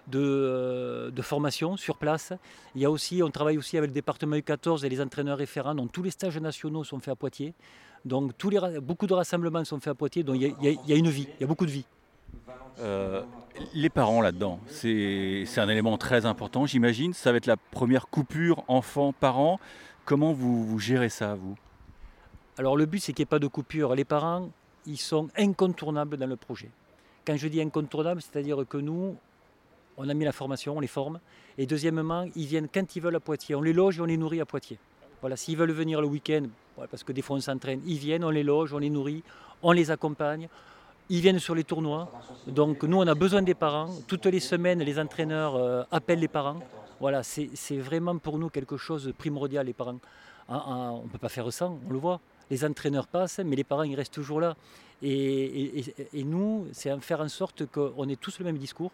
de, 0.09 1.11
de, 1.15 1.23
formation 1.23 1.79
sur 1.79 1.97
place. 1.97 2.35
Il 2.75 2.83
y 2.83 2.85
a 2.85 2.91
aussi, 2.91 3.23
on 3.23 3.31
travaille 3.31 3.57
aussi 3.57 3.79
avec 3.79 3.91
le 3.91 3.95
département 3.95 4.37
U14 4.37 4.85
et 4.85 4.89
les 4.91 5.01
entraîneurs 5.01 5.39
référents, 5.39 5.75
donc 5.75 5.91
tous 5.91 6.03
les 6.03 6.11
stages 6.11 6.37
nationaux 6.39 6.85
sont 6.85 7.01
faits 7.01 7.13
à 7.13 7.17
Poitiers. 7.17 7.55
Donc 8.05 8.37
tous 8.37 8.51
les, 8.51 8.81
beaucoup 8.81 9.07
de 9.07 9.15
rassemblements 9.15 9.65
sont 9.65 9.79
faits 9.79 9.93
à 9.93 9.95
Poitiers, 9.95 10.23
donc 10.23 10.37
il 10.37 10.43
y, 10.43 10.93
a, 10.93 10.97
une 10.97 11.09
vie, 11.09 11.29
il 11.39 11.41
y 11.41 11.45
a 11.45 11.47
beaucoup 11.47 11.67
de 11.67 11.71
vie. 11.71 11.87
Euh, 12.79 13.23
les 13.75 13.91
parents 13.91 14.21
là-dedans, 14.21 14.61
c'est 14.67 15.47
un 15.57 15.69
élément 15.69 15.99
très 15.99 16.27
important, 16.27 16.67
j'imagine. 16.67 17.13
Ça 17.13 17.31
va 17.33 17.39
être 17.39 17.47
la 17.47 17.57
première 17.57 18.09
coupure 18.09 18.65
enfant-parent. 18.69 19.61
Comment 20.05 20.33
vous, 20.33 20.65
vous, 20.65 20.79
gérez 20.79 21.09
ça, 21.09 21.35
vous? 21.35 21.57
Alors 22.59 22.77
le 22.77 22.87
but, 22.87 22.99
c'est 22.99 23.13
qu'il 23.13 23.23
n'y 23.23 23.27
ait 23.27 23.27
pas 23.27 23.39
de 23.39 23.47
coupure. 23.47 23.95
Les 23.95 24.05
parents, 24.05 24.51
ils 24.87 24.99
sont 24.99 25.29
incontournables 25.37 26.17
dans 26.17 26.27
le 26.27 26.37
projet. 26.37 26.71
Quand 27.25 27.37
je 27.37 27.49
dis 27.49 27.61
incontournables, 27.61 28.21
c'est-à-dire 28.21 28.65
que 28.69 28.79
nous, 28.79 29.17
on 29.97 30.09
a 30.09 30.15
mis 30.15 30.25
la 30.25 30.33
formation, 30.33 30.77
on 30.77 30.81
les 30.81 30.89
forme. 30.89 31.21
Et 31.59 31.67
deuxièmement, 31.67 32.27
ils 32.35 32.47
viennent 32.47 32.69
quand 32.73 32.97
ils 32.97 33.01
veulent 33.01 33.17
à 33.17 33.21
Poitiers. 33.21 33.55
On 33.55 33.63
les 33.63 33.73
loge 33.73 33.99
et 33.99 34.01
on 34.01 34.07
les 34.07 34.17
nourrit 34.17 34.41
à 34.41 34.47
Poitiers. 34.47 34.79
Voilà, 35.21 35.37
s'ils 35.37 35.57
veulent 35.57 35.71
venir 35.71 36.01
le 36.01 36.09
week-end, 36.09 36.47
parce 36.91 37.05
que 37.05 37.13
des 37.13 37.23
fois 37.23 37.37
on 37.37 37.41
s'entraîne, 37.41 37.81
ils 37.87 37.99
viennent, 37.99 38.25
on 38.25 38.31
les 38.31 38.43
loge, 38.43 38.73
on 38.73 38.79
les 38.79 38.91
nourrit, 38.91 39.23
on 39.63 39.71
les 39.71 39.93
accompagne. 39.93 40.49
Ils 41.09 41.21
viennent 41.21 41.39
sur 41.39 41.55
les 41.55 41.65
tournois. 41.65 42.11
Donc 42.47 42.85
nous, 42.85 42.99
on 42.99 43.07
a 43.07 43.15
besoin 43.15 43.43
des 43.43 43.55
parents. 43.55 43.89
Toutes 44.07 44.27
les 44.27 44.41
semaines, 44.41 44.81
les 44.81 44.99
entraîneurs 44.99 45.57
euh, 45.57 45.83
appellent 45.91 46.21
les 46.21 46.29
parents. 46.29 46.61
Voilà, 47.01 47.23
c'est 47.23 47.79
vraiment 47.79 48.17
pour 48.19 48.39
nous 48.39 48.49
quelque 48.49 48.77
chose 48.77 49.05
de 49.07 49.13
primordial, 49.13 49.67
les 49.67 49.73
parents. 49.73 49.99
Ah, 50.49 50.65
ah, 50.67 50.73
on 50.93 51.05
ne 51.05 51.09
peut 51.09 51.19
pas 51.19 51.29
faire 51.29 51.53
sans, 51.53 51.79
on 51.89 51.93
le 51.93 51.99
voit. 51.99 52.21
Les 52.51 52.65
entraîneurs 52.65 53.09
passent, 53.09 53.41
mais 53.45 53.57
les 53.57 53.65
parents, 53.65 53.83
ils 53.83 53.97
restent 53.97 54.13
toujours 54.13 54.41
là. 54.41 54.57
Et, 55.03 55.85
nous, 56.15 56.69
c'est 56.73 56.97
faire 57.01 57.21
en 57.21 57.29
sorte 57.29 57.67
qu'on 57.67 58.09
ait 58.09 58.17
tous 58.17 58.39
le 58.39 58.45
même 58.45 58.59
discours. 58.59 58.93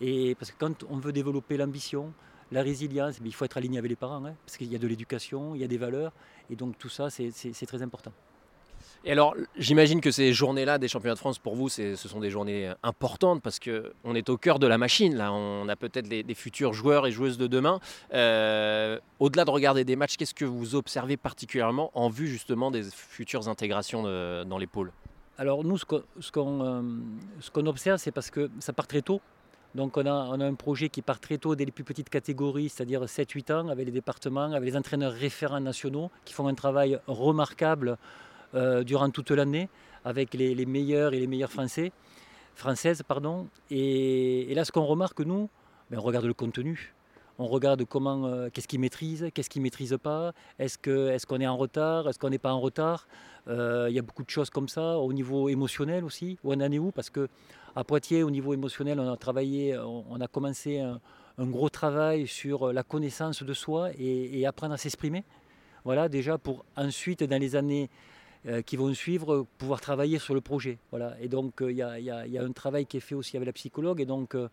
Et 0.00 0.34
parce 0.36 0.50
que 0.50 0.56
quand 0.58 0.84
on 0.88 0.96
veut 0.96 1.12
développer 1.12 1.56
l'ambition, 1.56 2.12
la 2.50 2.62
résilience, 2.62 3.18
il 3.24 3.34
faut 3.34 3.44
être 3.44 3.56
aligné 3.56 3.78
avec 3.78 3.90
les 3.90 3.96
parents, 3.96 4.24
hein, 4.24 4.34
parce 4.46 4.56
qu'il 4.56 4.70
y 4.70 4.74
a 4.74 4.78
de 4.78 4.86
l'éducation, 4.86 5.54
il 5.54 5.60
y 5.60 5.64
a 5.64 5.68
des 5.68 5.78
valeurs, 5.78 6.12
et 6.50 6.56
donc 6.56 6.78
tout 6.78 6.88
ça, 6.88 7.08
c'est 7.10 7.66
très 7.66 7.82
important. 7.82 8.12
Et 9.04 9.12
alors, 9.12 9.34
j'imagine 9.56 10.00
que 10.00 10.10
ces 10.10 10.32
journées-là 10.32 10.78
des 10.78 10.86
championnats 10.86 11.14
de 11.14 11.18
France, 11.18 11.38
pour 11.38 11.56
vous, 11.56 11.68
ce 11.68 11.96
sont 11.96 12.20
des 12.20 12.30
journées 12.30 12.72
importantes 12.82 13.42
parce 13.42 13.58
qu'on 13.58 14.14
est 14.14 14.28
au 14.28 14.36
cœur 14.36 14.58
de 14.58 14.66
la 14.66 14.78
machine. 14.78 15.16
Là, 15.16 15.32
on 15.32 15.68
a 15.68 15.74
peut-être 15.76 16.08
des 16.08 16.34
futurs 16.34 16.72
joueurs 16.72 17.06
et 17.06 17.12
joueuses 17.12 17.38
de 17.38 17.46
demain. 17.48 17.80
Euh, 18.14 18.98
au-delà 19.18 19.44
de 19.44 19.50
regarder 19.50 19.84
des 19.84 19.96
matchs, 19.96 20.16
qu'est-ce 20.16 20.34
que 20.34 20.44
vous 20.44 20.74
observez 20.74 21.16
particulièrement 21.16 21.90
en 21.94 22.08
vue 22.08 22.28
justement 22.28 22.70
des 22.70 22.84
futures 22.84 23.48
intégrations 23.48 24.02
dans 24.02 24.58
les 24.58 24.66
pôles? 24.68 24.92
Alors 25.38 25.64
nous, 25.64 25.78
euh, 25.92 26.82
ce 27.40 27.50
qu'on 27.50 27.66
observe, 27.66 27.98
c'est 27.98 28.12
parce 28.12 28.30
que 28.30 28.50
ça 28.60 28.72
part 28.72 28.86
très 28.86 29.02
tôt. 29.02 29.20
Donc 29.74 29.96
on 29.96 30.04
a, 30.04 30.12
on 30.12 30.40
a, 30.40 30.44
un 30.44 30.54
projet 30.54 30.90
qui 30.90 31.00
part 31.00 31.18
très 31.18 31.38
tôt 31.38 31.56
dès 31.56 31.64
les 31.64 31.72
plus 31.72 31.84
petites 31.84 32.10
catégories, 32.10 32.68
c'est-à-dire 32.68 33.02
7-8 33.04 33.52
ans, 33.52 33.68
avec 33.68 33.86
les 33.86 33.92
départements, 33.92 34.52
avec 34.52 34.70
les 34.70 34.76
entraîneurs 34.76 35.12
référents 35.12 35.60
nationaux 35.60 36.10
qui 36.26 36.34
font 36.34 36.46
un 36.46 36.54
travail 36.54 36.98
remarquable 37.06 37.96
euh, 38.54 38.84
durant 38.84 39.08
toute 39.10 39.30
l'année 39.30 39.68
avec 40.04 40.34
les, 40.34 40.66
meilleurs 40.66 41.14
et 41.14 41.20
les 41.20 41.26
meilleurs 41.26 41.50
français, 41.50 41.92
françaises. 42.54 43.02
Pardon. 43.06 43.48
Et, 43.70 44.52
là, 44.54 44.64
ce 44.64 44.72
qu'on 44.72 44.84
remarque, 44.84 45.20
nous, 45.20 45.48
ben, 45.90 45.98
on 45.98 46.02
regarde 46.02 46.26
le 46.26 46.34
contenu. 46.34 46.94
On 47.38 47.46
regarde 47.46 47.84
comment, 47.86 48.26
euh, 48.26 48.50
qu'est-ce 48.52 48.68
qu'ils 48.68 48.80
maîtrisent, 48.80 49.28
qu'est-ce 49.32 49.48
qu'ils 49.48 49.62
ne 49.62 49.64
maîtrisent 49.64 49.96
pas, 50.02 50.32
est-ce 50.58 50.76
qu'on 50.76 51.08
est, 51.08 51.24
qu'on 51.24 51.40
est 51.40 51.46
en 51.46 51.56
retard, 51.56 52.08
est-ce 52.08 52.18
qu'on 52.18 52.28
n'est 52.28 52.38
pas 52.38 52.52
en 52.52 52.60
retard? 52.60 53.08
Euh, 53.48 53.86
il 53.88 53.96
y 53.96 53.98
a 53.98 54.02
beaucoup 54.02 54.22
de 54.22 54.30
choses 54.30 54.50
comme 54.50 54.68
ça, 54.68 54.98
au 54.98 55.12
niveau 55.14 55.48
émotionnel 55.48 56.04
aussi, 56.04 56.38
où 56.44 56.52
on 56.52 56.60
en 56.60 56.70
est 56.70 56.78
où? 56.78 56.90
Parce 56.90 57.08
que 57.08 57.28
à 57.74 57.84
Poitiers, 57.84 58.22
au 58.22 58.30
niveau 58.30 58.52
émotionnel, 58.52 59.00
on 59.00 59.10
a 59.10 59.16
travaillé, 59.16 59.78
on, 59.78 60.20
a 60.20 60.28
commencé 60.28 60.80
un, 60.80 61.00
gros 61.38 61.70
travail 61.70 62.26
sur 62.26 62.70
la 62.70 62.82
connaissance 62.82 63.42
de 63.42 63.54
soi 63.54 63.88
et 63.98 64.44
apprendre 64.44 64.74
à 64.74 64.76
s'exprimer. 64.76 65.24
Voilà, 65.84 66.08
déjà 66.08 66.38
pour 66.38 66.64
ensuite, 66.76 67.24
dans 67.24 67.40
les 67.40 67.56
années 67.56 67.90
qui 68.66 68.76
vont 68.76 68.92
suivre, 68.92 69.46
pouvoir 69.58 69.80
travailler 69.80 70.18
sur 70.18 70.34
le 70.34 70.40
projet. 70.40 70.78
Voilà. 70.90 71.16
Et 71.20 71.28
donc 71.28 71.62
euh, 71.62 71.70
il 71.70 71.76
y, 71.76 71.82
a 71.82 72.42
un 72.42 72.52
travail 72.52 72.86
qui 72.86 72.96
est 72.96 73.00
fait 73.00 73.14
aussi 73.14 73.36
avec 73.36 73.46
la 73.46 73.52
psychologue. 73.52 74.00
Et 74.00 74.06
donc 74.06 74.34
euh, 74.34 74.48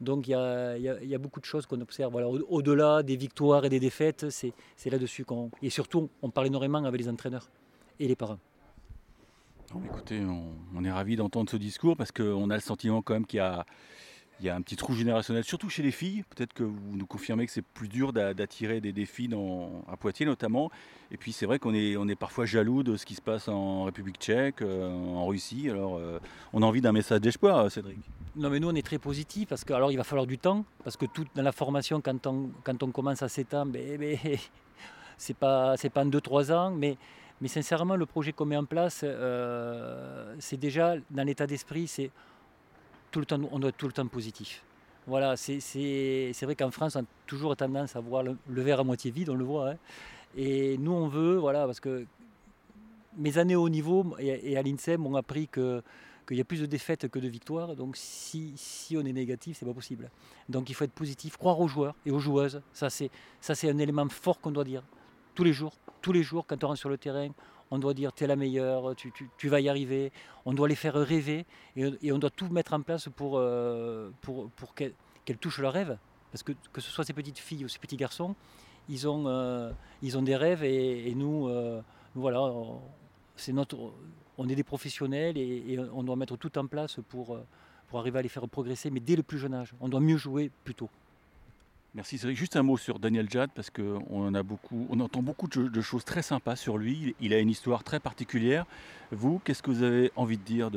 donc 0.00 0.26
il 0.26 0.30
y, 0.30 0.34
a, 0.34 1.18
beaucoup 1.18 1.40
de 1.40 1.44
choses 1.44 1.66
qu'on 1.66 1.80
observe. 1.80 2.10
Voilà. 2.10 2.28
Au-delà 2.28 3.02
des 3.02 3.16
victoires 3.16 3.64
et 3.64 3.68
des 3.68 3.80
défaites, 3.80 4.26
c'est 4.30 4.90
là-dessus 4.90 5.24
qu'on... 5.24 5.50
Et 5.62 5.68
surtout, 5.70 6.08
on 6.22 6.30
parle 6.30 6.46
énormément 6.46 6.82
avec 6.84 7.00
les 7.00 7.08
entraîneurs 7.08 7.50
et 7.98 8.08
les 8.08 8.16
parents. 8.16 8.38
écoutez, 9.84 10.22
on, 10.74 10.84
est 10.84 10.90
ravis 10.90 11.16
d'entendre 11.16 11.50
ce 11.50 11.58
discours 11.58 11.98
parce 11.98 12.12
qu'on 12.12 12.48
a 12.48 12.54
le 12.54 12.62
sentiment 12.62 13.02
quand 13.02 13.12
même 13.12 13.26
qu'il 13.26 13.36
y 13.36 13.40
a 13.40 13.66
il 14.40 14.46
y 14.46 14.48
a 14.48 14.56
un 14.56 14.62
petit 14.62 14.76
trou 14.76 14.94
générationnel, 14.94 15.44
surtout 15.44 15.68
chez 15.68 15.82
les 15.82 15.90
filles. 15.90 16.24
Peut-être 16.34 16.54
que 16.54 16.62
vous 16.62 16.96
nous 16.96 17.06
confirmez 17.06 17.44
que 17.44 17.52
c'est 17.52 17.64
plus 17.64 17.88
dur 17.88 18.12
d'attirer 18.12 18.80
des, 18.80 18.92
défis 18.92 19.28
dans, 19.28 19.84
à 19.86 19.96
Poitiers 19.96 20.24
notamment. 20.24 20.70
Et 21.10 21.18
puis 21.18 21.32
c'est 21.32 21.44
vrai 21.44 21.58
qu'on 21.58 21.74
est, 21.74 21.96
on 21.96 22.08
est 22.08 22.16
parfois 22.16 22.46
jaloux 22.46 22.82
de 22.82 22.96
ce 22.96 23.04
qui 23.04 23.14
se 23.14 23.20
passe 23.20 23.48
en 23.48 23.84
République 23.84 24.16
tchèque, 24.16 24.62
euh, 24.62 24.88
en 24.88 25.26
Russie. 25.26 25.68
Alors 25.68 25.96
euh, 25.96 26.18
on 26.54 26.62
a 26.62 26.66
envie 26.66 26.80
d'un 26.80 26.92
message 26.92 27.20
d'espoir, 27.20 27.58
euh, 27.58 27.68
Cédric. 27.68 27.98
Non 28.36 28.48
mais 28.48 28.60
nous 28.60 28.70
on 28.70 28.74
est 28.74 28.86
très 28.86 28.98
positifs 28.98 29.48
parce 29.48 29.64
que 29.64 29.74
alors 29.74 29.92
il 29.92 29.96
va 29.96 30.04
falloir 30.04 30.26
du 30.26 30.38
temps 30.38 30.64
parce 30.84 30.96
que 30.96 31.04
tout 31.04 31.26
dans 31.34 31.42
la 31.42 31.52
formation 31.52 32.00
quand 32.00 32.26
on, 32.26 32.50
quand 32.64 32.82
on 32.82 32.90
commence 32.90 33.22
à 33.22 33.28
7 33.28 33.54
ans, 33.54 33.66
ben, 33.66 33.98
ben, 33.98 34.16
c'est 35.18 35.36
pas 35.36 35.76
c'est 35.76 35.90
pas 35.90 36.02
en 36.02 36.08
2-3 36.08 36.52
ans, 36.52 36.70
mais 36.70 36.96
mais 37.42 37.48
sincèrement 37.48 37.96
le 37.96 38.06
projet 38.06 38.32
qu'on 38.32 38.46
met 38.46 38.56
en 38.56 38.64
place, 38.66 39.04
c'est 40.38 40.56
déjà 40.58 40.94
dans 41.10 41.24
l'état 41.24 41.46
d'esprit, 41.46 41.88
c'est 41.88 42.10
tout 43.10 43.20
le 43.20 43.26
temps, 43.26 43.40
on 43.50 43.58
doit 43.58 43.70
être 43.70 43.76
tout 43.76 43.86
le 43.86 43.92
temps 43.92 44.06
positif. 44.06 44.62
Voilà, 45.06 45.36
c'est 45.36 46.32
vrai 46.42 46.54
qu'en 46.54 46.70
France, 46.70 46.96
on 46.96 47.00
a 47.00 47.04
toujours 47.26 47.56
tendance 47.56 47.96
à 47.96 48.00
voir 48.00 48.22
le, 48.22 48.36
verre 48.62 48.80
à 48.80 48.84
moitié 48.84 49.10
vide, 49.10 49.30
on 49.30 49.34
le 49.34 49.44
voit. 49.44 49.70
Hein. 49.70 49.76
Et 50.36 50.78
nous, 50.78 50.92
on 50.92 51.08
veut, 51.08 51.36
voilà, 51.36 51.66
parce 51.66 51.80
que 51.80 52.06
mes 53.16 53.38
années 53.38 53.56
au 53.56 53.68
niveau 53.68 54.14
et, 54.18 54.56
à 54.56 54.62
l'INSEM 54.62 55.00
m'ont 55.00 55.16
appris 55.16 55.48
que 55.48 55.82
qu'il 56.28 56.36
y 56.36 56.40
a 56.40 56.44
plus 56.44 56.60
de 56.60 56.66
défaites 56.66 57.08
que 57.08 57.18
de 57.18 57.26
victoires. 57.26 57.74
Donc 57.74 57.96
si, 57.96 58.52
si 58.54 58.96
on 58.96 59.00
est 59.00 59.12
négatif, 59.12 59.56
c'est 59.58 59.66
pas 59.66 59.74
possible. 59.74 60.10
Donc 60.48 60.70
il 60.70 60.74
faut 60.74 60.84
être 60.84 60.92
positif, 60.92 61.36
croire 61.36 61.58
aux 61.58 61.66
joueurs 61.66 61.96
et 62.06 62.12
aux 62.12 62.20
joueuses. 62.20 62.62
Ça 62.72 62.88
c'est 62.88 63.10
ça 63.40 63.56
c'est 63.56 63.68
un 63.68 63.78
élément 63.78 64.08
fort 64.08 64.40
qu'on 64.40 64.52
doit 64.52 64.62
dire 64.62 64.84
tous 65.34 65.42
les 65.42 65.52
jours. 65.52 65.72
Tous 66.02 66.12
les 66.12 66.22
jours, 66.22 66.46
quand 66.46 66.62
on 66.62 66.68
rentre 66.68 66.78
sur 66.78 66.88
le 66.88 66.98
terrain, 66.98 67.30
on 67.70 67.78
doit 67.78 67.94
dire 67.94 68.12
tu 68.12 68.24
es 68.24 68.26
la 68.26 68.36
meilleure, 68.36 68.94
tu, 68.96 69.48
vas 69.48 69.60
y 69.60 69.68
arriver, 69.68 70.12
on 70.44 70.52
doit 70.52 70.68
les 70.68 70.74
faire 70.74 70.94
rêver 70.94 71.46
et, 71.76 72.12
on 72.12 72.18
doit 72.18 72.30
tout 72.30 72.48
mettre 72.48 72.72
en 72.72 72.82
place 72.82 73.08
pour, 73.14 73.38
euh, 73.38 74.10
pour, 74.20 74.50
pour 74.50 74.74
qu'elles 74.74 74.94
touchent 75.40 75.60
leurs 75.60 75.72
rêves. 75.72 75.96
Parce 76.32 76.42
que 76.42 76.52
que 76.72 76.80
ce 76.80 76.90
soit 76.90 77.04
ces 77.04 77.12
petites 77.12 77.38
filles 77.38 77.64
ou 77.64 77.68
ces 77.68 77.78
petits 77.78 77.96
garçons, 77.96 78.34
ils 78.88 79.08
ont, 79.08 79.24
euh, 79.26 79.72
des 80.02 80.36
rêves 80.36 80.64
et, 80.64 81.14
nous, 81.14 81.48
euh, 81.48 81.80
voilà, 82.14 82.52
c'est 83.36 83.52
notre, 83.52 83.92
on 84.38 84.48
est 84.48 84.54
des 84.54 84.64
professionnels 84.64 85.36
et, 85.38 85.78
on 85.92 86.02
doit 86.02 86.16
mettre 86.16 86.36
tout 86.36 86.56
en 86.58 86.66
place 86.66 86.98
pour, 87.08 87.38
pour 87.88 87.98
arriver 87.98 88.18
à 88.18 88.22
les 88.22 88.28
faire 88.28 88.48
progresser, 88.48 88.90
mais 88.90 89.00
dès 89.00 89.16
le 89.16 89.22
plus 89.22 89.38
jeune 89.38 89.54
âge. 89.54 89.74
On 89.80 89.88
doit 89.88 90.00
mieux 90.00 90.16
jouer 90.16 90.50
plus 90.64 90.74
tôt. 90.74 90.90
Merci 91.94 92.18
Cédric. 92.18 92.36
Juste 92.36 92.54
un 92.54 92.62
mot 92.62 92.76
sur 92.76 93.00
Daniel 93.00 93.28
Jad 93.28 93.50
parce 93.52 93.68
qu'on 93.68 94.04
on 94.08 95.00
entend 95.00 95.22
beaucoup 95.22 95.48
de, 95.48 95.80
choses 95.80 96.04
très 96.04 96.22
sympas 96.22 96.54
sur 96.54 96.78
lui. 96.78 97.16
Il 97.20 97.34
a 97.34 97.38
une 97.38 97.50
histoire 97.50 97.82
très 97.82 97.98
particulière. 97.98 98.64
Vous, 99.10 99.40
qu'est-ce 99.44 99.62
que 99.62 99.72
vous 99.72 99.82
avez 99.82 100.12
envie 100.14 100.38
de 100.38 100.44
dire 100.44 100.70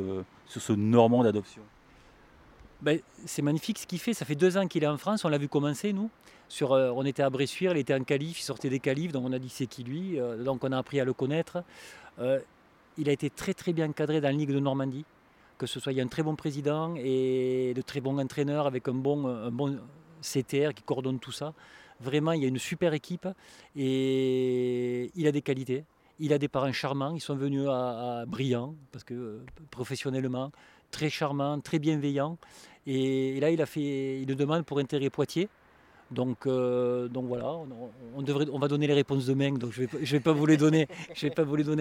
sur 0.47 0.62
ce 0.62 0.73
Normand 0.73 1.23
d'adoption? 1.23 1.62
Ben, 2.82 2.99
C'est 3.26 3.43
magnifique 3.43 3.78
ce 3.78 3.86
qu'il 3.86 3.99
fait. 3.99 4.15
Ça 4.15 4.26
fait 4.26 4.36
deux 4.36 4.58
ans 4.58 4.67
qu'il 4.67 4.84
est 4.84 4.88
en 4.88 4.97
France. 4.97 5.23
On 5.23 5.30
l'a 5.30 5.38
vu 5.38 5.47
commencer, 5.47 5.93
nous. 5.93 6.10
Sur, 6.49 6.73
euh, 6.73 6.91
on 6.95 7.06
était 7.06 7.23
à 7.23 7.30
Bressuire, 7.30 7.71
il 7.71 7.80
était 7.80 7.95
en 7.95 8.04
qualif, 8.04 8.39
il 8.39 8.43
sortait 8.43 8.69
des 8.69 8.80
qualifs, 8.80 9.12
donc 9.12 9.26
on 9.26 9.34
a 9.34 9.39
dit 9.39 9.49
c'est 9.49 9.65
qui 9.65 9.84
lui. 9.84 10.19
Euh, 10.19 10.43
donc 10.43 10.63
on 10.63 10.71
a 10.71 10.78
appris 10.78 10.99
à 10.99 11.06
le 11.06 11.13
connaître. 11.13 11.63
Euh, 12.19 12.39
il 12.97 13.08
a 13.10 13.12
été 13.12 13.30
très 13.30 13.54
très 13.54 13.73
bien 13.73 13.91
cadré 13.91 14.19
dans 14.19 14.28
la 14.28 14.34
Ligue 14.34 14.52
de 14.52 14.60
Normandie. 14.60 15.06
Que 15.58 15.67
ce 15.67 15.80
soit, 15.80 15.93
il 15.93 15.97
y 15.97 16.02
a 16.02 16.04
un 16.04 16.08
très 16.08 16.23
bon 16.23 16.36
président 16.36 16.95
et 16.97 17.73
de 17.76 17.82
très 17.82 18.02
bons 18.02 18.19
entraîneurs 18.19 18.67
avec 18.67 18.88
un 18.88 18.93
bon, 18.93 19.28
un 19.28 19.52
bon 19.52 19.80
CTR 20.24 20.74
qui 20.74 20.84
coordonne 20.84 21.20
tout 21.20 21.32
ça. 21.32 21.54
Vraiment, 22.00 22.32
il 22.32 22.42
y 22.42 22.46
a 22.46 22.48
une 22.48 22.60
super 22.60 22.94
équipe 22.94 23.28
et 23.76 25.12
il 25.16 25.28
a 25.28 25.32
des 25.32 25.42
qualités. 25.42 25.86
Il 26.20 26.34
a 26.34 26.38
des 26.38 26.48
parents 26.48 26.72
charmants. 26.72 27.14
Ils 27.14 27.22
sont 27.22 27.36
venus 27.36 27.68
à, 27.70 28.26
Briand, 28.28 28.76
parce 28.92 29.04
que 29.04 29.14
euh, 29.14 29.46
professionnellement, 29.72 30.52
très 30.92 31.10
charmant, 31.10 31.60
très 31.60 31.80
bienveillant. 31.80 32.38
Et, 32.86 33.40
là, 33.40 33.52
il 33.52 33.62
a 33.62 33.66
fait 33.66 34.22
une 34.22 34.36
demande 34.36 34.66
pour 34.66 34.80
intégrer 34.80 35.10
Poitiers. 35.10 35.50
Donc, 36.13 36.45
euh, 36.45 37.08
donc 37.08 37.26
voilà, 37.26 37.56
on, 38.15 38.60
va 38.60 38.67
donner 38.67 38.88
les 38.88 38.93
réponses 38.93 39.26
demain, 39.26 39.52
donc 39.52 39.71
je 39.71 39.82
ne 39.82 39.88
vais, 39.88 40.19
pas 40.19 40.32
vous 40.32 40.45
les 40.45 40.58
donner, 40.58 40.88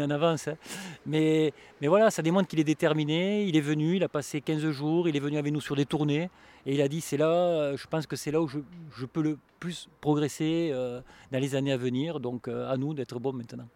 en 0.02 0.10
avance. 0.10 0.48
hein. 0.48 0.56
Mais, 1.04 1.52
mais 1.80 1.88
voilà, 1.88 2.10
ça 2.10 2.22
démontre 2.22 2.48
qu'il 2.48 2.58
est 2.58 2.64
déterminé, 2.64 3.44
il 3.44 3.56
est 3.56 3.60
venu, 3.60 3.96
il 3.96 4.04
a 4.04 4.08
passé 4.08 4.40
15 4.40 4.70
jours, 4.70 5.08
il 5.08 5.16
est 5.16 5.20
venu 5.20 5.36
avec 5.36 5.52
nous 5.52 5.60
sur 5.60 5.76
des 5.76 5.84
tournées, 5.84 6.30
et 6.64 6.74
il 6.74 6.80
a 6.80 6.88
dit 6.88 7.00
c'est 7.00 7.18
là, 7.18 7.30
euh, 7.30 7.76
je 7.76 7.86
pense 7.86 8.06
que 8.06 8.16
c'est 8.16 8.30
là 8.30 8.40
où 8.40 8.48
je, 8.48 9.06
peux 9.06 9.22
le 9.22 9.38
plus 9.60 9.88
progresser 10.00 10.70
euh, 10.72 11.00
dans 11.30 11.38
les 11.38 11.54
années 11.54 11.72
à 11.72 11.76
venir, 11.76 12.18
donc 12.18 12.48
à 12.48 12.76
nous 12.78 12.94
d'être 12.94 13.20
bons 13.20 13.34
maintenant. 13.34 13.68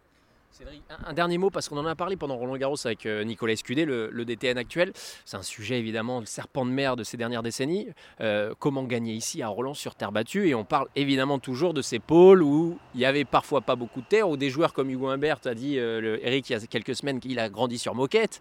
Cédric, 0.51 0.81
un, 1.05 1.13
dernier 1.13 1.37
mot, 1.37 1.49
parce 1.49 1.69
qu'on 1.69 1.77
en 1.77 1.85
a 1.85 1.95
parlé 1.95 2.15
pendant 2.15 2.35
Roland 2.35 2.57
Garros 2.57 2.75
avec 2.85 3.05
euh, 3.05 3.23
Nicolas 3.23 3.53
Escudé, 3.53 3.85
le, 3.85 4.25
DTN 4.25 4.57
actuel. 4.57 4.91
C'est 5.25 5.37
un 5.37 5.43
sujet 5.43 5.77
évidemment, 5.77 6.19
le 6.19 6.25
serpent 6.25 6.65
de 6.65 6.71
mer 6.71 6.95
de 6.95 7.03
ces 7.03 7.15
dernières 7.15 7.43
décennies. 7.43 7.89
Euh, 8.21 8.53
comment 8.57 8.83
gagner 8.83 9.13
ici 9.13 9.41
à 9.41 9.49
Roland 9.49 9.73
sur 9.73 9.95
terre 9.95 10.11
battue? 10.11 10.47
Et 10.47 10.55
on 10.55 10.63
parle 10.65 10.87
évidemment 10.95 11.37
toujours 11.37 11.73
de 11.73 11.81
ces 11.81 11.99
pôles 11.99 12.41
où 12.41 12.79
il 12.95 13.01
y 13.01 13.05
avait 13.05 13.25
parfois 13.25 13.61
pas 13.61 13.75
beaucoup 13.75 14.01
de 14.01 14.07
terre, 14.07 14.29
où 14.29 14.37
des 14.37 14.49
joueurs 14.49 14.73
comme 14.73 14.89
Hugo 14.89 15.09
Humbert 15.09 15.39
a 15.45 15.53
dit, 15.53 15.77
euh, 15.77 16.17
Eric, 16.23 16.49
il 16.49 16.53
y 16.53 16.55
a 16.55 16.59
quelques 16.65 16.95
semaines, 16.95 17.19
qu'il 17.19 17.37
a 17.39 17.49
grandi 17.49 17.77
sur 17.77 17.93
moquette. 17.93 18.39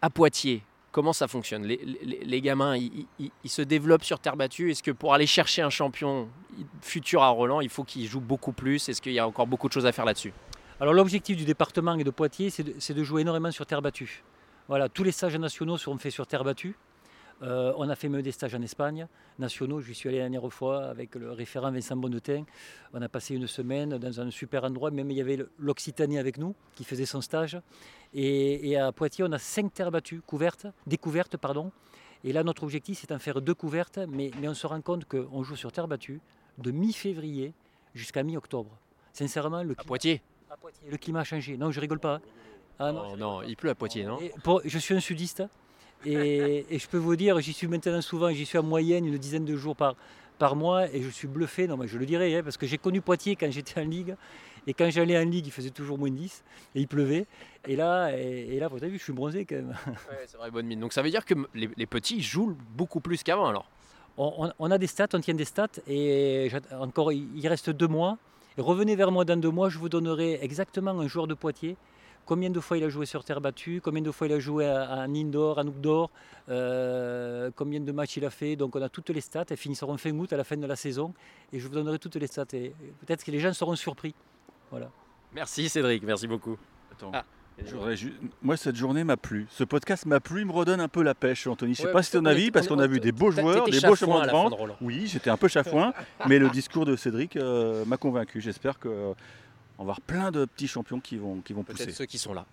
À 0.00 0.10
Poitiers, 0.10 0.62
comment 0.92 1.12
ça 1.12 1.26
fonctionne? 1.26 1.64
Les, 1.64 2.40
gamins, 2.40 2.76
ils, 2.76 3.50
se 3.50 3.62
développent 3.62 4.04
sur 4.04 4.20
terre 4.20 4.36
battue? 4.36 4.70
Est-ce 4.70 4.82
que 4.82 4.92
pour 4.92 5.14
aller 5.14 5.26
chercher 5.26 5.62
un 5.62 5.70
champion 5.70 6.28
futur 6.80 7.22
à 7.22 7.28
Roland, 7.28 7.60
il 7.60 7.68
faut 7.68 7.82
qu'ils 7.84 8.06
jouent 8.06 8.20
beaucoup 8.20 8.52
plus? 8.52 8.88
Est-ce 8.88 9.02
qu'il 9.02 9.12
y 9.12 9.18
a 9.18 9.26
encore 9.26 9.48
beaucoup 9.48 9.66
de 9.66 9.72
choses 9.72 9.86
à 9.86 9.92
faire 9.92 10.04
là-dessus? 10.04 10.32
Alors 10.80 10.94
l'objectif 10.94 11.36
du 11.36 11.44
département 11.44 11.94
et 11.96 12.04
de 12.04 12.10
Poitiers, 12.10 12.50
c'est 12.50 12.62
de, 12.62 12.92
de, 12.94 13.02
jouer 13.02 13.22
énormément 13.22 13.50
sur 13.50 13.66
terre 13.66 13.82
battue. 13.82 14.22
Voilà, 14.68 14.88
tous 14.88 15.02
les 15.02 15.12
stages 15.12 15.36
nationaux 15.36 15.76
seront 15.76 15.98
faits 15.98 16.12
sur 16.12 16.26
terre 16.26 16.44
battue. 16.44 16.76
Euh, 17.42 17.72
on 17.76 17.88
a 17.88 17.94
fait 17.94 18.08
même 18.08 18.22
des 18.22 18.32
stages 18.32 18.54
en 18.54 18.62
Espagne, 18.62 19.06
nationaux. 19.38 19.80
Je 19.80 19.92
suis 19.92 20.08
allé 20.08 20.18
la 20.18 20.28
dernière 20.28 20.52
fois 20.52 20.84
avec 20.86 21.14
le 21.14 21.32
référent 21.32 21.70
Vincent 21.70 21.96
Bonnetin. 21.96 22.44
On 22.92 23.00
a 23.00 23.08
passé 23.08 23.34
une 23.34 23.46
semaine 23.46 23.96
dans 23.98 24.20
un 24.20 24.30
super 24.30 24.64
endroit. 24.64 24.90
Même 24.90 25.10
il 25.10 25.16
y 25.16 25.20
avait 25.20 25.38
l'Occitanie 25.58 26.18
avec 26.18 26.38
nous 26.38 26.54
qui 26.74 26.84
faisait 26.84 27.06
son 27.06 27.20
stage. 27.20 27.60
Et, 28.14 28.70
et, 28.70 28.76
à 28.76 28.90
Poitiers, 28.92 29.24
on 29.26 29.32
a 29.32 29.38
cinq 29.38 29.72
terres 29.72 29.90
battues 29.90 30.20
couvertes, 30.20 30.66
découvertes. 30.86 31.36
Pardon. 31.36 31.70
Et 32.24 32.32
là, 32.32 32.42
notre 32.42 32.64
objectif, 32.64 32.98
c'est 32.98 33.10
d'en 33.10 33.18
faire 33.20 33.40
deux 33.40 33.54
couvertes. 33.54 33.98
Mais, 34.08 34.30
mais 34.40 34.48
on 34.48 34.54
se 34.54 34.66
rend 34.66 34.80
compte 34.80 35.04
qu'on 35.04 35.42
joue 35.42 35.56
sur 35.56 35.70
terre 35.70 35.86
battue 35.86 36.20
de 36.58 36.70
mi-février 36.72 37.52
jusqu'à 37.94 38.24
mi-octobre. 38.24 38.76
Sincèrement, 39.12 39.62
le 39.62 39.74
à 39.78 39.84
Poitiers? 39.84 40.22
À 40.50 40.56
Poitiers. 40.56 40.90
Le 40.90 40.96
climat 40.96 41.20
a 41.20 41.24
changé. 41.24 41.56
Non, 41.56 41.70
je 41.70 41.80
rigole 41.80 42.00
pas. 42.00 42.20
Ah, 42.78 42.92
non, 42.92 43.02
oh, 43.12 43.16
non, 43.16 43.42
il 43.42 43.56
pleut 43.56 43.70
à 43.70 43.74
Poitiers, 43.74 44.04
non 44.04 44.18
pour, 44.44 44.62
Je 44.64 44.78
suis 44.78 44.94
un 44.94 45.00
sudiste 45.00 45.42
et, 46.04 46.64
et 46.70 46.78
je 46.78 46.88
peux 46.88 46.96
vous 46.96 47.16
dire, 47.16 47.40
j'y 47.40 47.52
suis 47.52 47.66
maintenant 47.66 48.00
souvent, 48.00 48.30
j'y 48.30 48.46
suis 48.46 48.56
en 48.56 48.62
moyenne 48.62 49.04
une 49.04 49.18
dizaine 49.18 49.44
de 49.44 49.56
jours 49.56 49.74
par, 49.74 49.96
par 50.38 50.54
mois 50.54 50.88
et 50.94 51.02
je 51.02 51.08
suis 51.08 51.26
bluffé. 51.26 51.66
Non, 51.66 51.76
mais 51.76 51.88
je 51.88 51.98
le 51.98 52.06
dirais, 52.06 52.34
hein, 52.36 52.42
parce 52.42 52.56
que 52.56 52.66
j'ai 52.66 52.78
connu 52.78 53.00
Poitiers 53.00 53.36
quand 53.36 53.50
j'étais 53.50 53.80
en 53.80 53.84
Ligue 53.84 54.16
et 54.66 54.74
quand 54.74 54.88
j'allais 54.90 55.18
en 55.18 55.24
Ligue, 55.24 55.46
il 55.46 55.52
faisait 55.52 55.70
toujours 55.70 55.98
moins 55.98 56.10
10 56.10 56.44
et 56.74 56.80
il 56.80 56.88
pleuvait. 56.88 57.26
Et 57.66 57.74
là, 57.74 58.16
et, 58.16 58.54
et 58.54 58.60
là 58.60 58.68
vous 58.68 58.76
avez 58.76 58.90
vu, 58.90 58.98
je 58.98 59.04
suis 59.04 59.12
bronzé 59.12 59.44
quand 59.44 59.56
même. 59.56 59.74
Ouais, 59.86 60.24
c'est 60.26 60.36
vrai, 60.36 60.50
bonne 60.50 60.66
mine. 60.66 60.80
Donc 60.80 60.92
ça 60.92 61.02
veut 61.02 61.10
dire 61.10 61.24
que 61.24 61.34
les, 61.54 61.68
les 61.76 61.86
petits 61.86 62.22
jouent 62.22 62.56
beaucoup 62.76 63.00
plus 63.00 63.22
qu'avant 63.22 63.48
alors? 63.48 63.68
On, 64.20 64.50
on, 64.58 64.70
a 64.72 64.78
des 64.78 64.88
stats, 64.88 65.06
on 65.14 65.20
tient 65.20 65.34
des 65.34 65.44
stats 65.44 65.68
et 65.86 66.50
encore, 66.72 67.12
il 67.12 67.46
reste 67.46 67.70
deux 67.70 67.86
mois. 67.86 68.18
Et 68.58 68.60
revenez 68.60 68.96
vers 68.96 69.12
moi 69.12 69.24
dans 69.24 69.38
deux 69.38 69.52
mois, 69.52 69.68
je 69.68 69.78
vous 69.78 69.88
donnerai 69.88 70.40
exactement 70.42 70.90
un 70.90 71.06
joueur 71.06 71.28
de 71.28 71.34
Poitiers, 71.34 71.76
combien 72.26 72.50
de 72.50 72.58
fois 72.58 72.76
il 72.76 72.82
a 72.82 72.88
joué 72.88 73.06
sur 73.06 73.22
terre 73.22 73.40
battue, 73.40 73.80
combien 73.80 74.02
de 74.02 74.10
fois 74.10 74.26
il 74.26 74.32
a 74.32 74.40
joué 74.40 74.68
en 74.68 75.14
indoor, 75.14 75.58
en 75.58 75.66
outdoor, 75.68 76.10
euh, 76.48 77.52
combien 77.54 77.78
de 77.78 77.92
matchs 77.92 78.16
il 78.16 78.24
a 78.24 78.30
fait. 78.30 78.56
Donc 78.56 78.74
on 78.74 78.82
a 78.82 78.88
toutes 78.88 79.10
les 79.10 79.20
stats, 79.20 79.44
elles 79.48 79.56
finiront 79.56 79.96
fin 79.96 80.10
août 80.10 80.32
à 80.32 80.36
la 80.36 80.42
fin 80.42 80.56
de 80.56 80.66
la 80.66 80.74
saison 80.74 81.14
et 81.52 81.60
je 81.60 81.68
vous 81.68 81.72
donnerai 81.72 82.00
toutes 82.00 82.16
les 82.16 82.26
stats. 82.26 82.46
Et 82.52 82.74
peut-être 83.06 83.22
que 83.22 83.30
les 83.30 83.38
gens 83.38 83.52
seront 83.52 83.76
surpris. 83.76 84.12
Voilà. 84.72 84.90
Merci 85.32 85.68
Cédric, 85.68 86.02
merci 86.02 86.26
beaucoup. 86.26 86.58
Attends. 86.90 87.12
Ah. 87.14 87.24
Ju... 87.94 88.14
Moi, 88.42 88.56
cette 88.56 88.76
journée 88.76 89.04
m'a 89.04 89.16
plu. 89.16 89.46
Ce 89.50 89.64
podcast 89.64 90.06
m'a 90.06 90.20
plu. 90.20 90.40
Il 90.42 90.46
me 90.46 90.52
redonne 90.52 90.80
un 90.80 90.88
peu 90.88 91.02
la 91.02 91.14
pêche, 91.14 91.46
Anthony. 91.46 91.74
Je 91.74 91.80
ne 91.80 91.82
sais 91.82 91.86
ouais, 91.88 91.92
pas 91.92 92.02
si 92.02 92.10
c'est 92.10 92.18
ton 92.18 92.24
avis, 92.24 92.50
parce 92.50 92.66
qu'on 92.68 92.78
a 92.78 92.86
vu 92.86 93.00
des 93.00 93.12
beaux 93.12 93.30
joueurs, 93.30 93.68
des 93.68 93.80
beaux 93.80 93.96
chemins 93.96 94.26
de 94.26 94.30
vente. 94.30 94.54
Oui, 94.80 95.06
j'étais 95.06 95.30
un 95.30 95.36
peu 95.36 95.48
chafouin, 95.48 95.92
mais 96.28 96.38
le 96.38 96.48
discours 96.50 96.86
de 96.86 96.96
Cédric 96.96 97.36
euh, 97.36 97.84
m'a 97.84 97.96
convaincu. 97.96 98.40
J'espère 98.40 98.78
que. 98.78 98.88
Euh, 98.88 99.14
on 99.80 99.84
va 99.84 99.92
avoir 99.92 100.00
plein 100.00 100.32
de 100.32 100.44
petits 100.44 100.66
champions 100.66 100.98
qui 100.98 101.16
vont, 101.18 101.40
qui 101.40 101.52
vont 101.52 101.62
pousser. 101.62 101.84
Peut-être 101.84 101.96
ceux 101.96 102.06
qui 102.06 102.18
sont 102.18 102.34
là. 102.34 102.44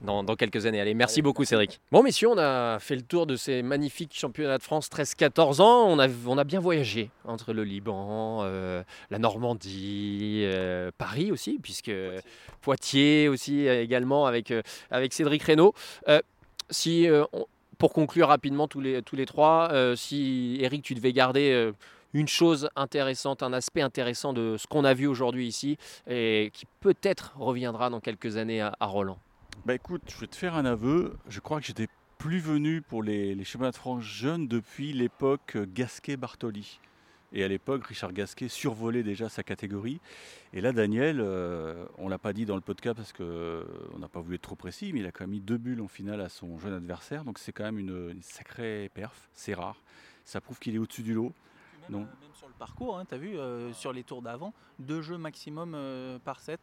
Dans, 0.00 0.22
dans, 0.22 0.36
quelques 0.36 0.66
années. 0.66 0.80
Allez, 0.80 0.94
merci 0.94 1.16
Allez, 1.16 1.22
beaucoup 1.22 1.44
Cédric. 1.44 1.80
Bon 1.90 2.02
messieurs, 2.02 2.28
on 2.28 2.38
a 2.38 2.78
fait 2.78 2.94
le 2.94 3.02
tour 3.02 3.26
de 3.26 3.36
ces 3.36 3.62
magnifiques 3.62 4.14
championnats 4.14 4.58
de 4.58 4.62
France 4.62 4.88
13-14 4.88 5.60
ans. 5.60 5.86
On 5.88 5.98
a, 5.98 6.06
on 6.26 6.38
a 6.38 6.44
bien 6.44 6.60
voyagé 6.60 7.10
entre 7.24 7.52
le 7.52 7.64
Liban, 7.64 8.40
euh, 8.42 8.82
la 9.10 9.18
Normandie, 9.18 10.42
euh, 10.44 10.90
Paris 10.96 11.32
aussi, 11.32 11.58
puisque 11.60 11.90
Poitiers, 11.90 12.22
Poitiers 12.60 13.28
aussi 13.28 13.66
euh, 13.66 13.82
également 13.82 14.26
avec, 14.26 14.50
euh, 14.50 14.62
avec 14.90 15.12
Cédric 15.12 15.42
Reynaud. 15.42 15.74
Euh, 16.08 16.20
si, 16.70 17.08
on, 17.32 17.46
pour 17.78 17.92
conclure 17.92 18.28
rapidement 18.28 18.68
tous 18.68 18.80
les, 18.80 19.02
tous 19.02 19.16
les 19.16 19.24
trois, 19.24 19.72
si 19.96 20.58
Eric, 20.60 20.82
tu 20.82 20.94
devais 20.94 21.12
garder 21.12 21.72
une 22.12 22.28
chose 22.28 22.68
intéressante, 22.76 23.42
un 23.42 23.52
aspect 23.52 23.80
intéressant 23.80 24.32
de 24.32 24.56
ce 24.58 24.66
qu'on 24.66 24.84
a 24.84 24.92
vu 24.92 25.06
aujourd'hui 25.06 25.46
ici 25.46 25.78
et 26.10 26.50
qui 26.52 26.66
peut-être 26.80 27.34
reviendra 27.38 27.88
dans 27.88 28.00
quelques 28.00 28.36
années 28.36 28.60
à, 28.60 28.74
à 28.80 28.86
Roland 28.86 29.18
bah 29.64 29.74
écoute, 29.74 30.02
je 30.08 30.18
vais 30.18 30.26
te 30.26 30.36
faire 30.36 30.54
un 30.54 30.64
aveu. 30.64 31.16
Je 31.28 31.40
crois 31.40 31.60
que 31.60 31.66
j'étais 31.66 31.88
plus 32.16 32.38
venu 32.38 32.82
pour 32.82 33.02
les, 33.02 33.34
les 33.34 33.44
chemins 33.44 33.70
de 33.70 33.74
France 33.74 34.02
jeunes 34.02 34.48
depuis 34.48 34.92
l'époque 34.92 35.56
Gasquet-Bartoli. 35.56 36.80
Et 37.32 37.44
à 37.44 37.48
l'époque, 37.48 37.84
Richard 37.86 38.14
Gasquet 38.14 38.48
survolait 38.48 39.02
déjà 39.02 39.28
sa 39.28 39.42
catégorie. 39.42 40.00
Et 40.54 40.62
là, 40.62 40.72
Daniel, 40.72 41.20
euh, 41.20 41.84
on 41.98 42.06
ne 42.06 42.10
l'a 42.10 42.18
pas 42.18 42.32
dit 42.32 42.46
dans 42.46 42.54
le 42.54 42.62
podcast 42.62 42.96
parce 42.96 43.12
qu'on 43.12 43.24
euh, 43.24 43.64
n'a 43.98 44.08
pas 44.08 44.20
voulu 44.20 44.36
être 44.36 44.42
trop 44.42 44.56
précis, 44.56 44.92
mais 44.94 45.00
il 45.00 45.06
a 45.06 45.12
quand 45.12 45.24
même 45.24 45.32
mis 45.32 45.40
deux 45.40 45.58
bulles 45.58 45.82
en 45.82 45.88
finale 45.88 46.22
à 46.22 46.30
son 46.30 46.58
jeune 46.58 46.72
adversaire. 46.72 47.24
Donc 47.24 47.38
c'est 47.38 47.52
quand 47.52 47.64
même 47.64 47.78
une, 47.78 48.10
une 48.10 48.22
sacrée 48.22 48.90
perf. 48.94 49.28
C'est 49.34 49.54
rare. 49.54 49.82
Ça 50.24 50.40
prouve 50.40 50.58
qu'il 50.58 50.74
est 50.74 50.78
au-dessus 50.78 51.02
du 51.02 51.12
lot. 51.12 51.34
Même, 51.90 52.06
sur 52.34 52.48
le 52.48 52.54
parcours, 52.54 52.98
hein, 52.98 53.04
tu 53.06 53.14
as 53.14 53.18
vu, 53.18 53.38
euh, 53.38 53.72
sur 53.72 53.92
les 53.92 54.04
tours 54.04 54.22
d'avant, 54.22 54.52
deux 54.78 55.00
jeux 55.00 55.18
maximum 55.18 55.74
euh, 55.74 56.18
par 56.18 56.40
set. 56.40 56.60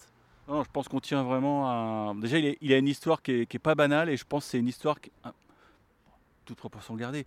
Non, 0.48 0.64
je 0.64 0.70
pense 0.72 0.88
qu'on 0.88 1.00
tient 1.00 1.24
vraiment 1.24 1.68
à. 1.68 2.14
Déjà, 2.16 2.38
il, 2.38 2.46
est, 2.46 2.58
il 2.62 2.72
a 2.74 2.78
une 2.78 2.88
histoire 2.88 3.22
qui 3.22 3.48
n'est 3.52 3.60
pas 3.60 3.76
banale 3.76 4.10
et 4.10 4.18
je 4.18 4.26
pense 4.26 4.46
que 4.46 4.52
c'est 4.52 4.60
une 4.60 4.68
histoire 4.68 5.02
qui. 5.02 5.12
Toute 6.46 6.58
proportion 6.58 6.96
gardée. 6.96 7.26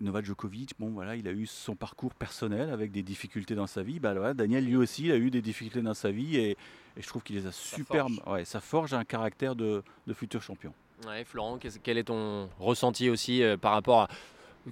Novak 0.00 0.26
Djokovic, 0.26 0.74
bon 0.78 0.90
voilà, 0.90 1.16
il 1.16 1.26
a 1.26 1.32
eu 1.32 1.44
son 1.46 1.74
parcours 1.74 2.14
personnel 2.14 2.70
avec 2.70 2.92
des 2.92 3.02
difficultés 3.02 3.56
dans 3.56 3.66
sa 3.66 3.82
vie. 3.82 3.98
Bah, 3.98 4.14
voilà, 4.14 4.32
Daniel 4.32 4.64
lui 4.64 4.76
aussi, 4.76 5.06
il 5.06 5.10
a 5.10 5.16
eu 5.16 5.28
des 5.28 5.42
difficultés 5.42 5.82
dans 5.82 5.94
sa 5.94 6.12
vie 6.12 6.36
et, 6.36 6.50
et 6.50 6.56
je 7.02 7.06
trouve 7.08 7.24
qu'il 7.24 7.34
les 7.34 7.46
a 7.46 7.52
super. 7.52 8.06
Ouais, 8.28 8.44
ça 8.44 8.60
forge 8.60 8.94
un 8.94 9.04
caractère 9.04 9.56
de, 9.56 9.82
de 10.06 10.12
futur 10.12 10.40
champion. 10.40 10.72
Ouais, 11.04 11.24
Florent, 11.24 11.58
quel 11.82 11.98
est 11.98 12.04
ton 12.04 12.48
ressenti 12.60 13.10
aussi 13.10 13.42
euh, 13.42 13.56
par 13.56 13.72
rapport 13.72 14.02
à 14.02 14.08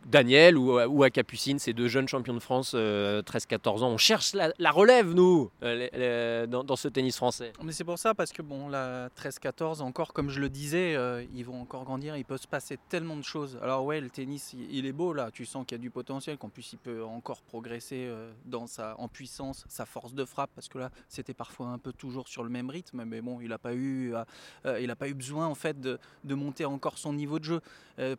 Daniel 0.04 0.58
ou, 0.58 0.80
ou, 0.80 1.02
à 1.02 1.10
Capucine, 1.10 1.58
ces 1.58 1.72
deux 1.72 1.88
jeunes 1.88 2.08
champions 2.08 2.34
de 2.34 2.40
France, 2.40 2.72
euh, 2.74 3.22
13-14 3.22 3.82
ans. 3.82 3.90
On 3.90 3.98
cherche 3.98 4.34
la, 4.34 4.70
relève, 4.70 5.12
nous, 5.12 5.50
euh, 5.62 6.46
dans, 6.46 6.76
ce 6.76 6.88
tennis 6.88 7.16
français. 7.16 7.52
Mais 7.62 7.72
c'est 7.72 7.84
pour 7.84 7.98
ça, 7.98 8.14
parce 8.14 8.32
que 8.32 8.42
bon, 8.42 8.68
la 8.68 9.08
13-14, 9.10 9.82
encore 9.82 10.12
comme 10.12 10.30
je 10.30 10.40
le 10.40 10.48
disais, 10.48 10.94
euh, 10.96 11.24
ils 11.34 11.44
vont 11.44 11.60
encore 11.60 11.84
grandir, 11.84 12.16
il 12.16 12.24
peut 12.24 12.36
se 12.36 12.46
passer 12.46 12.78
tellement 12.88 13.16
de 13.16 13.22
choses. 13.22 13.58
Alors 13.62 13.84
ouais, 13.84 14.00
le 14.00 14.10
tennis, 14.10 14.54
il, 14.54 14.86
est 14.86 14.92
beau 14.92 15.12
là, 15.12 15.30
tu 15.30 15.44
sens 15.44 15.64
qu'il 15.66 15.76
y 15.76 15.80
a 15.80 15.82
du 15.82 15.90
potentiel, 15.90 16.38
qu'en 16.38 16.48
plus 16.48 16.72
il 16.72 16.78
peut 16.78 17.04
encore 17.04 17.42
progresser 17.42 18.06
euh, 18.06 18.32
dans 18.44 18.66
sa, 18.66 18.98
en 18.98 19.08
puissance, 19.08 19.64
sa 19.68 19.86
force 19.86 20.14
de 20.14 20.24
frappe, 20.24 20.50
parce 20.54 20.68
que 20.68 20.78
là, 20.78 20.90
c'était 21.08 21.34
parfois 21.34 21.68
un 21.68 21.78
peu 21.78 21.92
toujours 21.92 22.28
sur 22.28 22.42
le 22.42 22.50
même 22.50 22.70
rythme, 22.70 23.04
mais 23.04 23.20
bon, 23.20 23.40
il 23.40 23.48
n'a 23.48 23.58
pas 23.58 23.74
eu, 23.74 24.14
euh, 24.14 24.94
pas 24.96 25.08
eu 25.08 25.14
besoin 25.14 25.46
en 25.46 25.54
fait 25.54 25.80
de, 25.80 25.98
de, 26.24 26.34
monter 26.34 26.64
encore 26.64 26.98
son 26.98 27.12
niveau 27.12 27.38
de 27.38 27.44
jeu, 27.44 27.60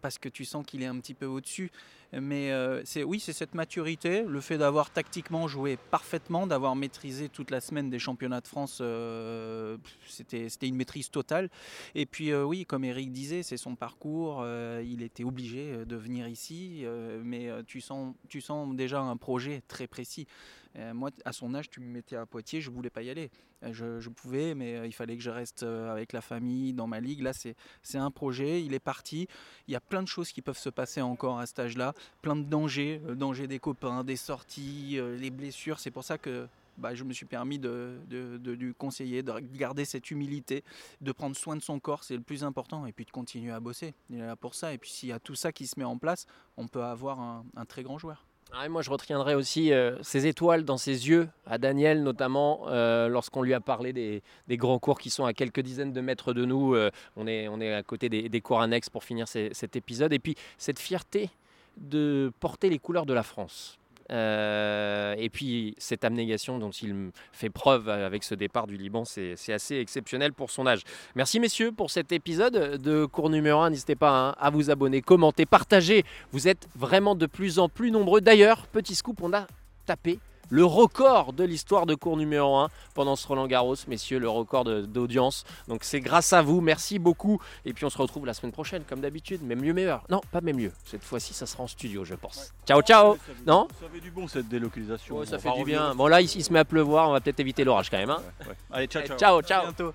parce 0.01 0.17
que 0.17 0.29
tu 0.29 0.45
sens 0.45 0.65
qu'il 0.65 0.81
est 0.81 0.87
un 0.87 0.99
petit 0.99 1.13
peu 1.13 1.25
au-dessus. 1.25 1.66
Mais 2.13 2.51
euh, 2.51 2.83
oui, 3.05 3.19
c'est 3.19 3.33
cette 3.33 3.53
maturité, 3.53 4.23
le 4.23 4.39
fait 4.39 4.57
d'avoir 4.57 4.91
tactiquement 4.91 5.47
joué 5.47 5.77
parfaitement, 5.91 6.47
d'avoir 6.47 6.75
maîtrisé 6.75 7.27
toute 7.27 7.51
la 7.51 7.59
semaine 7.59 7.89
des 7.89 7.99
championnats 7.99 8.39
de 8.39 8.47
France, 8.47 8.79
euh, 8.81 9.77
c'était 10.07 10.47
une 10.61 10.77
maîtrise 10.77 11.09
totale. 11.09 11.49
Et 11.95 12.05
puis 12.05 12.31
euh, 12.31 12.43
oui, 12.43 12.65
comme 12.65 12.85
Eric 12.85 13.11
disait, 13.11 13.43
c'est 13.43 13.57
son 13.57 13.75
parcours, 13.75 14.45
il 14.83 15.01
était 15.01 15.25
obligé 15.25 15.85
de 15.85 15.95
venir 15.95 16.27
ici, 16.27 16.85
mais 17.23 17.49
tu 17.65 17.81
sens 17.81 18.75
déjà 18.75 19.01
un 19.01 19.17
projet 19.17 19.61
très 19.67 19.87
précis. 19.87 20.27
Euh, 20.75 20.93
moi, 20.93 21.09
à 21.25 21.31
son 21.31 21.53
âge, 21.55 21.69
tu 21.69 21.79
me 21.79 21.87
mettais 21.87 22.15
à 22.15 22.25
Poitiers, 22.25 22.61
je 22.61 22.69
voulais 22.69 22.89
pas 22.89 23.01
y 23.01 23.09
aller. 23.09 23.29
Euh, 23.63 23.99
je, 23.99 24.09
pouvais, 24.09 24.53
mais 24.53 24.75
euh, 24.75 24.85
il 24.85 24.91
fallait 24.91 25.17
que 25.17 25.23
je 25.23 25.29
reste 25.29 25.63
avec 25.63 26.13
la 26.13 26.21
famille, 26.21 26.73
dans 26.73 26.87
ma 26.87 26.99
ligue. 26.99 27.21
Là, 27.21 27.33
c'est 27.33 27.97
un 27.97 28.11
projet, 28.11 28.63
il 28.63 28.73
est 28.73 28.79
parti. 28.79 29.27
Il 29.67 29.71
y 29.71 29.75
a 29.75 29.81
plein 29.81 30.03
de 30.03 30.07
choses 30.07 30.31
qui 30.31 30.41
peuvent 30.41 30.57
se 30.57 30.69
passer 30.69 31.01
encore 31.01 31.39
à 31.39 31.45
cet 31.45 31.59
âge-là, 31.59 31.93
plein 32.21 32.35
de 32.35 32.43
dangers, 32.43 33.01
le 33.05 33.15
danger 33.15 33.47
des 33.47 33.59
copains, 33.59 34.03
des 34.03 34.15
sorties, 34.15 34.99
les 35.17 35.29
blessures. 35.31 35.79
C'est 35.79 35.91
pour 35.91 36.03
ça 36.03 36.17
que 36.17 36.47
bah, 36.77 36.93
je 36.93 37.03
me 37.03 37.13
suis 37.13 37.25
permis 37.25 37.57
de, 37.57 37.97
de- 38.07 38.51
lui 38.51 38.73
conseiller 38.73 39.23
de 39.23 39.33
garder 39.57 39.85
cette 39.85 40.11
humilité, 40.11 40.63
de 41.01 41.11
prendre 41.11 41.35
soin 41.35 41.55
de 41.55 41.61
son 41.61 41.79
corps, 41.79 42.03
c'est 42.03 42.15
le 42.15 42.21
plus 42.21 42.43
important, 42.43 42.85
et 42.85 42.91
puis 42.91 43.05
de 43.05 43.11
continuer 43.11 43.51
à 43.51 43.59
bosser. 43.59 43.93
Il 44.09 44.17
est 44.17 44.25
là 44.25 44.35
pour 44.35 44.55
ça. 44.55 44.73
Et 44.73 44.77
puis 44.77 44.89
s'il 44.89 45.09
y 45.09 45.13
a 45.13 45.19
tout 45.19 45.35
ça 45.35 45.51
qui 45.51 45.67
se 45.67 45.79
met 45.79 45.85
en 45.85 45.97
place, 45.97 46.27
on 46.55 46.67
peut 46.67 46.83
avoir 46.83 47.19
un 47.19 47.65
très 47.67 47.83
grand 47.83 47.97
joueur. 47.97 48.25
Ah, 48.53 48.69
moi, 48.69 48.81
je 48.81 48.89
retiendrai 48.89 49.35
aussi 49.35 49.73
euh, 49.73 50.01
ces 50.01 50.25
étoiles 50.25 50.63
dans 50.63 50.77
ses 50.77 51.09
yeux, 51.09 51.27
à 51.45 51.57
Daniel 51.57 52.01
notamment, 52.01 52.65
euh, 52.67 53.09
lorsqu'on 53.09 53.41
lui 53.41 53.53
a 53.53 53.59
parlé 53.59 53.91
des, 53.91 54.21
grands 54.57 54.79
cours 54.79 54.99
qui 54.99 55.09
sont 55.09 55.25
à 55.25 55.33
quelques 55.33 55.59
dizaines 55.59 55.91
de 55.91 56.01
mètres 56.01 56.33
de 56.33 56.45
nous. 56.45 56.73
euh, 56.73 56.89
on, 57.17 57.27
est, 57.27 57.73
à 57.73 57.83
côté 57.83 58.09
des, 58.09 58.41
cours 58.41 58.61
annexes 58.61 58.89
pour 58.89 59.03
finir 59.03 59.27
cet 59.27 59.75
épisode. 59.75 60.13
Et 60.13 60.19
puis, 60.19 60.35
cette 60.57 60.79
fierté 60.79 61.29
de 61.75 62.31
porter 62.39 62.69
les 62.69 62.79
couleurs 62.79 63.05
de 63.05 63.13
la 63.13 63.23
France. 63.23 63.77
Euh, 64.11 65.15
et 65.17 65.29
puis 65.29 65.75
cette 65.77 66.03
abnégation 66.03 66.59
dont 66.59 66.69
il 66.69 67.11
fait 67.31 67.49
preuve 67.49 67.89
avec 67.89 68.23
ce 68.23 68.35
départ 68.35 68.67
du 68.67 68.77
Liban, 68.77 69.03
c'est 69.05 69.53
assez 69.53 69.77
exceptionnel 69.77 70.33
pour 70.33 70.51
son 70.51 70.67
âge. 70.67 70.81
Merci 71.15 71.39
messieurs 71.39 71.71
pour 71.71 71.91
cet 71.91 72.11
épisode 72.11 72.81
de 72.81 73.05
cours 73.05 73.29
numéro 73.29 73.59
1. 73.61 73.71
N'hésitez 73.71 73.95
pas 73.95 74.29
hein, 74.29 74.35
à 74.39 74.49
vous 74.49 74.69
abonner, 74.69 75.01
commenter, 75.01 75.45
partager. 75.45 76.03
Vous 76.31 76.47
êtes 76.47 76.67
vraiment 76.75 77.15
de 77.15 77.25
plus 77.25 77.59
en 77.59 77.69
plus 77.69 77.91
nombreux. 77.91 78.21
D'ailleurs, 78.21 78.67
petit 78.67 78.95
scoop, 78.95 79.21
on 79.21 79.33
a 79.33 79.47
tapé 79.85 80.19
le 80.49 80.65
record 80.65 81.33
de 81.33 81.43
l'histoire 81.43 81.85
de 81.85 81.95
cours 81.95 82.17
numéro 82.17 82.55
1 82.57 82.69
pendant 82.93 83.15
ce 83.15 83.27
Roland 83.27 83.47
Garros, 83.47 83.75
messieurs, 83.87 84.19
le 84.19 84.29
record 84.29 84.63
d'audience. 84.65 85.43
Donc 85.67 85.83
c'est 85.83 85.99
grâce 86.01 86.33
à 86.33 86.41
vous, 86.41 86.61
merci 86.61 86.99
beaucoup. 86.99 87.39
Et 87.65 87.73
puis 87.73 87.85
on 87.85 87.89
se 87.89 87.97
retrouve 87.97 88.25
la 88.25 88.33
semaine 88.33 88.51
prochaine, 88.51 88.83
comme 88.87 88.99
d'habitude, 89.01 89.41
même 89.43 89.61
mieux, 89.61 89.73
meilleur. 89.73 90.03
Non, 90.09 90.21
pas 90.31 90.41
même 90.41 90.57
mieux. 90.57 90.71
Cette 90.85 91.03
fois-ci, 91.03 91.33
ça 91.33 91.45
sera 91.45 91.63
en 91.63 91.67
studio, 91.67 92.05
je 92.05 92.15
pense. 92.15 92.53
Ciao, 92.67 92.81
ciao. 92.81 93.17
Non? 93.45 93.67
Ça 93.79 93.85
avait 93.87 93.99
du 93.99 94.11
bon 94.11 94.27
cette 94.27 94.47
délocalisation. 94.47 95.17
Ouais, 95.17 95.25
ça 95.25 95.37
On 95.37 95.39
fait 95.39 95.53
du 95.57 95.65
bien. 95.65 95.93
Bon 95.95 96.07
là, 96.07 96.21
il, 96.21 96.25
il 96.25 96.43
se 96.43 96.51
met 96.53 96.59
à 96.59 96.65
pleuvoir, 96.65 97.09
on 97.09 97.13
va 97.13 97.21
peut-être 97.21 97.39
éviter 97.39 97.63
l'orage 97.63 97.89
quand 97.89 97.97
même. 97.97 98.09
hein. 98.09 98.21
Ouais. 98.47 98.55
Allez, 98.71 98.87
ciao, 98.87 99.03
ciao. 99.03 99.17
Ciao, 99.17 99.41
ciao. 99.41 99.61
bientôt. 99.63 99.93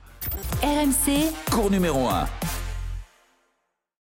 RMC, 0.62 1.32
Cours 1.50 1.70
numéro 1.70 2.08
1. 2.08 2.61